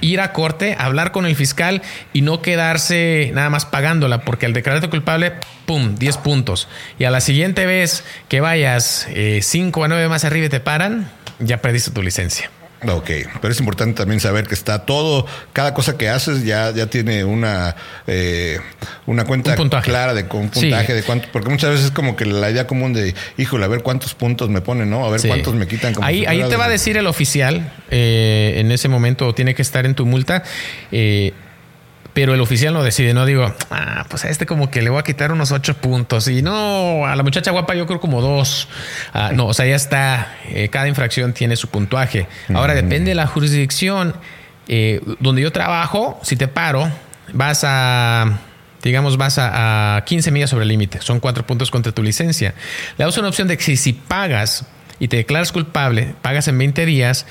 ir 0.00 0.20
a 0.20 0.32
corte, 0.32 0.76
hablar 0.78 1.12
con 1.12 1.26
el 1.26 1.34
fiscal 1.34 1.82
y 2.12 2.20
no 2.20 2.42
quedarse 2.42 3.30
nada 3.34 3.50
más 3.50 3.64
pagándola, 3.64 4.20
porque 4.20 4.46
al 4.46 4.52
declararte 4.52 4.88
culpable, 4.88 5.32
¡pum!, 5.66 5.94
10 5.96 6.18
puntos. 6.18 6.68
Y 6.98 7.04
a 7.04 7.10
la 7.10 7.20
siguiente 7.20 7.66
vez 7.66 8.04
que 8.28 8.40
vayas 8.40 9.08
5 9.40 9.80
eh, 9.80 9.84
a 9.84 9.88
9 9.88 10.08
más 10.08 10.24
arriba 10.24 10.46
y 10.46 10.50
te 10.50 10.60
paran, 10.60 11.10
ya 11.38 11.62
perdiste 11.62 11.90
tu 11.90 12.02
licencia. 12.02 12.50
Ok, 12.92 13.10
pero 13.40 13.52
es 13.52 13.58
importante 13.58 13.94
también 13.94 14.20
saber 14.20 14.46
que 14.46 14.54
está 14.54 14.84
todo, 14.84 15.26
cada 15.52 15.74
cosa 15.74 15.96
que 15.96 16.08
haces 16.08 16.44
ya, 16.44 16.70
ya 16.72 16.86
tiene 16.86 17.24
una, 17.24 17.76
eh, 18.06 18.58
una 19.06 19.24
cuenta 19.24 19.56
clara 19.82 20.14
de 20.14 20.22
un 20.30 20.50
puntaje 20.50 20.94
de 20.94 21.02
cuánto, 21.02 21.28
porque 21.32 21.50
muchas 21.50 21.70
veces 21.70 21.86
es 21.86 21.90
como 21.92 22.16
que 22.16 22.26
la 22.26 22.50
idea 22.50 22.66
común 22.66 22.92
de, 22.92 23.14
híjole, 23.38 23.64
a 23.64 23.68
ver 23.68 23.82
cuántos 23.82 24.14
puntos 24.14 24.50
me 24.50 24.60
ponen, 24.60 24.90
¿no? 24.90 25.04
A 25.04 25.10
ver 25.10 25.20
cuántos 25.26 25.54
me 25.54 25.66
quitan. 25.66 25.94
Como 25.94 26.06
ahí 26.06 26.26
ahí 26.26 26.42
te 26.48 26.56
va 26.56 26.66
a 26.66 26.68
decir 26.68 26.96
el 26.96 27.06
oficial, 27.06 27.72
eh, 27.90 28.54
en 28.56 28.72
ese 28.72 28.88
momento 28.88 29.34
tiene 29.34 29.54
que 29.54 29.62
estar 29.62 29.86
en 29.86 29.94
tu 29.94 30.06
multa. 30.06 30.42
Eh, 30.92 31.32
pero 32.14 32.32
el 32.32 32.40
oficial 32.40 32.72
no 32.72 32.82
decide, 32.84 33.12
no 33.12 33.26
digo, 33.26 33.52
ah, 33.70 34.06
pues 34.08 34.24
a 34.24 34.30
este 34.30 34.46
como 34.46 34.70
que 34.70 34.80
le 34.82 34.88
voy 34.88 35.00
a 35.00 35.02
quitar 35.02 35.32
unos 35.32 35.50
ocho 35.50 35.74
puntos 35.74 36.28
y 36.28 36.42
no, 36.42 37.04
a 37.04 37.16
la 37.16 37.22
muchacha 37.24 37.50
guapa 37.50 37.74
yo 37.74 37.86
creo 37.86 38.00
como 38.00 38.22
dos. 38.22 38.68
Ah, 39.12 39.32
no, 39.34 39.46
o 39.48 39.54
sea, 39.54 39.66
ya 39.66 39.74
está, 39.74 40.36
eh, 40.48 40.68
cada 40.68 40.86
infracción 40.86 41.32
tiene 41.32 41.56
su 41.56 41.68
puntuaje. 41.68 42.28
Ahora 42.54 42.74
depende 42.74 43.10
de 43.10 43.14
la 43.16 43.26
jurisdicción 43.26 44.14
eh, 44.68 45.00
donde 45.18 45.42
yo 45.42 45.50
trabajo, 45.50 46.18
si 46.22 46.36
te 46.36 46.46
paro, 46.46 46.88
vas 47.32 47.62
a 47.64 48.38
digamos, 48.84 49.16
vas 49.16 49.38
a, 49.38 50.02
15 50.06 50.30
millas 50.30 50.50
sobre 50.50 50.64
el 50.64 50.68
límite. 50.68 51.00
Son 51.00 51.18
cuatro 51.18 51.46
puntos 51.46 51.70
contra 51.70 51.90
tu 51.90 52.02
licencia. 52.02 52.54
Le 52.98 53.04
das 53.04 53.16
una 53.16 53.28
opción 53.28 53.48
de 53.48 53.56
que 53.56 53.64
si, 53.64 53.76
si 53.76 53.94
pagas 53.94 54.66
y 54.98 55.08
te 55.08 55.16
declaras 55.16 55.52
culpable, 55.52 56.14
pagas 56.20 56.48
en 56.48 56.58
20 56.58 56.84
días, 56.84 57.26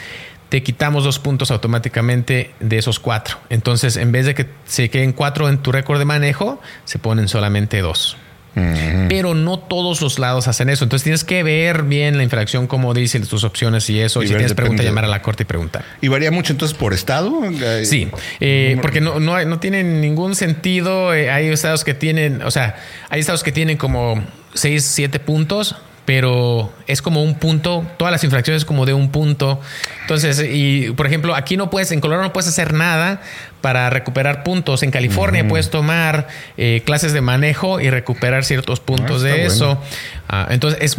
te 0.54 0.62
quitamos 0.62 1.04
dos 1.04 1.18
puntos 1.18 1.50
automáticamente 1.50 2.52
de 2.60 2.78
esos 2.78 3.00
cuatro. 3.00 3.38
Entonces, 3.50 3.98
en 3.98 4.12
vez 4.12 4.28
de 4.28 4.36
que 4.36 4.46
se 4.66 4.88
queden 4.92 5.12
cuatro 5.12 5.50
en 5.50 5.58
tu 5.58 5.72
récord 5.72 5.98
de 5.98 6.06
manejo, 6.06 6.62
se 6.86 7.00
ponen 7.00 7.28
solamente 7.28 7.82
dos. 7.82 8.18
Pero 8.54 9.34
no 9.34 9.58
todos 9.58 10.00
los 10.02 10.20
lados 10.20 10.48
hacen 10.48 10.70
eso. 10.70 10.84
Entonces 10.84 11.06
tienes 11.06 11.24
que 11.24 11.42
ver 11.42 11.82
bien 11.82 12.18
la 12.18 12.24
infracción, 12.24 12.68
como 12.68 12.94
dicen 12.94 13.26
tus 13.26 13.44
opciones 13.44 13.90
y 13.90 14.00
eso. 14.00 14.22
Y, 14.22 14.28
si 14.28 14.36
tienes 14.36 14.54
pregunta, 14.54 14.84
llamar 14.84 15.06
a 15.06 15.08
la 15.08 15.24
corte 15.24 15.42
y 15.42 15.48
preguntar. 15.48 15.86
¿Y 16.02 16.08
varía 16.08 16.30
mucho 16.30 16.54
entonces 16.54 16.78
por 16.78 16.94
estado? 16.94 17.42
Sí, 17.84 18.10
eh, 18.40 18.78
porque 18.80 19.02
no, 19.02 19.20
no, 19.20 19.44
no 19.46 19.60
tiene 19.60 19.84
ningún 19.84 20.36
sentido. 20.36 21.16
Eh, 21.16 21.32
hay 21.32 21.48
estados 21.48 21.84
que 21.84 21.96
tienen, 21.96 22.44
o 22.44 22.52
sea, 22.52 22.76
hay 23.10 23.22
estados 23.22 23.42
que 23.42 23.52
tienen 23.52 23.78
como 23.78 24.24
seis, 24.54 24.84
siete 24.84 25.20
puntos 25.20 25.76
pero 26.06 26.72
es 26.88 27.02
como 27.02 27.24
un 27.24 27.36
punto, 27.36 27.86
todas 27.98 28.12
las 28.12 28.24
infracciones 28.24 28.66
como 28.66 28.86
de 28.86 28.94
un 28.94 29.10
punto. 29.10 29.60
Entonces, 30.02 30.44
y 30.52 30.92
por 30.92 31.08
ejemplo, 31.08 31.36
aquí 31.36 31.56
no 31.56 31.70
puedes, 31.70 31.92
en 31.92 32.02
Colorado 32.02 32.24
no 32.24 32.34
puedes 32.34 32.50
hacer 32.50 32.74
nada 32.74 33.22
para 33.62 33.90
recuperar 33.90 34.44
puntos. 34.44 34.84
En 34.84 34.92
California 34.92 35.48
puedes 35.48 35.70
tomar 35.70 36.28
eh, 36.58 36.82
clases 36.86 37.14
de 37.14 37.22
manejo 37.22 37.80
y 37.80 37.90
recuperar 37.90 38.44
ciertos 38.44 38.80
puntos 38.80 39.22
ah, 39.24 39.26
de 39.26 39.46
eso. 39.46 39.82
Ah, 40.28 40.48
entonces, 40.50 40.80
es 40.82 40.98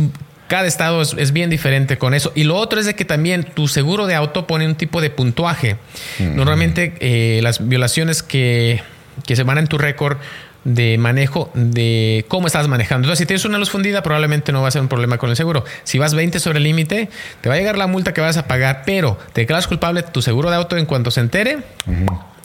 cada 0.48 0.66
estado 0.66 1.02
es, 1.02 1.32
bien 1.32 1.50
diferente 1.50 1.98
con 1.98 2.14
eso. 2.14 2.32
Y 2.34 2.44
lo 2.44 2.56
otro 2.56 2.78
es 2.78 2.86
de 2.86 2.94
que 2.94 3.04
también 3.04 3.44
tu 3.44 3.66
seguro 3.68 4.06
de 4.06 4.14
auto 4.14 4.46
pone 4.46 4.66
un 4.66 4.74
tipo 4.74 5.00
de 5.00 5.10
puntuaje. 5.10 5.76
Normalmente 6.18 6.94
eh, 7.00 7.40
las 7.42 7.66
violaciones 7.66 8.22
que, 8.22 8.82
que 9.26 9.36
se 9.36 9.42
van 9.42 9.58
en 9.58 9.66
tu 9.66 9.78
récord 9.78 10.18
de 10.64 10.98
manejo 10.98 11.50
de 11.54 12.24
cómo 12.28 12.46
estás 12.46 12.68
manejando. 12.68 13.06
Entonces, 13.06 13.20
si 13.20 13.26
tienes 13.26 13.44
una 13.44 13.58
luz 13.58 13.70
fundida, 13.70 14.02
probablemente 14.02 14.52
no 14.52 14.62
va 14.62 14.68
a 14.68 14.70
ser 14.70 14.82
un 14.82 14.88
problema 14.88 15.18
con 15.18 15.30
el 15.30 15.36
seguro. 15.36 15.64
Si 15.84 15.98
vas 15.98 16.14
20 16.14 16.40
sobre 16.40 16.58
el 16.58 16.64
límite, 16.64 17.08
te 17.40 17.48
va 17.48 17.54
a 17.54 17.58
llegar 17.58 17.78
la 17.78 17.86
multa 17.86 18.12
que 18.14 18.20
vas 18.20 18.36
a 18.36 18.46
pagar, 18.46 18.82
pero 18.86 19.18
te 19.32 19.42
declaras 19.42 19.66
culpable, 19.66 20.02
tu 20.02 20.22
seguro 20.22 20.50
de 20.50 20.56
auto 20.56 20.76
en 20.76 20.86
cuanto 20.86 21.10
se 21.10 21.20
entere, 21.20 21.58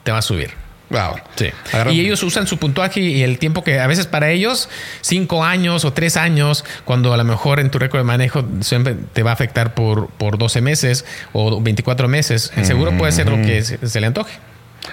te 0.03 0.11
va 0.11 0.19
a 0.19 0.21
subir. 0.21 0.51
Wow. 0.89 1.17
Sí. 1.35 1.51
Y 1.91 2.01
ellos 2.01 2.23
usan 2.23 2.47
su 2.47 2.57
puntuaje 2.57 2.99
y 2.99 3.21
el 3.21 3.37
tiempo 3.37 3.63
que 3.63 3.79
a 3.79 3.85
veces 3.85 4.07
para 4.07 4.31
ellos, 4.31 4.69
cinco 5.01 5.43
años 5.43 5.85
o 5.85 5.93
tres 5.93 6.17
años, 6.17 6.65
cuando 6.83 7.13
a 7.13 7.17
lo 7.17 7.23
mejor 7.23 7.59
en 7.59 7.69
tu 7.69 7.77
récord 7.77 7.99
de 7.99 8.05
manejo 8.05 8.43
siempre 8.61 8.95
te 9.13 9.21
va 9.21 9.29
a 9.29 9.33
afectar 9.33 9.75
por, 9.75 10.07
por 10.09 10.39
12 10.39 10.61
meses 10.61 11.05
o 11.31 11.61
24 11.61 12.07
meses. 12.07 12.51
El 12.55 12.65
seguro 12.65 12.97
puede 12.97 13.11
ser 13.11 13.29
lo 13.29 13.37
que 13.37 13.61
se 13.63 14.01
le 14.01 14.07
antoje. 14.07 14.39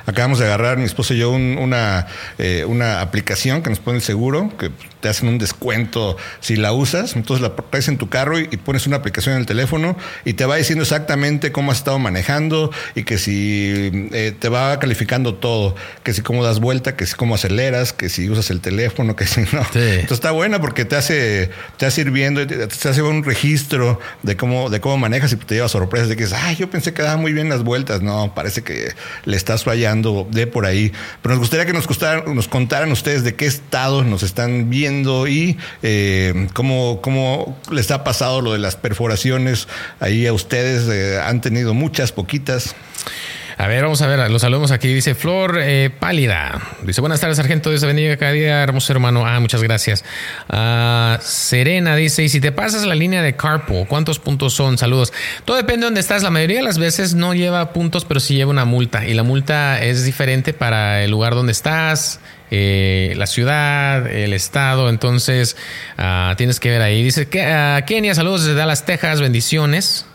Acabamos 0.07 0.39
de 0.39 0.47
agarrar 0.47 0.79
mi 0.79 0.85
esposo 0.85 1.15
y 1.15 1.19
yo 1.19 1.31
una, 1.31 2.07
eh, 2.39 2.65
una 2.67 3.01
aplicación 3.01 3.63
que 3.63 3.71
nos 3.71 3.79
pone 3.79 3.99
el 3.99 4.03
seguro, 4.03 4.53
que 4.59 4.71
te 5.07 5.11
hacen 5.11 5.29
un 5.29 5.39
descuento 5.39 6.17
si 6.41 6.57
la 6.57 6.73
usas. 6.73 7.15
Entonces 7.15 7.41
la 7.41 7.55
traes 7.55 7.87
en 7.87 7.97
tu 7.97 8.09
carro 8.09 8.41
y, 8.41 8.49
pones 8.57 8.89
una 8.89 8.97
aplicación 8.97 9.37
en 9.37 9.43
el 9.43 9.47
teléfono 9.47 9.97
y 10.25 10.33
te 10.33 10.45
va 10.47 10.57
diciendo 10.57 10.83
exactamente 10.83 11.53
cómo 11.53 11.71
has 11.71 11.79
estado 11.79 12.01
manejando 12.01 12.73
y 12.97 13.05
que 13.05 13.17
si 13.17 14.09
eh, 14.13 14.35
te 14.37 14.49
va 14.49 14.81
calificando 14.81 15.37
todo, 15.37 15.77
que 16.03 16.13
si 16.13 16.23
cómo 16.23 16.43
das 16.43 16.59
vuelta, 16.59 16.97
que 16.97 17.07
si 17.07 17.15
cómo 17.15 17.37
aceleras, 17.37 17.93
que 17.93 18.09
si 18.09 18.29
usas 18.29 18.51
el 18.51 18.61
teléfono, 18.61 19.15
que 19.15 19.29
si 19.29 19.43
no. 19.53 19.61
Entonces 19.75 20.11
está 20.11 20.33
buena 20.33 20.61
porque 20.61 20.85
te 20.85 20.97
hace, 20.97 21.51
te 21.77 21.87
hace 21.87 22.01
ir 22.01 22.11
viendo, 22.11 22.45
te, 22.45 22.65
hace 22.65 23.03
un 23.03 23.23
registro 23.23 24.01
de 24.25 24.37
cómo, 24.37 24.71
de 24.71 24.81
cómo 24.81 24.99
manejas 24.99 25.33
y 25.33 25.37
te 25.37 25.55
lleva 25.55 25.69
sorpresas 25.69 26.09
de 26.09 26.17
que 26.17 26.25
dices, 26.25 26.37
ay, 26.43 26.57
yo 26.57 26.69
pensé 26.69 26.93
que 26.93 27.03
daba 27.03 27.17
muy 27.17 27.33
bien 27.33 27.49
las 27.49 27.63
vueltas. 27.63 28.03
No, 28.03 28.35
parece 28.35 28.63
que 28.63 28.93
le 29.25 29.37
estás 29.37 29.63
fallando 29.63 30.27
de 30.33 30.49
por 30.49 30.67
ahí. 30.67 30.91
Pero 31.23 31.37
nos 31.37 31.39
gustaría 31.39 31.65
que 31.65 31.73
nos, 31.73 31.87
nos 32.27 32.49
contaran 32.49 32.91
ustedes 32.91 33.23
de 33.23 33.37
qué 33.37 33.47
estado 33.47 34.03
nos 34.03 34.25
están 34.25 34.69
viendo 34.69 34.96
y 35.27 35.59
eh, 35.83 36.49
cómo, 36.55 37.01
cómo, 37.03 37.59
les 37.71 37.91
ha 37.91 38.05
pasado 38.05 38.41
lo 38.41 38.53
de 38.53 38.59
las 38.59 38.77
perforaciones 38.77 39.69
ahí 40.01 40.27
a 40.27 40.33
ustedes. 40.33 40.89
Eh, 40.89 41.21
¿Han 41.23 41.41
tenido 41.41 41.75
muchas, 41.75 42.13
poquitas? 42.13 42.75
A 43.59 43.69
ver, 43.69 43.85
vamos 43.85 44.03
a 44.03 44.07
ver, 44.07 44.31
los 44.31 44.43
saludamos 44.43 44.71
aquí. 44.71 44.93
Dice 44.93 45.15
Flor 45.15 45.59
eh, 45.59 45.89
Pálida. 45.89 46.61
Dice, 46.83 47.01
buenas 47.01 47.21
tardes, 47.21 47.39
sargento. 47.39 47.71
Dios 47.71 47.83
bendiga 47.85 48.15
cada 48.19 48.33
día, 48.33 48.63
hermoso 48.63 48.93
hermano. 48.93 49.25
Ah, 49.27 49.41
muchas 49.41 49.63
gracias. 49.63 50.05
Ah, 50.51 51.19
Serena 51.23 51.97
dice, 51.97 52.23
y 52.23 52.29
si 52.29 52.39
te 52.39 52.53
pasas 52.53 52.85
la 52.85 52.95
línea 52.95 53.23
de 53.23 53.35
carpool, 53.35 53.87
¿cuántos 53.87 54.19
puntos 54.19 54.53
son? 54.53 54.77
Saludos. 54.77 55.15
Todo 55.47 55.57
depende 55.57 55.81
de 55.81 55.87
dónde 55.87 56.01
estás. 56.01 56.23
La 56.23 56.29
mayoría 56.31 56.59
de 56.59 56.65
las 56.65 56.79
veces 56.79 57.15
no 57.15 57.33
lleva 57.33 57.73
puntos, 57.73 58.05
pero 58.05 58.21
sí 58.21 58.35
lleva 58.35 58.51
una 58.51 58.67
multa. 58.67 59.07
Y 59.07 59.15
la 59.15 59.23
multa 59.23 59.83
es 59.83 60.05
diferente 60.05 60.53
para 60.53 61.03
el 61.03 61.11
lugar 61.11 61.35
donde 61.35 61.53
estás, 61.53 62.21
eh, 62.51 63.15
la 63.17 63.27
ciudad, 63.27 64.07
el 64.07 64.33
estado. 64.33 64.89
Entonces, 64.89 65.57
ah, 65.99 66.35
tienes 66.37 66.61
que 66.61 66.71
ver 66.71 66.83
ahí. 66.83 67.03
Dice 67.03 67.29
que 67.29 67.41
uh, 67.41 67.85
Kenia, 67.87 68.15
saludos 68.15 68.45
desde 68.45 68.57
Dallas, 68.57 68.85
Texas, 68.85 69.21
bendiciones. 69.21 70.07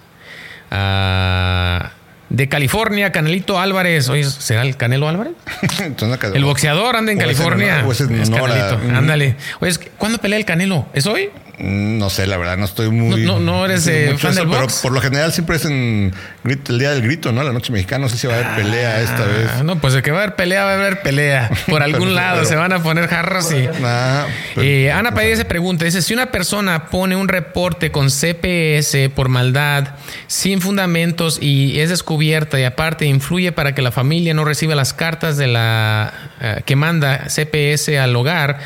De 2.32 2.48
California, 2.48 3.12
Canelito 3.12 3.60
Álvarez. 3.60 4.08
Oye, 4.10 4.24
¿será 4.24 4.62
el 4.62 4.78
Canelo 4.78 5.10
Álvarez? 5.10 5.34
el 6.34 6.44
boxeador 6.46 6.96
anda 6.96 7.12
en 7.12 7.18
California. 7.18 7.86
es 7.90 8.30
Canelito. 8.30 8.80
Ándale. 8.96 9.36
Oye, 9.60 9.74
¿cuándo 9.98 10.18
pelea 10.18 10.40
el 10.40 10.46
Canelo? 10.46 10.88
¿Es 10.94 11.06
hoy? 11.06 11.30
Mm, 11.62 12.00
no 12.00 12.10
sé, 12.10 12.26
la 12.26 12.38
verdad, 12.38 12.58
no 12.58 12.66
estoy 12.66 12.90
muy. 12.90 13.24
No, 13.24 13.40
no, 13.40 13.66
eres 13.66 13.86
eh, 13.86 14.16
fan 14.18 14.34
del 14.34 14.48
box? 14.48 14.58
Pero 14.60 14.82
por 14.82 14.92
lo 14.94 15.02
general 15.02 15.32
siempre 15.32 15.58
es 15.58 15.66
en 15.66 16.12
el 16.44 16.80
día 16.80 16.92
del 16.92 17.04
grito, 17.04 17.32
¿no? 17.32 17.44
La 17.44 17.54
noche 17.54 17.72
mexicana. 17.72 18.06
No 18.06 18.10
sé 18.10 18.18
si 18.18 18.26
va 18.26 18.34
a 18.34 18.38
haber 18.38 18.64
pelea 18.64 19.02
esta 19.02 19.26
vez. 19.26 19.50
Ah, 19.60 19.64
no, 19.64 19.80
pues 19.80 19.94
de 19.94 20.02
que 20.02 20.10
va 20.10 20.20
a 20.20 20.24
haber 20.24 20.36
pelea, 20.36 20.64
va 20.64 20.72
a 20.72 20.76
haber 20.76 21.02
pelea. 21.04 21.52
Por 21.68 21.84
algún 21.84 22.16
lado 22.16 22.46
se 22.46 22.56
van 22.56 22.74
a 22.74 22.82
poner 22.82 23.08
jarros 23.08 23.52
y. 23.52 23.68
Ah, 23.84 24.26
eh, 24.58 24.92
Ana 24.92 25.14
Padilla 25.14 25.36
se 25.36 25.46
pregunta: 25.46 25.86
dice, 25.86 26.02
si 26.02 26.16
una 26.16 26.32
persona 26.32 26.88
pone 26.88 27.16
un 27.16 27.28
reporte 27.28 27.92
con 27.92 28.10
CPS 28.10 29.10
por 29.14 29.30
maldad, 29.30 29.90
sin 30.26 30.62
fundamentos 30.62 31.38
y 31.40 31.80
es 31.80 31.90
descubierta 32.22 32.60
y 32.60 32.64
aparte 32.64 33.06
influye 33.06 33.52
para 33.52 33.74
que 33.74 33.82
la 33.82 33.92
familia 33.92 34.34
no 34.34 34.46
reciba 34.46 34.76
las 34.76 34.94
cartas 34.94 35.38
de 35.38 35.48
la 35.48 36.14
eh, 36.40 36.62
que 36.66 36.76
manda 36.76 37.28
CPS 37.28 37.98
al 37.98 38.16
hogar, 38.16 38.60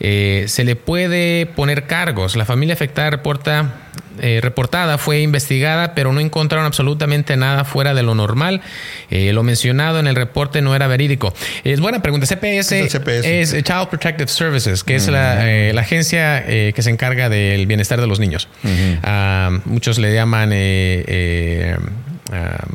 se 0.00 0.64
le 0.64 0.76
puede 0.76 1.46
poner 1.46 1.86
cargos 1.86 2.36
la 2.36 2.44
familia 2.46 2.74
afectada 2.74 3.10
reporta, 3.10 3.74
eh, 4.20 4.40
reportada 4.42 4.98
fue 4.98 5.20
investigada, 5.20 5.94
pero 5.94 6.12
no 6.12 6.20
encontraron 6.20 6.66
absolutamente 6.66 7.36
nada 7.36 7.64
fuera 7.64 7.94
de 7.94 8.02
lo 8.02 8.14
normal. 8.14 8.60
Eh, 9.10 9.32
lo 9.32 9.42
mencionado 9.42 9.98
en 9.98 10.06
el 10.06 10.14
reporte 10.14 10.60
no 10.62 10.74
era 10.74 10.86
verídico. 10.86 11.32
Es 11.64 11.80
buena 11.80 12.02
pregunta. 12.02 12.26
CPS 12.26 12.72
es, 12.72 13.50
Child 13.50 13.88
Protective 13.88 14.28
Services, 14.28 14.84
que 14.84 14.96
es 14.96 15.08
la, 15.08 15.48
eh, 15.48 15.74
agencia 15.78 16.44
que 16.44 16.82
se 16.82 16.90
encarga 16.90 17.30
del 17.30 17.66
bienestar 17.66 18.00
de 18.00 18.06
los 18.06 18.20
niños. 18.20 18.48
Ah, 19.02 19.58
muchos 19.64 19.98
le 19.98 20.12
llaman, 20.12 20.52
ah, 22.32 22.66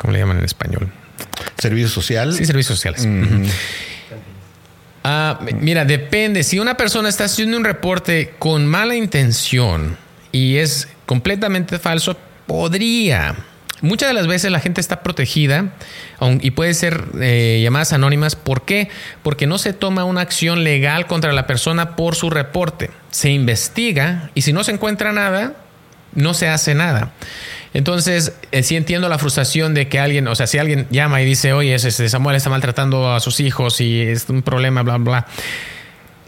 ¿cómo 0.00 0.14
le 0.14 0.18
llaman 0.18 0.38
en 0.38 0.44
español? 0.44 0.88
Servicio 1.58 1.88
social. 1.88 2.32
Sí, 2.32 2.46
servicios 2.46 2.78
sociales. 2.78 3.06
Ah, 5.04 5.40
mira, 5.60 5.84
depende. 5.84 6.42
Si 6.42 6.58
una 6.58 6.76
persona 6.76 7.08
está 7.08 7.24
haciendo 7.24 7.56
un 7.56 7.64
reporte 7.64 8.34
con 8.38 8.66
mala 8.66 8.94
intención 8.96 9.96
y 10.32 10.56
es 10.56 10.88
completamente 11.06 11.78
falso, 11.78 12.16
podría. 12.46 13.36
Muchas 13.82 14.08
de 14.10 14.14
las 14.14 14.26
veces 14.26 14.50
la 14.50 14.60
gente 14.60 14.80
está 14.80 15.02
protegida 15.02 15.72
y 16.40 16.50
puede 16.50 16.74
ser 16.74 17.04
eh, 17.20 17.60
llamadas 17.62 17.92
anónimas. 17.92 18.36
¿Por 18.36 18.64
qué? 18.64 18.88
Porque 19.22 19.46
no 19.46 19.56
se 19.56 19.72
toma 19.72 20.04
una 20.04 20.20
acción 20.20 20.64
legal 20.64 21.06
contra 21.06 21.32
la 21.32 21.46
persona 21.46 21.96
por 21.96 22.14
su 22.14 22.28
reporte. 22.28 22.90
Se 23.10 23.30
investiga 23.30 24.30
y 24.34 24.42
si 24.42 24.52
no 24.52 24.64
se 24.64 24.72
encuentra 24.72 25.12
nada, 25.12 25.54
no 26.14 26.34
se 26.34 26.48
hace 26.48 26.74
nada. 26.74 27.12
Entonces, 27.72 28.32
eh, 28.50 28.62
sí 28.62 28.76
entiendo 28.76 29.08
la 29.08 29.18
frustración 29.18 29.74
de 29.74 29.88
que 29.88 30.00
alguien, 30.00 30.26
o 30.26 30.34
sea, 30.34 30.46
si 30.46 30.58
alguien 30.58 30.86
llama 30.90 31.22
y 31.22 31.24
dice, 31.24 31.52
oye, 31.52 31.74
ese 31.74 32.08
Samuel 32.08 32.36
está 32.36 32.50
maltratando 32.50 33.12
a 33.12 33.20
sus 33.20 33.38
hijos 33.40 33.80
y 33.80 34.02
es 34.02 34.28
un 34.28 34.42
problema, 34.42 34.82
bla, 34.82 34.98
bla, 34.98 35.26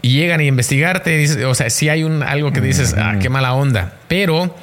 y 0.01 0.17
llegan 0.17 0.41
a 0.41 0.43
investigarte, 0.43 1.45
o 1.45 1.55
sea, 1.55 1.69
si 1.69 1.89
hay 1.89 2.03
un, 2.03 2.23
algo 2.23 2.51
que 2.51 2.61
dices, 2.61 2.93
ah, 2.97 3.15
qué 3.21 3.29
mala 3.29 3.53
onda, 3.53 3.99
pero 4.07 4.53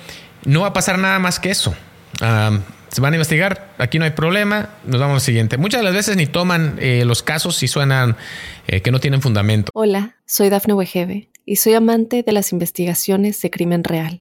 no 0.45 0.61
va 0.61 0.69
a 0.69 0.73
pasar 0.73 0.99
nada 0.99 1.19
más 1.19 1.41
que 1.41 1.51
eso. 1.51 1.75
se 2.19 3.01
van 3.01 3.13
a 3.13 3.17
investigar, 3.17 3.73
aquí 3.79 3.99
no 3.99 4.05
hay 4.05 4.11
problema, 4.11 4.69
nos 4.85 5.01
vamos 5.01 5.15
al 5.17 5.21
siguiente. 5.23 5.57
Muchas 5.57 5.81
de 5.81 5.85
las 5.85 5.95
veces 5.95 6.17
ni 6.17 6.27
toman 6.27 6.77
eh, 6.79 7.05
los 7.07 7.23
casos 7.23 7.57
si 7.57 7.69
suenan 7.69 8.17
eh, 8.69 8.83
que 8.83 8.91
no 8.91 9.01
tienen 9.01 9.23
fundamento. 9.23 9.71
Hola, 9.75 10.17
soy 10.27 10.51
Dafne 10.51 10.75
Wegebe 10.75 11.31
y 11.47 11.57
soy 11.57 11.73
amante 11.73 12.23
de 12.23 12.33
las 12.33 12.53
investigaciones 12.53 13.41
de 13.41 13.51
crimen 13.51 13.83
real. 13.83 14.21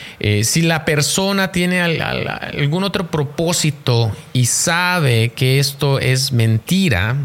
Eh, 0.23 0.43
si 0.43 0.61
la 0.61 0.85
persona 0.85 1.51
tiene 1.51 1.81
algún 1.81 2.83
otro 2.83 3.09
propósito 3.09 4.15
y 4.33 4.45
sabe 4.45 5.29
que 5.29 5.57
esto 5.57 5.97
es 5.97 6.31
mentira, 6.31 7.15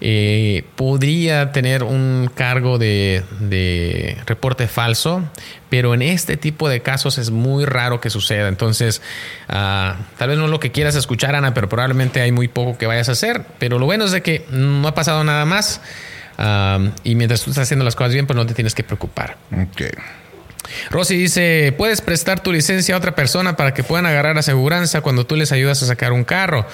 eh, 0.00 0.64
podría 0.76 1.52
tener 1.52 1.82
un 1.82 2.30
cargo 2.34 2.78
de, 2.78 4.16
reporte 4.24 4.66
falso, 4.66 5.24
pero 5.68 5.92
en 5.92 6.00
este 6.00 6.38
tipo 6.38 6.70
de 6.70 6.80
casos 6.80 7.18
es 7.18 7.30
muy 7.30 7.66
raro 7.66 8.00
que 8.00 8.08
suceda. 8.08 8.48
Entonces, 8.48 9.02
ah, 9.50 9.96
tal 10.16 10.30
vez 10.30 10.38
no 10.38 10.46
es 10.46 10.50
lo 10.50 10.58
que 10.58 10.72
quieras 10.72 10.94
escuchar, 10.94 11.34
Ana, 11.34 11.52
pero 11.52 11.68
probablemente 11.68 12.22
hay 12.22 12.32
muy 12.32 12.48
poco 12.48 12.78
que 12.78 12.86
vayas 12.86 13.10
a 13.10 13.12
hacer. 13.12 13.44
Pero 13.58 13.78
lo 13.78 13.84
bueno 13.84 14.06
es 14.06 14.22
que 14.22 14.46
no 14.48 14.88
ha 14.88 14.94
pasado 14.94 15.22
nada 15.22 15.44
más. 15.44 15.82
Ah, 16.38 16.78
y 17.04 17.14
mientras 17.14 17.42
tú 17.42 17.50
estás 17.50 17.64
haciendo 17.64 17.84
las 17.84 17.94
cosas 17.94 18.14
bien, 18.14 18.26
pues 18.26 18.38
no 18.38 18.46
te 18.46 18.54
tienes 18.54 18.74
que 18.74 18.84
preocupar. 18.84 19.36
Okay. 19.70 19.90
Rosy 20.90 21.16
dice, 21.16 21.74
puedes 21.76 22.00
prestar 22.00 22.42
tu 22.42 22.52
licencia 22.52 22.94
a 22.94 22.98
otra 22.98 23.14
persona 23.14 23.56
para 23.56 23.74
que 23.74 23.82
puedan 23.82 24.06
agarrar 24.06 24.36
aseguranza 24.38 25.00
cuando 25.00 25.26
tú 25.26 25.36
les 25.36 25.52
ayudas 25.52 25.82
a 25.82 25.86
sacar 25.86 26.12
un 26.12 26.24
carro. 26.24 26.66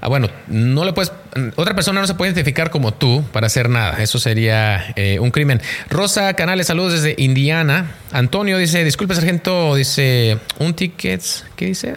Ah, 0.00 0.08
bueno, 0.08 0.28
no 0.46 0.84
le 0.84 0.92
puedes, 0.92 1.12
otra 1.56 1.74
persona 1.74 2.00
no 2.00 2.06
se 2.06 2.14
puede 2.14 2.30
identificar 2.30 2.70
como 2.70 2.92
tú 2.94 3.24
para 3.32 3.46
hacer 3.46 3.68
nada. 3.68 4.02
Eso 4.02 4.18
sería 4.18 4.92
eh, 4.96 5.18
un 5.20 5.30
crimen. 5.30 5.60
Rosa 5.90 6.32
Canales, 6.34 6.68
saludos 6.68 7.02
desde 7.02 7.14
Indiana. 7.18 7.92
Antonio 8.12 8.58
dice, 8.58 8.84
disculpe 8.84 9.14
sargento, 9.14 9.74
dice, 9.74 10.38
un 10.58 10.74
ticket, 10.74 11.22
¿qué 11.56 11.66
dice? 11.66 11.96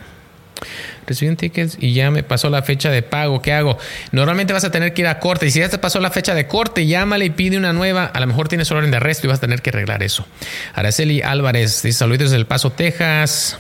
Recibí 1.07 1.30
un 1.30 1.38
ticket 1.38 1.72
y 1.80 1.93
ya 1.93 2.12
me 2.12 2.24
pasó 2.24 2.49
la 2.49 2.62
fecha 2.62 2.89
de 2.89 3.01
pago. 3.01 3.41
¿Qué 3.41 3.53
hago? 3.53 3.78
Normalmente 4.12 4.53
vas 4.53 4.64
a 4.64 4.72
tener 4.72 4.93
que 4.93 5.01
ir 5.01 5.07
a 5.07 5.20
corte. 5.20 5.45
Y 5.47 5.51
si 5.51 5.59
ya 5.59 5.70
te 5.70 5.78
pasó 5.78 5.99
la 5.99 6.12
fecha 6.12 6.34
de 6.34 6.47
corte, 6.47 6.86
llámale 6.86 7.26
y 7.26 7.30
pide 7.30 7.57
una 7.57 7.74
nueva. 7.74 8.05
A 8.05 8.20
lo 8.20 8.28
mejor 8.28 8.47
tienes 8.47 8.72
orden 8.72 8.91
de 8.91 8.97
arresto 8.97 9.28
y 9.28 9.30
vas 9.30 9.39
a 9.39 9.41
tener 9.41 9.62
que 9.62 9.70
arreglar 9.70 10.03
eso. 10.03 10.26
Araceli 10.74 11.22
Álvarez 11.22 11.84
dice 11.84 11.97
saludos 11.97 12.20
desde 12.20 12.36
El 12.38 12.47
Paso, 12.47 12.72
Texas. 12.72 13.57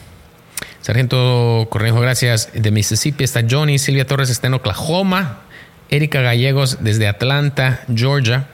Sargento 0.81 1.67
Cornejo, 1.69 1.99
gracias. 1.99 2.49
De 2.53 2.71
Mississippi 2.71 3.23
está 3.23 3.41
Johnny. 3.49 3.77
Silvia 3.77 4.05
Torres 4.05 4.29
está 4.29 4.47
en 4.47 4.55
Oklahoma. 4.55 5.41
Erika 5.89 6.21
Gallegos 6.21 6.77
desde 6.81 7.07
Atlanta, 7.07 7.81
Georgia. 7.93 8.47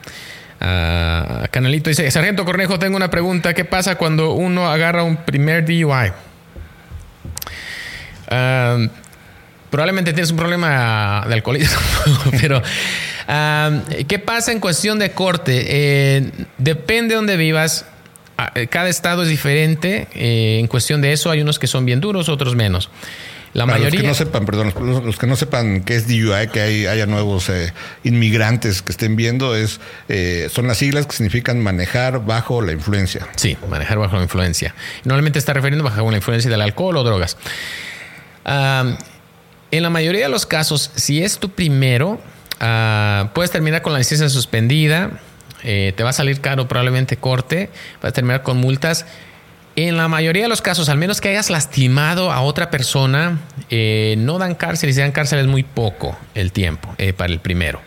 Ah, 0.60 1.46
Canalito 1.50 1.88
dice, 1.88 2.10
Sargento 2.10 2.44
Cornejo, 2.44 2.78
tengo 2.78 2.96
una 2.96 3.10
pregunta. 3.10 3.54
¿Qué 3.54 3.64
pasa 3.64 3.94
cuando 3.94 4.32
uno 4.32 4.68
agarra 4.68 5.04
un 5.04 5.16
primer 5.16 5.64
DUI? 5.64 6.12
Probablemente 9.70 10.12
tienes 10.12 10.30
un 10.30 10.36
problema 10.36 11.24
de 11.26 11.34
alcoholismo, 11.34 11.80
pero 12.40 12.62
¿qué 14.06 14.18
pasa 14.18 14.52
en 14.52 14.60
cuestión 14.60 14.98
de 14.98 15.12
corte? 15.12 15.64
Eh, 15.66 16.30
depende 16.58 17.10
de 17.10 17.16
donde 17.16 17.36
vivas. 17.36 17.84
Eh, 18.54 18.68
cada 18.68 18.88
estado 18.88 19.22
es 19.22 19.28
diferente. 19.28 20.08
Eh, 20.14 20.58
en 20.60 20.66
cuestión 20.68 21.00
de 21.00 21.12
eso, 21.12 21.30
hay 21.30 21.40
unos 21.40 21.58
que 21.58 21.66
son 21.66 21.84
bien 21.84 22.00
duros, 22.00 22.28
otros 22.28 22.54
menos. 22.54 22.90
La 23.54 23.64
mayoría. 23.66 23.90
Los 23.90 24.00
que 24.02 24.06
no 24.06 24.14
sepan, 24.14 24.44
perdón, 24.44 24.74
los, 25.04 25.18
que 25.18 25.26
no 25.26 25.34
sepan 25.34 25.82
qué 25.82 25.96
es 25.96 26.06
DUI, 26.06 26.48
que 26.52 26.60
hay, 26.60 26.86
haya 26.86 27.06
nuevos 27.06 27.50
inmigrantes 28.04 28.82
que 28.82 28.92
estén 28.92 29.16
viendo, 29.16 29.56
es 29.56 29.80
son 30.52 30.66
las 30.66 30.78
siglas 30.78 31.06
que 31.06 31.16
significan 31.16 31.58
manejar 31.60 32.24
bajo 32.24 32.60
la 32.60 32.72
influencia. 32.72 33.26
Sí, 33.36 33.56
manejar 33.68 33.98
bajo 33.98 34.16
la 34.16 34.22
influencia. 34.22 34.74
Normalmente 35.04 35.38
está 35.38 35.54
refiriendo 35.54 35.82
bajo 35.82 36.10
la 36.10 36.18
influencia 36.18 36.50
del 36.50 36.60
alcohol 36.60 36.98
o 36.98 37.04
drogas 37.04 37.38
en 39.70 39.82
la 39.82 39.90
mayoría 39.90 40.24
de 40.24 40.28
los 40.30 40.46
casos, 40.46 40.90
si 40.94 41.22
es 41.22 41.38
tu 41.38 41.50
primero, 41.50 42.20
ah, 42.60 43.30
puedes 43.34 43.50
terminar 43.50 43.82
con 43.82 43.92
la 43.92 43.98
licencia 43.98 44.28
suspendida, 44.28 45.20
eh, 45.64 45.92
te 45.96 46.02
va 46.02 46.10
a 46.10 46.12
salir 46.12 46.40
caro 46.40 46.68
probablemente 46.68 47.16
corte, 47.16 47.70
vas 48.00 48.10
a 48.10 48.12
terminar 48.12 48.42
con 48.42 48.58
multas 48.58 49.06
en 49.86 49.96
la 49.96 50.08
mayoría 50.08 50.42
de 50.42 50.48
los 50.48 50.60
casos, 50.60 50.88
al 50.88 50.98
menos 50.98 51.20
que 51.20 51.28
hayas 51.28 51.50
lastimado 51.50 52.32
a 52.32 52.40
otra 52.40 52.68
persona, 52.68 53.38
eh, 53.70 54.16
no 54.18 54.38
dan 54.38 54.54
cárcel 54.54 54.90
y 54.90 54.92
si 54.92 55.00
dan 55.00 55.12
cárcel 55.12 55.38
es 55.38 55.46
muy 55.46 55.62
poco 55.62 56.18
el 56.34 56.50
tiempo 56.50 56.92
eh, 56.98 57.12
para 57.12 57.32
el 57.32 57.38
primero. 57.38 57.80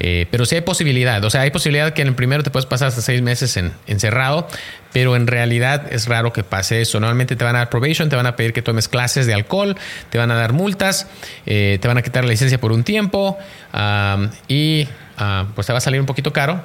Eh, 0.00 0.26
pero 0.30 0.44
sí 0.44 0.56
hay 0.56 0.60
posibilidad. 0.60 1.24
O 1.24 1.30
sea, 1.30 1.40
hay 1.42 1.50
posibilidad 1.50 1.94
que 1.94 2.02
en 2.02 2.08
el 2.08 2.14
primero 2.14 2.42
te 2.42 2.50
puedes 2.50 2.66
pasar 2.66 2.88
hasta 2.88 3.00
seis 3.00 3.22
meses 3.22 3.56
en, 3.56 3.72
encerrado, 3.86 4.48
pero 4.92 5.16
en 5.16 5.26
realidad 5.26 5.90
es 5.90 6.08
raro 6.08 6.32
que 6.32 6.42
pase 6.42 6.82
eso. 6.82 7.00
Normalmente 7.00 7.36
te 7.36 7.44
van 7.44 7.56
a 7.56 7.60
dar 7.60 7.70
probation, 7.70 8.10
te 8.10 8.16
van 8.16 8.26
a 8.26 8.36
pedir 8.36 8.52
que 8.52 8.60
tomes 8.60 8.88
clases 8.88 9.26
de 9.26 9.32
alcohol, 9.32 9.76
te 10.10 10.18
van 10.18 10.30
a 10.30 10.34
dar 10.34 10.52
multas, 10.52 11.06
te 11.44 11.80
van 11.82 11.96
a 11.96 12.02
quitar 12.02 12.24
la 12.24 12.30
licencia 12.30 12.60
por 12.60 12.72
un 12.72 12.84
tiempo 12.84 13.38
y 14.46 14.86
pues 15.54 15.66
te 15.66 15.72
va 15.72 15.78
a 15.78 15.80
salir 15.80 16.00
un 16.00 16.06
poquito 16.06 16.32
caro. 16.32 16.62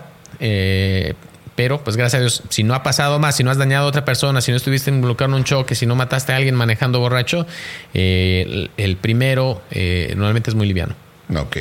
Pero, 1.55 1.83
pues 1.83 1.95
gracias 1.95 2.19
a 2.19 2.21
Dios, 2.21 2.43
si 2.49 2.63
no 2.63 2.75
ha 2.75 2.83
pasado 2.83 3.17
más, 3.17 3.37
si 3.37 3.43
no 3.43 3.51
has 3.51 3.57
dañado 3.57 3.85
a 3.85 3.89
otra 3.89 4.03
persona, 4.03 4.41
si 4.41 4.51
no 4.51 4.57
estuviste 4.57 4.91
involucrado 4.91 5.33
en 5.33 5.39
un 5.39 5.43
choque, 5.45 5.73
si 5.73 5.85
no 5.85 5.95
mataste 5.95 6.33
a 6.33 6.35
alguien 6.35 6.55
manejando 6.55 6.99
borracho, 6.99 7.47
eh, 7.93 8.69
el, 8.75 8.97
primero 8.97 9.61
eh, 9.71 10.13
normalmente 10.17 10.49
es 10.49 10.55
muy 10.55 10.67
liviano. 10.67 10.95
Ok. 11.33 11.57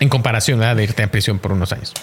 En 0.00 0.08
comparación 0.08 0.58
¿verdad? 0.58 0.76
de 0.76 0.84
irte 0.84 1.02
a 1.02 1.10
prisión 1.10 1.38
por 1.38 1.52
unos 1.52 1.72
años. 1.72 1.94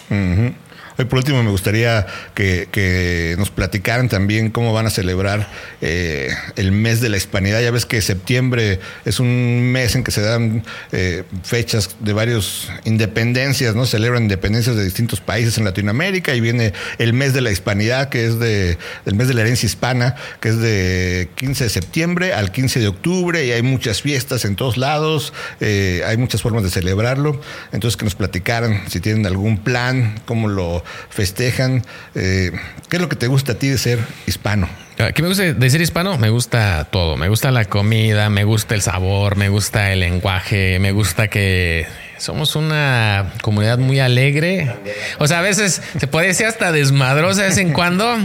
Hoy 0.97 1.05
por 1.05 1.19
último 1.19 1.41
me 1.41 1.51
gustaría 1.51 2.05
que, 2.33 3.35
nos 3.37 3.49
platicaran 3.49 4.09
también 4.09 4.49
cómo 4.49 4.73
van 4.73 4.85
a 4.85 4.89
celebrar 4.89 5.47
eh, 5.81 6.29
el 6.55 6.71
mes 6.71 7.01
de 7.01 7.09
la 7.09 7.17
hispanidad. 7.17 7.61
Ya 7.61 7.71
ves 7.71 7.85
que 7.85 8.01
septiembre 8.01 8.79
es 9.05 9.19
un 9.19 9.71
mes 9.71 9.95
en 9.95 10.03
que 10.03 10.11
se 10.11 10.21
dan 10.21 10.63
eh, 10.91 11.23
fechas 11.43 11.95
de 11.99 12.13
varias 12.13 12.69
independencias, 12.83 13.75
¿no? 13.75 13.85
Celebran 13.85 14.23
independencias 14.23 14.75
de 14.75 14.83
distintos 14.83 15.21
países 15.21 15.57
en 15.57 15.63
Latinoamérica 15.63 16.35
y 16.35 16.41
viene 16.41 16.73
el 16.97 17.13
mes 17.13 17.33
de 17.33 17.41
la 17.41 17.51
hispanidad, 17.51 18.09
que 18.09 18.25
es 18.25 18.39
de, 18.39 18.77
el 19.05 19.15
mes 19.15 19.27
de 19.27 19.33
la 19.33 19.41
herencia 19.41 19.65
hispana, 19.67 20.15
que 20.39 20.49
es 20.49 20.59
de 20.59 21.29
15 21.35 21.65
de 21.65 21.69
septiembre 21.69 22.33
al 22.33 22.51
15 22.51 22.79
de 22.79 22.87
octubre 22.87 23.45
y 23.45 23.51
hay 23.51 23.61
muchas 23.61 24.01
fiestas 24.01 24.45
en 24.45 24.55
todos 24.55 24.77
lados, 24.77 25.33
eh, 25.59 26.03
hay 26.05 26.17
muchas 26.17 26.41
formas 26.41 26.63
de 26.63 26.69
celebrarlo. 26.69 27.39
Entonces 27.71 27.97
que 27.97 28.05
nos 28.05 28.15
platicaran 28.15 28.83
si 28.89 28.99
tienen 28.99 29.25
algún 29.25 29.57
plan, 29.57 30.19
cómo 30.25 30.47
lo 30.47 30.80
festejan. 31.09 31.83
Eh, 32.15 32.51
¿Qué 32.89 32.97
es 32.97 33.01
lo 33.01 33.09
que 33.09 33.15
te 33.15 33.27
gusta 33.27 33.53
a 33.53 33.55
ti 33.55 33.67
de 33.67 33.77
ser 33.77 33.99
hispano? 34.25 34.69
Ah, 34.99 35.11
¿Qué 35.13 35.21
me 35.21 35.29
gusta 35.29 35.53
de 35.53 35.69
ser 35.69 35.81
hispano? 35.81 36.17
Me 36.17 36.29
gusta 36.29 36.87
todo. 36.91 37.17
Me 37.17 37.27
gusta 37.29 37.51
la 37.51 37.65
comida, 37.65 38.29
me 38.29 38.43
gusta 38.43 38.75
el 38.75 38.81
sabor, 38.81 39.35
me 39.35 39.49
gusta 39.49 39.91
el 39.91 40.01
lenguaje, 40.01 40.77
me 40.79 40.91
gusta 40.91 41.27
que 41.27 41.87
somos 42.17 42.55
una 42.55 43.33
comunidad 43.41 43.79
muy 43.79 43.99
alegre. 43.99 44.75
O 45.17 45.27
sea, 45.27 45.39
a 45.39 45.41
veces 45.41 45.81
se 45.97 46.07
puede 46.07 46.27
decir 46.27 46.45
hasta 46.45 46.71
desmadrosa 46.71 47.41
de 47.41 47.47
vez 47.47 47.57
en 47.57 47.73
cuando. 47.73 48.17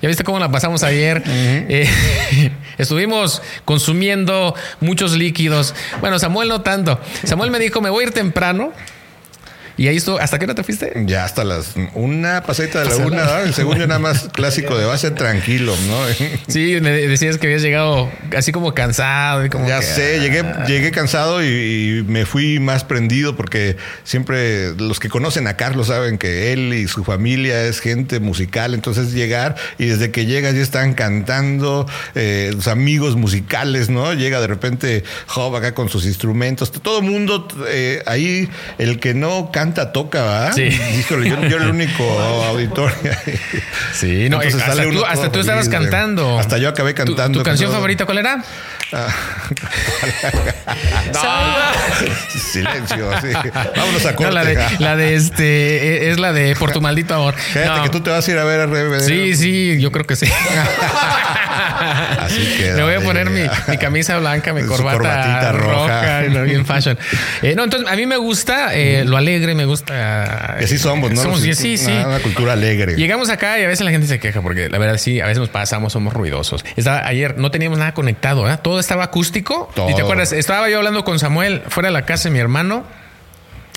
¿Ya 0.00 0.08
viste 0.08 0.24
cómo 0.24 0.38
la 0.40 0.50
pasamos 0.50 0.82
ayer? 0.82 1.22
Eh, 1.26 1.88
estuvimos 2.78 3.42
consumiendo 3.64 4.54
muchos 4.80 5.12
líquidos. 5.12 5.74
Bueno, 6.00 6.18
Samuel 6.18 6.48
no 6.48 6.62
tanto. 6.62 6.98
Samuel 7.24 7.50
me 7.50 7.58
dijo, 7.58 7.80
me 7.80 7.90
voy 7.90 8.04
a 8.04 8.06
ir 8.08 8.12
temprano 8.14 8.72
Y 9.76 9.88
ahí 9.88 9.96
estuvo. 9.96 10.18
¿Hasta 10.18 10.38
qué 10.38 10.44
hora 10.44 10.54
te 10.54 10.62
fuiste? 10.62 10.92
Ya 11.06 11.24
hasta 11.24 11.44
las 11.44 11.74
una 11.94 12.42
pasadita 12.42 12.80
de 12.80 12.90
la 12.90 12.96
una, 12.96 13.24
¿no? 13.24 13.38
el 13.38 13.54
segundo 13.54 13.86
nada 13.86 13.98
más 13.98 14.28
clásico 14.32 14.76
de 14.76 14.84
base 14.84 15.10
tranquilo, 15.10 15.74
¿no? 15.88 16.02
Sí, 16.48 16.78
me 16.80 16.90
decías 16.90 17.38
que 17.38 17.46
habías 17.46 17.62
llegado 17.62 18.10
así 18.36 18.52
como 18.52 18.74
cansado. 18.74 19.44
Y 19.44 19.48
como 19.48 19.66
ya 19.66 19.80
que, 19.80 19.86
sé, 19.86 20.20
llegué, 20.20 20.40
ah. 20.40 20.64
llegué 20.66 20.90
cansado 20.90 21.42
y, 21.42 21.46
y, 21.46 22.04
me 22.06 22.26
fui 22.26 22.58
más 22.58 22.84
prendido 22.84 23.36
porque 23.36 23.76
siempre 24.04 24.74
los 24.74 25.00
que 25.00 25.08
conocen 25.08 25.46
a 25.46 25.56
Carlos 25.56 25.88
saben 25.88 26.18
que 26.18 26.52
él 26.52 26.74
y 26.74 26.88
su 26.88 27.04
familia 27.04 27.62
es 27.64 27.80
gente 27.80 28.20
musical. 28.20 28.74
Entonces 28.74 29.12
llegar 29.12 29.56
y 29.78 29.86
desde 29.86 30.10
que 30.10 30.26
llegas 30.26 30.54
ya 30.54 30.62
están 30.62 30.94
cantando 30.94 31.86
eh, 32.14 32.50
los 32.54 32.68
amigos 32.68 33.16
musicales, 33.16 33.88
¿no? 33.88 34.12
Llega 34.14 34.40
de 34.40 34.46
repente 34.46 35.04
Job 35.26 35.56
acá 35.56 35.74
con 35.74 35.88
sus 35.88 36.04
instrumentos. 36.06 36.72
Todo 36.72 37.02
mundo 37.02 37.48
eh, 37.68 38.02
ahí, 38.06 38.48
el 38.78 38.98
que 39.00 39.14
no 39.14 39.50
canta, 39.52 39.61
toca, 39.70 40.22
¿verdad? 40.22 40.52
Sí. 40.54 40.68
Híjole, 40.98 41.30
yo, 41.30 41.40
yo 41.48 41.56
el 41.58 41.70
único 41.70 42.02
auditor. 42.20 42.92
Sí, 43.94 44.28
no, 44.30 44.36
Entonces 44.42 44.54
hasta, 44.62 44.74
sale 44.74 44.82
tú, 44.84 44.88
uno 44.98 45.04
hasta 45.06 45.30
tú 45.30 45.40
estabas 45.40 45.66
feliz, 45.66 45.78
cantando. 45.80 46.38
Hasta 46.38 46.56
yo 46.58 46.68
acabé 46.70 46.94
¿Tu- 46.94 47.04
cantando. 47.04 47.38
¿Tu, 47.40 47.44
canción 47.44 47.68
todo. 47.68 47.76
favorita 47.76 48.06
cuál 48.06 48.18
era? 48.18 48.42
Silencio, 52.52 53.10
sí. 53.20 53.28
Vámonos 53.76 54.04
a 54.06 54.10
No, 54.12 54.16
corte. 54.16 54.32
la 54.32 54.44
de, 54.44 54.58
la 54.78 54.96
de 54.96 55.14
este, 55.14 56.10
es 56.10 56.18
la 56.18 56.32
de 56.32 56.54
Por 56.56 56.72
tu 56.72 56.80
maldito 56.80 57.14
amor. 57.14 57.34
No. 57.64 57.82
que 57.84 57.88
tú 57.90 58.00
te 58.00 58.10
vas 58.10 58.26
a 58.26 58.30
ir 58.30 58.38
a 58.38 58.44
ver 58.44 58.60
a 58.60 58.66
RBD. 58.66 59.00
Sí, 59.00 59.36
sí, 59.36 59.80
yo 59.80 59.92
creo 59.92 60.06
que 60.06 60.16
sí. 60.16 60.26
Así 62.20 62.54
que 62.58 62.72
Me 62.72 62.82
voy 62.82 62.94
a 62.94 63.00
poner 63.00 63.30
mi, 63.30 63.46
camisa 63.78 64.18
blanca, 64.18 64.52
mi 64.52 64.62
corbata 64.62 64.96
corbatita 64.98 65.52
roja. 65.52 66.22
roja, 66.22 66.24
y 66.24 66.28
bien 66.50 66.66
fashion. 66.66 66.98
Eh, 67.42 67.54
no, 67.56 67.64
entonces 67.64 67.88
a 67.90 67.96
mí 67.96 68.06
me 68.06 68.16
gusta 68.16 68.74
eh, 68.74 69.04
lo 69.04 69.16
alegre, 69.16 69.51
me 69.54 69.64
gusta. 69.64 70.56
Que 70.58 70.64
así 70.64 70.78
somos, 70.78 71.10
¿no? 71.10 71.22
Somos, 71.22 71.40
sí, 71.40 71.76
sí. 71.76 71.90
Una, 71.90 72.20
cultura 72.20 72.52
alegre. 72.52 72.96
Llegamos 72.96 73.30
acá 73.30 73.58
y 73.58 73.64
a 73.64 73.68
veces 73.68 73.84
la 73.84 73.90
gente 73.90 74.06
se 74.06 74.18
queja 74.18 74.40
porque 74.42 74.68
la 74.68 74.78
verdad 74.78 74.98
sí, 74.98 75.20
a 75.20 75.26
veces 75.26 75.38
nos 75.38 75.48
pasamos, 75.48 75.92
somos 75.92 76.12
ruidosos. 76.12 76.64
Estaba, 76.76 77.06
ayer 77.06 77.38
no 77.38 77.50
teníamos 77.50 77.78
nada 77.78 77.94
conectado, 77.94 78.50
¿eh? 78.50 78.58
todo 78.62 78.80
estaba 78.80 79.04
acústico. 79.04 79.70
Todo. 79.74 79.90
Y 79.90 79.94
te 79.94 80.02
acuerdas, 80.02 80.32
estaba 80.32 80.68
yo 80.68 80.78
hablando 80.78 81.04
con 81.04 81.18
Samuel 81.18 81.62
fuera 81.68 81.88
de 81.88 81.92
la 81.92 82.04
casa 82.04 82.28
de 82.28 82.32
mi 82.32 82.38
hermano. 82.38 82.84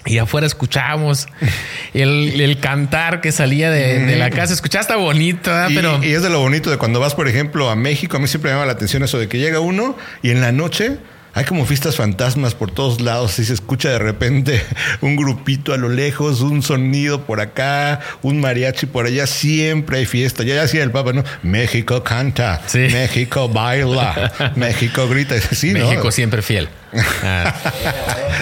Y 0.08 0.20
afuera 0.20 0.46
escuchábamos 0.46 1.28
el, 1.96 2.40
el 2.40 2.60
cantar 2.60 3.22
que 3.22 3.32
salía 3.32 3.72
de, 3.72 4.06
de 4.06 4.16
la 4.18 4.30
casa. 4.30 4.54
Escuchaba 4.54 4.82
hasta 4.82 4.98
bonito, 4.98 5.50
¿verdad? 5.50 5.70
Y, 5.70 5.76
pero 5.76 6.04
y 6.04 6.14
es 6.14 6.22
de 6.22 6.30
lo 6.30 6.40
bonito 6.40 6.70
de 6.70 6.78
cuando 6.78 7.00
vas, 7.00 7.16
por 7.16 7.28
ejemplo, 7.28 7.72
a 7.72 7.76
México. 7.76 8.18
A 8.18 8.20
mí 8.20 8.28
siempre 8.28 8.52
me 8.52 8.56
llama 8.56 8.68
la 8.68 8.74
atención 8.74 9.02
eso 9.02 9.18
de 9.18 9.28
que 9.28 9.40
llega 9.40 9.60
uno 9.60 9.98
y 10.22 10.30
en 10.30 10.42
la 10.42 10.52
noche 10.52 11.00
hay 11.36 11.44
como 11.44 11.66
fiestas 11.66 11.98
fantasmas 11.98 12.56
por 12.56 12.72
todos 12.72 13.02
lados 13.02 13.38
y 13.40 13.46
se 13.46 13.54
escucha 13.54 13.90
de 13.90 14.00
repente 14.00 14.64
un 15.02 15.18
grupito 15.18 15.74
a 15.74 15.78
lo 15.78 15.90
lejos, 15.90 16.40
un 16.40 16.64
sonido 16.64 17.26
por 17.26 17.42
acá, 17.42 18.00
un 18.22 18.40
mariachi 18.40 18.86
por 18.86 19.06
allá. 19.06 19.28
Siempre 19.28 19.98
hay 19.98 20.06
fiesta. 20.06 20.44
Ya 20.44 20.62
decía 20.62 20.82
el 20.82 20.92
Papa, 20.92 21.12
¿no? 21.12 21.26
México 21.44 22.02
canta, 22.04 22.62
Sí. 22.68 22.88
México 22.90 23.50
baila, 23.50 24.54
México 24.56 25.10
grita. 25.10 25.36
Sí, 25.42 25.74
¿no? 25.74 25.88
México 25.90 26.10
siempre 26.10 26.42
fiel. 26.42 26.70
Ah. 27.24 27.54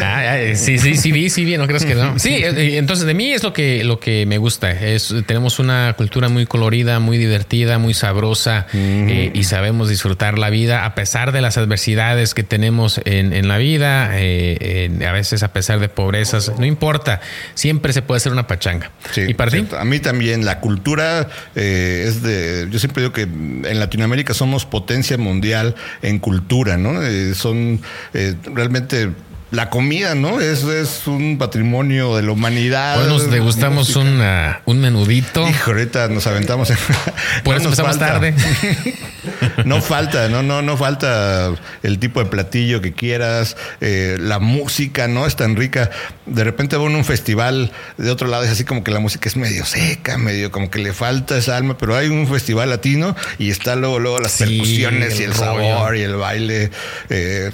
Ah, 0.01 0.37
sí, 0.55 0.77
sí, 0.79 0.95
sí 0.95 1.11
vi, 1.11 1.29
sí 1.29 1.45
vi, 1.45 1.57
no 1.57 1.67
crees 1.67 1.85
que 1.85 1.95
no. 1.95 2.17
Sí, 2.19 2.29
eh, 2.35 2.77
entonces 2.77 3.05
de 3.05 3.13
mí 3.13 3.31
es 3.33 3.43
lo 3.43 3.53
que, 3.53 3.83
lo 3.83 3.99
que 3.99 4.25
me 4.25 4.37
gusta. 4.37 4.71
Es, 4.71 5.13
tenemos 5.25 5.59
una 5.59 5.93
cultura 5.97 6.29
muy 6.29 6.45
colorida, 6.45 6.99
muy 6.99 7.17
divertida, 7.17 7.77
muy 7.77 7.93
sabrosa 7.93 8.67
eh, 8.73 9.31
y 9.33 9.43
sabemos 9.43 9.89
disfrutar 9.89 10.37
la 10.39 10.49
vida 10.49 10.85
a 10.85 10.95
pesar 10.95 11.31
de 11.31 11.41
las 11.41 11.57
adversidades 11.57 12.33
que 12.33 12.43
tenemos 12.43 12.99
en, 13.05 13.33
en 13.33 13.47
la 13.47 13.57
vida, 13.57 14.09
eh, 14.19 14.85
en- 14.85 15.03
a 15.03 15.11
veces 15.11 15.43
a 15.43 15.53
pesar 15.53 15.79
de 15.79 15.89
pobrezas, 15.89 16.51
no 16.57 16.65
importa, 16.65 17.21
siempre 17.53 17.93
se 17.93 18.01
puede 18.01 18.17
hacer 18.17 18.31
una 18.31 18.47
pachanga. 18.47 18.91
Sí, 19.11 19.21
¿Y 19.29 19.33
para 19.33 19.51
ti? 19.51 19.57
cierto. 19.57 19.77
A 19.79 19.85
mí 19.85 19.99
también 19.99 20.45
la 20.45 20.59
cultura 20.59 21.27
eh, 21.55 22.05
es 22.07 22.21
de. 22.21 22.67
Yo 22.69 22.79
siempre 22.79 23.01
digo 23.03 23.13
que 23.13 23.21
en 23.23 23.79
Latinoamérica 23.79 24.33
somos 24.33 24.65
potencia 24.65 25.17
mundial 25.17 25.75
en 26.01 26.19
cultura, 26.19 26.77
¿no? 26.77 27.01
Eh, 27.03 27.33
son 27.35 27.81
eh, 28.13 28.35
realmente. 28.45 29.11
La 29.51 29.69
comida, 29.69 30.15
¿no? 30.15 30.41
Es, 30.41 30.63
es 30.63 31.05
un 31.05 31.37
patrimonio 31.37 32.15
de 32.15 32.23
la 32.23 32.31
humanidad. 32.31 32.99
Hoy 32.99 33.07
nos 33.07 33.29
degustamos 33.29 33.95
una- 33.95 34.61
un 34.65 34.79
menudito. 34.81 35.47
Hijo, 35.47 35.69
ahorita 35.69 36.07
nos 36.07 36.25
aventamos. 36.25 36.71
en- 36.71 36.77
Por 37.43 37.53
No 37.53 37.61
eso 37.61 37.69
nos 37.69 37.77
empezamos 37.79 37.97
falta. 37.99 38.07
tarde. 38.13 38.33
No 39.65 39.81
falta, 39.81 40.27
no, 40.29 40.41
no, 40.41 40.61
no 40.63 40.75
falta 40.75 41.51
el 41.83 41.99
tipo 41.99 42.21
de 42.23 42.29
platillo 42.29 42.81
que 42.81 42.93
quieras, 42.93 43.55
eh, 43.81 44.17
la 44.19 44.39
música, 44.39 45.07
¿no? 45.07 45.25
Es 45.27 45.35
tan 45.35 45.55
rica. 45.55 45.91
De 46.25 46.43
repente 46.43 46.75
voy 46.75 46.91
a 46.91 46.97
un 46.97 47.05
festival 47.05 47.71
de 47.97 48.09
otro 48.09 48.27
lado, 48.27 48.43
es 48.43 48.49
así 48.49 48.63
como 48.63 48.83
que 48.83 48.89
la 48.91 48.99
música 48.99 49.29
es 49.29 49.37
medio 49.37 49.65
seca, 49.65 50.17
medio 50.17 50.51
como 50.51 50.69
que 50.71 50.79
le 50.79 50.93
falta 50.93 51.37
esa 51.37 51.55
alma, 51.55 51.77
pero 51.77 51.95
hay 51.95 52.07
un 52.07 52.27
festival 52.27 52.69
latino 52.71 53.15
y 53.37 53.51
está 53.51 53.75
luego, 53.75 53.99
luego 53.99 54.19
las 54.19 54.31
Sí, 54.33 54.45
percusiones 54.45 55.19
y 55.19 55.23
el 55.23 55.33
rollo. 55.33 55.39
sabor 55.45 55.95
y 55.97 56.01
el 56.01 56.15
baile. 56.15 56.71
eh, 57.09 57.51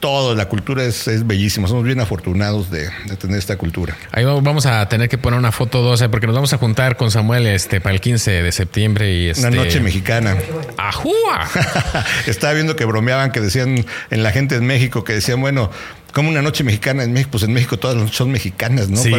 todo, 0.00 0.34
la 0.34 0.46
cultura 0.48 0.82
es, 0.84 1.06
es 1.08 1.26
bellísima. 1.26 1.68
Somos 1.68 1.84
bien 1.84 2.00
afortunados 2.00 2.70
de, 2.70 2.88
de 3.06 3.16
tener 3.16 3.38
esta 3.38 3.56
cultura. 3.56 3.96
Ahí 4.12 4.24
va- 4.24 4.40
vamos 4.40 4.66
a 4.66 4.88
tener 4.88 5.08
que 5.08 5.18
poner 5.18 5.38
una 5.38 5.52
foto 5.52 5.82
12 5.82 6.08
porque 6.08 6.26
nos 6.26 6.34
vamos 6.34 6.52
a 6.52 6.58
juntar 6.58 6.96
con 6.96 7.10
Samuel 7.10 7.46
este 7.46 7.80
para 7.80 7.94
el 7.94 8.00
15 8.00 8.42
de 8.42 8.52
septiembre 8.52 9.12
y 9.14 9.28
este 9.28 9.46
Una 9.46 9.56
noche 9.56 9.80
mexicana. 9.80 10.36
¡Ajúa! 10.76 11.48
Estaba 12.26 12.52
viendo 12.54 12.76
que 12.76 12.84
bromeaban, 12.84 13.30
que 13.32 13.40
decían 13.40 13.84
en 14.10 14.22
la 14.22 14.32
gente 14.32 14.56
en 14.56 14.66
México, 14.66 15.04
que 15.04 15.12
decían, 15.12 15.40
bueno, 15.40 15.70
como 16.12 16.28
una 16.28 16.42
noche 16.42 16.64
mexicana 16.64 17.02
en 17.04 17.12
México, 17.12 17.30
pues 17.32 17.44
en 17.44 17.52
México 17.52 17.78
todas 17.78 17.96
las 17.96 18.04
noches 18.04 18.16
son 18.18 18.30
mexicanas, 18.30 18.88
¿no? 18.88 18.96
Sí, 19.02 19.12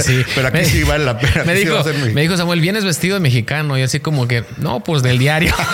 sí. 0.00 0.22
Pero 0.34 0.48
aquí 0.48 0.58
Me- 0.58 0.64
sí 0.64 0.82
vale 0.84 1.04
la 1.04 1.18
pena. 1.20 1.44
Me 1.44 1.54
sí 1.56 1.64
dijo, 1.64 1.82
me 2.14 2.22
dijo 2.22 2.36
Samuel, 2.36 2.60
vienes 2.60 2.84
vestido 2.84 3.14
de 3.14 3.20
mexicano 3.20 3.76
y 3.78 3.82
así 3.82 4.00
como 4.00 4.26
que, 4.28 4.44
no, 4.58 4.80
pues 4.84 5.02
del 5.02 5.18
diario. 5.18 5.54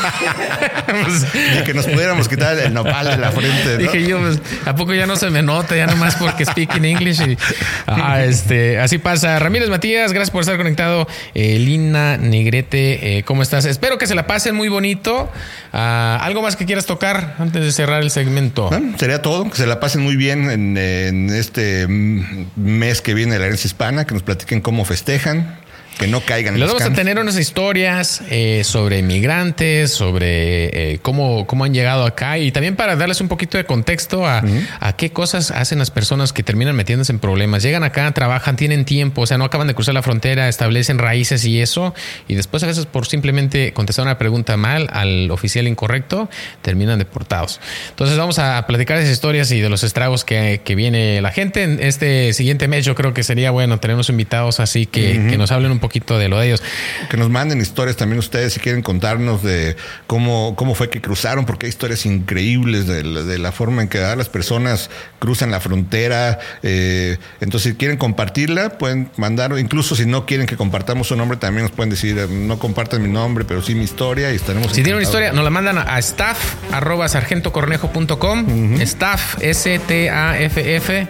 Pues, 0.87 1.25
Y 1.61 1.64
que 1.64 1.73
nos 1.75 1.87
pudiéramos 1.87 2.29
quitar 2.29 2.59
el 2.59 2.75
nopal 2.75 3.07
de 3.07 3.16
la 3.16 3.31
frente, 3.33 3.73
¿no? 3.73 3.79
Dije 3.79 4.07
yo, 4.07 4.18
pues, 4.18 4.41
¿a 4.66 4.75
poco 4.77 4.93
ya 4.93 5.07
no 5.07 5.16
se 5.16 5.31
me 5.31 5.43
nota? 5.43 5.75
Ya 5.75 5.87
nomás 5.87 6.16
porque 6.16 6.45
speak 6.45 6.77
in 6.77 6.85
English. 6.85 7.20
Y, 7.23 7.39
ah, 7.87 8.23
este, 8.23 8.79
así 8.79 8.99
pasa. 8.99 9.39
Ramírez 9.39 9.70
Matías, 9.70 10.12
gracias 10.12 10.31
por 10.31 10.43
estar 10.43 10.57
conectado. 10.59 11.09
Eh, 11.35 11.59
Lina 11.59 12.18
Negrete, 12.18 13.18
eh, 13.18 13.23
¿cómo 13.23 13.43
estás? 13.43 13.64
Espero 13.64 13.97
que 13.97 14.07
se 14.07 14.14
la 14.14 14.27
pasen 14.27 14.55
muy 14.55 14.68
bonito. 14.68 15.31
Ah, 15.73 16.18
¿Algo 16.23 16.43
más 16.43 16.57
que 16.57 16.66
quieras 16.66 16.85
tocar 16.85 17.37
antes 17.39 17.64
de 17.64 17.73
cerrar 17.73 18.03
el 18.03 18.11
segmento? 18.11 18.68
Bueno, 18.68 18.99
sería 18.99 19.23
todo, 19.23 19.49
que 19.49 19.57
se 19.57 19.66
la 19.66 19.81
pasen 19.81 20.03
muy 20.03 20.16
bien 20.16 20.51
en, 20.51 21.31
este 21.31 21.87
mes 21.89 23.01
que 23.01 23.14
viene 23.14 23.39
la 23.39 23.47
herencia 23.47 23.68
hispana, 23.68 24.05
que 24.05 24.12
nos 24.12 24.23
platiquen 24.23 24.61
cómo 24.61 24.85
festejan, 24.85 25.57
que 25.99 26.07
no 26.07 26.20
caigan 26.20 26.59
Les 26.59 26.68
vamos 26.68 26.82
a 26.82 26.93
tener 26.93 27.18
unas 27.18 27.38
historias 27.38 28.22
eh, 28.30 28.62
sobre 28.64 29.03
migrantes, 29.03 29.93
sobre 29.93 30.93
eh, 30.93 30.99
cómo, 31.03 31.47
cómo 31.47 31.64
han 31.64 31.74
llegado 31.74 32.05
acá 32.05 32.38
y 32.38 32.53
también 32.53 32.76
para 32.76 32.97
darles 32.97 33.20
un 33.20 33.28
poquito 33.28 33.59
de 33.59 33.64
contexto 33.64 34.26
a, 34.26 34.43
a 34.80 34.97
qué 34.97 35.11
cosas 35.11 35.51
hacen 35.51 35.78
las 35.78 35.90
personas 35.90 36.32
que 36.32 36.43
terminan 36.43 36.76
metiéndose 36.76 37.12
en 37.12 37.18
problemas. 37.18 37.62
Llegan 37.62 37.84
acá, 37.84 38.11
trabajan, 38.12 38.57
tienen 38.57 38.84
tiempo, 38.84 39.22
o 39.22 39.26
sea, 39.26 39.38
no 39.38 39.45
acaban 39.45 39.66
de 39.66 39.74
cruzar 39.74 39.95
la 39.95 40.03
frontera, 40.03 40.49
establecen 40.49 40.99
raíces 40.99 41.45
y 41.45 41.61
eso, 41.61 41.95
y 42.28 42.34
después 42.34 42.62
a 42.62 42.66
veces 42.66 42.86
por 42.86 43.07
simplemente 43.07 43.72
contestar 43.72 44.05
una 44.05 44.18
pregunta 44.18 44.57
mal 44.57 44.88
al 44.93 45.30
oficial 45.30 45.68
incorrecto, 45.68 46.28
terminan 46.62 46.99
deportados. 46.99 47.61
Entonces 47.90 48.16
vamos 48.16 48.38
a 48.38 48.66
platicar 48.66 48.99
esas 48.99 49.11
historias 49.11 49.51
y 49.53 49.61
de 49.61 49.68
los 49.68 49.82
estragos 49.82 50.24
que, 50.24 50.61
que 50.64 50.74
viene 50.74 51.20
la 51.20 51.30
gente. 51.30 51.62
En 51.62 51.78
este 51.80 52.32
siguiente 52.32 52.68
mes 52.68 52.84
yo 52.84 52.95
creo 52.95 53.14
que 53.14 53.22
sería 53.22 53.51
bueno 53.51 53.78
tenernos 53.78 54.09
invitados 54.09 54.61
así 54.61 54.86
que, 54.86 55.26
que 55.28 55.38
nos 55.38 55.53
hablen 55.53 55.70
un 55.70 55.78
poquito 55.83 56.18
de 56.18 56.28
lo 56.30 56.39
de 56.39 56.47
ellos. 56.47 56.62
Que 57.11 57.18
nos 57.18 57.28
manden 57.28 57.61
historias 57.61 57.97
también 57.99 58.18
ustedes 58.18 58.55
si 58.55 58.61
quieren 58.61 58.80
contarnos 58.80 59.43
de 59.43 59.76
cómo, 60.07 60.55
cómo 60.57 60.74
fue 60.74 60.89
que 60.89 61.03
cruzaron, 61.03 61.45
porque 61.45 61.66
hay 61.66 61.70
historias 61.70 62.07
increíbles 62.07 62.87
de, 62.87 63.05
la- 63.05 63.22
de 63.22 63.37
la 63.39 63.53
forma 63.53 63.83
en 63.83 63.89
que 63.89 63.99
ah, 64.03 64.16
las 64.16 64.30
personas 64.30 64.89
cruzan 65.18 65.51
la 65.51 65.61
frontera. 65.61 66.39
eh, 66.62 67.18
entonces, 67.43 67.72
si 67.72 67.76
quieren 67.76 67.99
compartirla, 67.99 68.78
pueden 68.78 69.11
mandar, 69.18 69.53
o 69.53 69.59
incluso 69.59 69.95
si 69.95 70.07
no 70.07 70.24
quieren 70.24 70.47
que 70.47 70.57
compartamos 70.57 71.09
su 71.09 71.16
nombre, 71.16 71.37
también 71.37 71.64
nos 71.64 71.72
pueden 71.72 71.91
decir, 71.91 72.16
eh, 72.18 72.26
no 72.30 72.59
compartan 72.59 73.03
mi 73.03 73.09
nombre, 73.09 73.45
pero 73.45 73.61
sí 73.61 73.74
mi 73.74 73.85
historia 73.85 74.33
y 74.33 74.37
estaremos. 74.37 74.68
Si 74.68 74.76
tienen 74.76 74.95
una 74.95 75.03
historia, 75.03 75.33
nos 75.33 75.45
la 75.45 75.51
mandan 75.51 75.76
a 75.78 75.99
staff 75.99 76.39
arroba 76.72 77.09
sargentocornejo.com, 77.09 78.80
staff 78.80 79.37
S-T-A-F-F, 79.41 81.07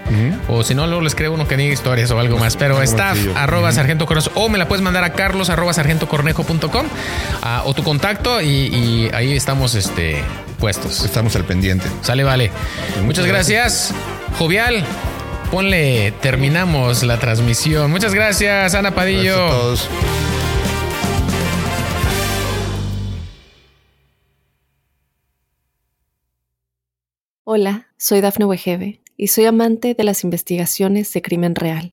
o 0.48 0.62
si 0.62 0.74
no, 0.74 0.86
luego 0.86 1.02
les 1.02 1.14
creo 1.14 1.32
uno 1.32 1.46
que 1.46 1.56
diga 1.56 1.72
historias 1.72 2.10
o 2.10 2.18
algo 2.18 2.38
más, 2.38 2.56
pero 2.56 2.80
staff 2.82 3.18
arroba 3.36 3.72
sargentocornejo, 3.72 4.30
o 4.34 4.48
me 4.48 4.58
la 4.62 4.68
puedes 4.68 4.82
mandar 4.82 5.02
a 5.02 5.12
carlos 5.12 5.50
arroba 5.50 5.72
sargentocornejo.com, 5.72 6.86
ah, 7.42 7.62
o 7.66 7.74
tu 7.74 7.82
contacto 7.82 8.40
y, 8.40 8.46
y 8.46 9.10
ahí 9.12 9.34
estamos 9.34 9.74
este, 9.74 10.22
puestos. 10.60 11.04
Estamos 11.04 11.34
al 11.34 11.44
pendiente. 11.44 11.88
Sale, 12.02 12.22
vale. 12.22 12.52
Muchas 13.04 13.26
gracias. 13.26 13.92
Jovial, 14.38 14.84
ponle, 15.50 16.12
terminamos 16.22 17.02
la 17.02 17.18
transmisión. 17.18 17.90
Muchas 17.90 18.14
gracias, 18.14 18.76
Ana 18.76 18.94
Padillo. 18.94 19.34
Gracias 19.34 19.50
a 19.50 19.60
todos. 19.60 19.88
Hola, 27.42 27.88
soy 27.98 28.20
Dafne 28.20 28.44
Wegebe 28.44 29.00
y 29.16 29.26
soy 29.26 29.46
amante 29.46 29.94
de 29.94 30.04
las 30.04 30.22
investigaciones 30.22 31.12
de 31.12 31.20
crimen 31.20 31.56
real. 31.56 31.92